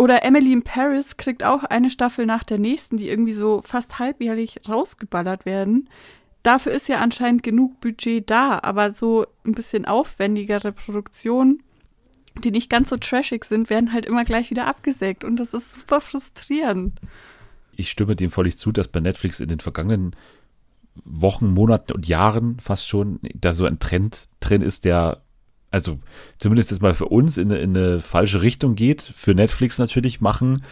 [0.02, 4.00] Oder Emily in Paris kriegt auch eine Staffel nach der nächsten, die irgendwie so fast
[4.00, 5.88] halbjährlich rausgeballert werden.
[6.42, 11.62] Dafür ist ja anscheinend genug Budget da, aber so ein bisschen aufwendigere Produktionen,
[12.42, 15.74] die nicht ganz so trashig sind, werden halt immer gleich wieder abgesägt und das ist
[15.74, 16.98] super frustrierend.
[17.76, 20.16] ich stimme dem völlig zu, dass bei Netflix in den vergangenen
[20.96, 25.22] Wochen, Monaten und Jahren fast schon da so ein Trend drin ist, der
[25.72, 25.98] also
[26.38, 29.12] zumindest jetzt mal für uns in eine, in eine falsche Richtung geht.
[29.16, 30.62] Für Netflix natürlich machen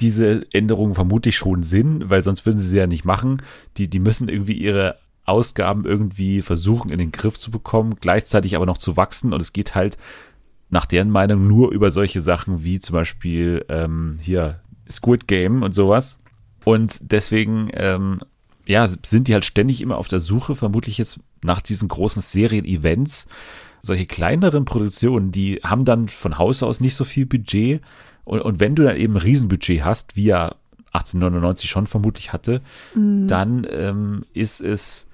[0.00, 3.42] diese Änderungen vermutlich schon Sinn, weil sonst würden sie sie ja nicht machen.
[3.76, 8.64] Die, die müssen irgendwie ihre Ausgaben irgendwie versuchen in den Griff zu bekommen, gleichzeitig aber
[8.64, 9.98] noch zu wachsen und es geht halt
[10.70, 15.74] nach deren Meinung nur über solche Sachen wie zum Beispiel ähm, hier Squid Game und
[15.74, 16.20] sowas.
[16.64, 18.20] Und deswegen ähm,
[18.66, 23.26] ja, sind die halt ständig immer auf der Suche, vermutlich jetzt nach diesen großen Serien-Events.
[23.82, 27.80] Solche kleineren Produktionen, die haben dann von Haus aus nicht so viel Budget.
[28.24, 30.56] Und, und wenn du dann eben ein Riesenbudget hast, wie er
[30.92, 32.60] 1899 schon vermutlich hatte,
[32.94, 33.28] mhm.
[33.28, 35.08] dann ähm, ist es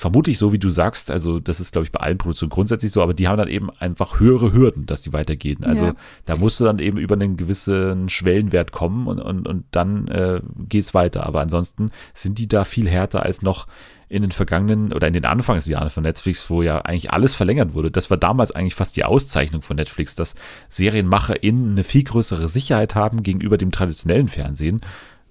[0.00, 3.02] vermutlich so, wie du sagst, also das ist, glaube ich, bei allen Produktionen grundsätzlich so,
[3.02, 5.62] aber die haben dann eben einfach höhere Hürden, dass die weitergehen.
[5.62, 5.94] Also ja.
[6.24, 10.40] da musst du dann eben über einen gewissen Schwellenwert kommen und, und, und dann äh,
[10.68, 11.26] geht's weiter.
[11.26, 13.66] Aber ansonsten sind die da viel härter als noch
[14.08, 17.90] in den vergangenen oder in den Anfangsjahren von Netflix, wo ja eigentlich alles verlängert wurde.
[17.90, 20.34] Das war damals eigentlich fast die Auszeichnung von Netflix, dass
[20.70, 24.80] SerienmacherInnen eine viel größere Sicherheit haben gegenüber dem traditionellen Fernsehen.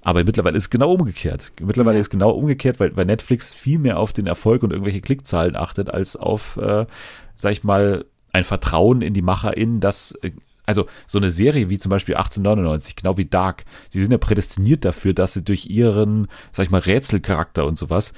[0.01, 1.51] Aber mittlerweile ist es genau umgekehrt.
[1.61, 2.01] Mittlerweile ja.
[2.01, 5.55] ist es genau umgekehrt, weil, weil Netflix viel mehr auf den Erfolg und irgendwelche Klickzahlen
[5.55, 6.85] achtet, als auf, äh,
[7.35, 10.31] sag ich mal, ein Vertrauen in die MacherInnen, dass, äh,
[10.65, 14.85] also so eine Serie wie zum Beispiel 1899, genau wie Dark, die sind ja prädestiniert
[14.85, 18.13] dafür, dass sie durch ihren, sag ich mal, Rätselcharakter und sowas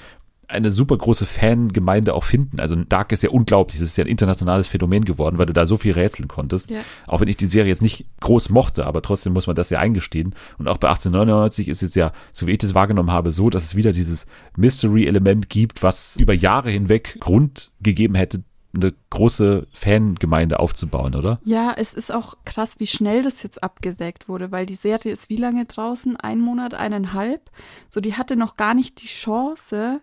[0.51, 2.59] eine super große Fangemeinde auch finden.
[2.59, 3.77] Also Dark ist ja unglaublich.
[3.77, 6.69] Es ist ja ein internationales Phänomen geworden, weil du da so viel rätseln konntest.
[6.69, 6.81] Ja.
[7.07, 9.79] Auch wenn ich die Serie jetzt nicht groß mochte, aber trotzdem muss man das ja
[9.79, 10.35] eingestehen.
[10.57, 13.63] Und auch bei 1899 ist es ja, so wie ich das wahrgenommen habe, so, dass
[13.63, 14.27] es wieder dieses
[14.57, 18.43] Mystery-Element gibt, was über Jahre hinweg Grund gegeben hätte,
[18.73, 21.39] eine große Fangemeinde aufzubauen, oder?
[21.43, 25.29] Ja, es ist auch krass, wie schnell das jetzt abgesägt wurde, weil die Serie ist
[25.29, 26.15] wie lange draußen?
[26.17, 27.49] Ein Monat, eineinhalb.
[27.89, 29.99] So, die hatte noch gar nicht die Chance,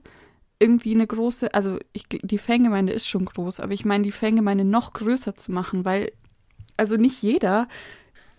[0.60, 4.64] irgendwie eine große, also ich, die Fangemeinde ist schon groß, aber ich meine, die Fangemeinde
[4.64, 6.12] noch größer zu machen, weil,
[6.76, 7.68] also nicht jeder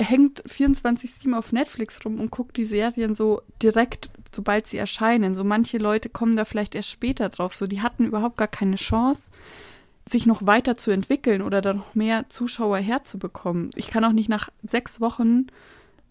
[0.02, 5.36] hängt 24-7 auf Netflix rum und guckt die Serien so direkt, sobald sie erscheinen.
[5.36, 7.54] So manche Leute kommen da vielleicht erst später drauf.
[7.54, 9.32] So, die hatten überhaupt gar keine Chance,
[10.08, 13.72] sich noch weiter zu entwickeln oder da noch mehr Zuschauer herzubekommen.
[13.76, 15.48] Ich kann auch nicht nach sechs Wochen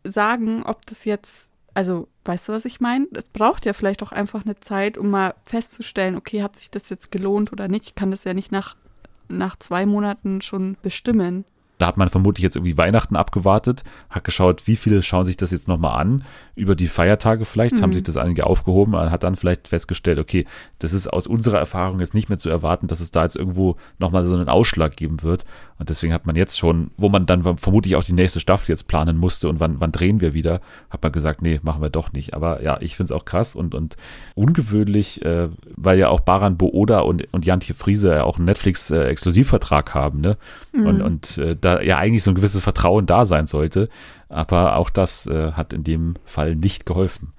[0.05, 3.07] sagen, ob das jetzt also, weißt du, was ich meine?
[3.13, 6.89] Es braucht ja vielleicht auch einfach eine Zeit, um mal festzustellen, okay, hat sich das
[6.89, 7.87] jetzt gelohnt oder nicht.
[7.87, 8.77] Ich kann das ja nicht nach,
[9.29, 11.45] nach zwei Monaten schon bestimmen.
[11.79, 15.51] Da hat man vermutlich jetzt irgendwie Weihnachten abgewartet, hat geschaut, wie viele schauen sich das
[15.53, 16.25] jetzt nochmal an,
[16.55, 17.83] über die Feiertage vielleicht, mhm.
[17.83, 20.45] haben sich das einige aufgehoben, hat dann vielleicht festgestellt, okay,
[20.81, 23.77] das ist aus unserer Erfahrung jetzt nicht mehr zu erwarten, dass es da jetzt irgendwo
[23.99, 25.45] nochmal so einen Ausschlag geben wird.
[25.79, 28.89] Und deswegen hat man jetzt schon, wo man dann vermutlich auch die nächste Staffel jetzt
[28.89, 30.61] planen musste und wann, wann drehen wir wieder,
[30.91, 32.35] hat man gesagt, nee, machen wir doch nicht.
[32.35, 33.97] Aber ja, ich finde es auch krass und, und
[34.35, 39.91] ungewöhnlich, äh, weil ja auch Baran Booda und, und Jantje Friese ja auch einen Netflix-Exklusivvertrag
[39.91, 40.37] äh, haben, ne?
[40.73, 40.87] Mhm.
[40.87, 43.89] Und, und äh, da ja eigentlich so ein gewisses Vertrauen da sein sollte.
[44.29, 47.33] Aber auch das äh, hat in dem Fall nicht geholfen.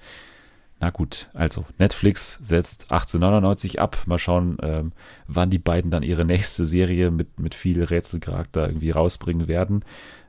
[0.80, 3.98] Na gut, also Netflix setzt 1899 ab.
[4.06, 4.92] Mal schauen, ähm,
[5.28, 9.84] wann die beiden dann ihre nächste Serie mit, mit viel Rätselcharakter irgendwie rausbringen werden.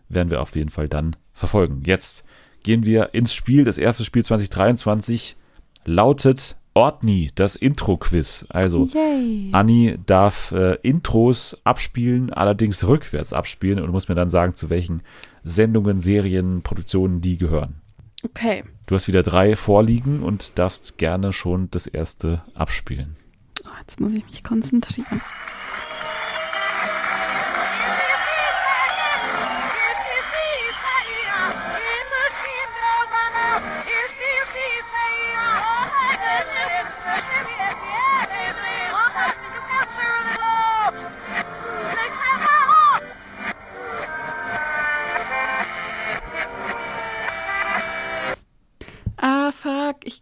[0.09, 1.83] Werden wir auf jeden Fall dann verfolgen.
[1.85, 2.25] Jetzt
[2.65, 3.65] gehen wir ins Spiel.
[3.65, 5.37] Das erste Spiel 2023
[5.85, 8.47] lautet Ortni, das Intro-Quiz.
[8.49, 9.51] Also, Yay.
[9.53, 15.03] Anni darf äh, Intros abspielen, allerdings rückwärts abspielen und muss mir dann sagen, zu welchen
[15.43, 17.81] Sendungen, Serien, Produktionen die gehören.
[18.23, 18.65] Okay.
[18.87, 23.17] Du hast wieder drei vorliegen und darfst gerne schon das erste abspielen.
[23.65, 25.21] Oh, jetzt muss ich mich konzentrieren.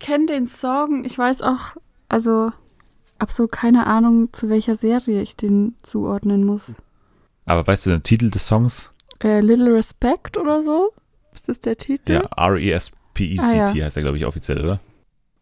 [0.08, 1.04] Kenne den Song.
[1.04, 1.76] Ich weiß auch,
[2.08, 2.50] also
[3.18, 6.76] absolut keine Ahnung, zu welcher Serie ich den zuordnen muss.
[7.44, 8.92] Aber weißt du den Titel des Songs?
[9.22, 10.92] Äh, Little Respect oder so?
[11.34, 12.12] Ist das der Titel?
[12.12, 13.84] Ja, R-E-S-P-E-C-T ah, ja.
[13.84, 14.80] heißt er, glaube ich, offiziell, oder?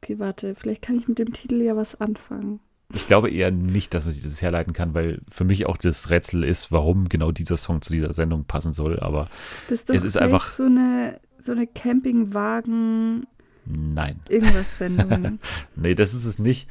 [0.03, 2.61] Okay, warte, vielleicht kann ich mit dem Titel ja was anfangen.
[2.95, 6.11] Ich glaube eher nicht, dass man sich das herleiten kann, weil für mich auch das
[6.11, 9.01] Rätsel ist, warum genau dieser Song zu dieser Sendung passen soll.
[9.01, 9.29] Aber
[9.69, 13.27] das ist es ist einfach so eine so eine Campingwagen
[13.67, 14.21] Nein.
[14.29, 15.41] Irgendwas Sendungen.
[15.77, 16.69] nee, das ist es nicht.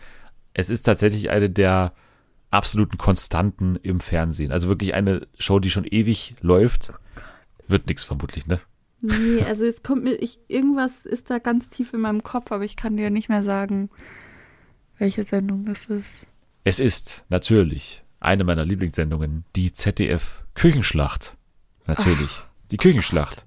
[0.53, 1.93] Es ist tatsächlich eine der
[2.51, 4.51] absoluten Konstanten im Fernsehen.
[4.51, 6.93] Also wirklich eine Show, die schon ewig läuft.
[7.67, 8.59] Wird nichts vermutlich, ne?
[9.01, 12.63] Nee, also es kommt mir, ich, irgendwas ist da ganz tief in meinem Kopf, aber
[12.63, 13.89] ich kann dir nicht mehr sagen,
[14.97, 16.25] welche Sendung das ist.
[16.63, 21.37] Es ist natürlich eine meiner Lieblingssendungen, die ZDF Küchenschlacht.
[21.85, 22.39] Natürlich.
[22.41, 23.45] Ach, die Küchenschlacht.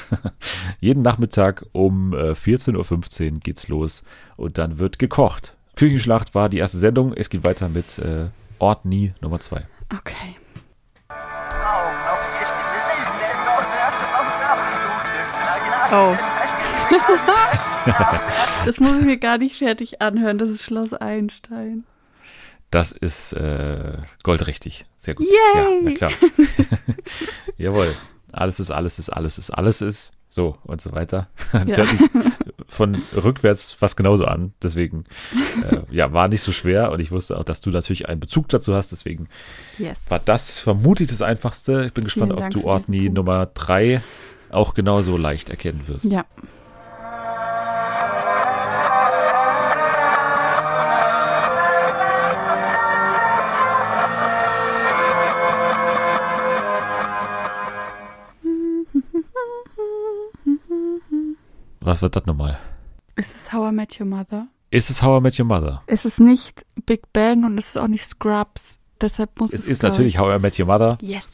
[0.80, 4.04] Jeden Nachmittag um äh, 14.15 Uhr geht's los
[4.36, 5.56] und dann wird gekocht.
[5.76, 7.12] Küchenschlacht war die erste Sendung.
[7.12, 8.28] Es geht weiter mit äh,
[8.58, 9.66] Ort Nie Nummer 2.
[9.92, 10.36] Okay.
[15.92, 16.16] Oh.
[18.64, 20.38] das muss ich mir gar nicht fertig anhören.
[20.38, 21.84] Das ist Schloss Einstein.
[22.70, 24.86] Das ist äh, goldrichtig.
[24.96, 25.26] Sehr gut.
[25.26, 25.34] Yay!
[25.54, 26.12] Ja, na klar.
[27.56, 27.94] Jawohl.
[28.36, 30.12] Alles ist, alles ist, alles ist, alles ist.
[30.28, 31.28] So und so weiter.
[31.52, 31.76] Das ja.
[31.78, 32.00] hört sich
[32.68, 34.52] von rückwärts fast genauso an.
[34.62, 35.04] Deswegen,
[35.70, 36.90] äh, ja, war nicht so schwer.
[36.90, 38.92] Und ich wusste auch, dass du natürlich einen Bezug dazu hast.
[38.92, 39.28] Deswegen
[39.78, 39.98] yes.
[40.08, 41.84] war das vermutlich das Einfachste.
[41.86, 44.02] Ich bin gespannt, Vielen ob Dank du Ortni Nummer 3
[44.50, 46.04] auch genauso leicht erkennen wirst.
[46.04, 46.24] Ja.
[61.96, 62.58] Was wird das nochmal?
[63.14, 64.48] Ist es How I Met Your Mother?
[64.70, 65.82] Ist es How I Met Your Mother?
[65.86, 68.80] Es ist nicht Big Bang und es ist auch nicht Scrubs.
[69.00, 69.62] Deshalb muss es.
[69.62, 70.98] Es ist natürlich How I Met Your Mother.
[71.00, 71.30] Yes.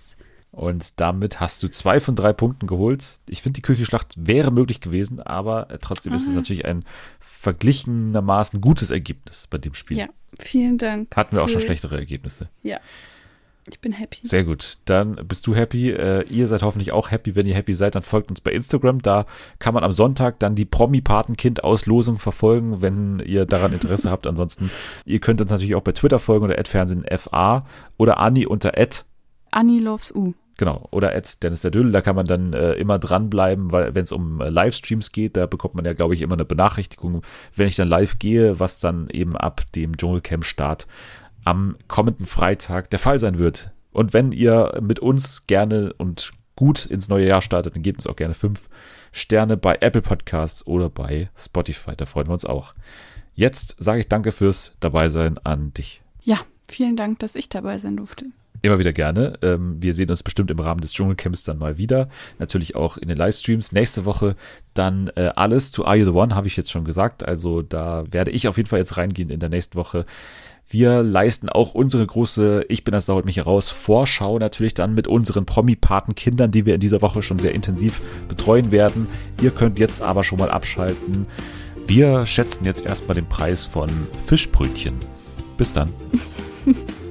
[0.53, 3.19] Und damit hast du zwei von drei Punkten geholt.
[3.29, 6.17] Ich finde, die Küchenschlacht wäre möglich gewesen, aber trotzdem Aha.
[6.17, 6.85] ist es natürlich ein
[7.19, 9.99] verglichenermaßen gutes Ergebnis bei dem Spiel.
[9.99, 10.07] Ja,
[10.39, 11.17] vielen Dank.
[11.17, 12.51] Hatten wir auch schon schlechtere Ergebnisse.
[12.63, 12.79] Ja.
[13.69, 14.19] Ich bin happy.
[14.25, 14.79] Sehr gut.
[14.87, 15.91] Dann bist du happy.
[15.91, 17.37] Äh, ihr seid hoffentlich auch happy.
[17.37, 19.03] Wenn ihr happy seid, dann folgt uns bei Instagram.
[19.03, 19.25] Da
[19.61, 24.27] kann man am Sonntag dann die Promi-Patenkind-Auslosung verfolgen, wenn ihr daran Interesse habt.
[24.27, 24.71] Ansonsten,
[25.05, 27.65] ihr könnt uns natürlich auch bei Twitter folgen oder @fernsehen_fa
[27.99, 28.73] oder Anni unter
[29.53, 30.35] Anni loves U.
[30.59, 34.05] Genau, oder at Dennis der Dödel, da kann man dann äh, immer dranbleiben, weil wenn
[34.05, 37.23] es um äh, Livestreams geht, da bekommt man ja, glaube ich, immer eine Benachrichtigung,
[37.57, 40.87] wenn ich dann live gehe, was dann eben ab dem Dschungelcamp-Start
[41.45, 43.73] am kommenden Freitag der Fall sein wird.
[43.93, 48.07] Und wenn ihr mit uns gerne und gut ins neue Jahr startet, dann gebt uns
[48.07, 48.69] auch gerne fünf
[49.11, 51.95] Sterne bei Apple Podcasts oder bei Spotify.
[51.97, 52.75] Da freuen wir uns auch.
[53.35, 56.03] Jetzt sage ich danke fürs Dabeisein an dich.
[56.23, 58.27] Ja, vielen Dank, dass ich dabei sein durfte.
[58.65, 59.33] Immer wieder gerne.
[59.43, 62.09] Ähm, wir sehen uns bestimmt im Rahmen des Dschungelcamps dann mal wieder.
[62.39, 63.73] Natürlich auch in den Livestreams.
[63.73, 64.37] Nächste Woche
[64.73, 67.27] dann äh, alles zu Are You the One, habe ich jetzt schon gesagt.
[67.27, 70.07] Also da werde ich auf jeden Fall jetzt reingehen in der nächsten Woche.
[70.73, 74.95] Wir leisten auch unsere große Ich bin das da holt mich heraus Vorschau natürlich dann
[74.95, 79.07] mit unseren Promi-Patenkindern, die wir in dieser Woche schon sehr intensiv betreuen werden.
[79.43, 81.27] Ihr könnt jetzt aber schon mal abschalten.
[81.87, 83.91] Wir schätzen jetzt erstmal den Preis von
[84.27, 84.95] Fischbrötchen.
[85.59, 85.93] Bis dann.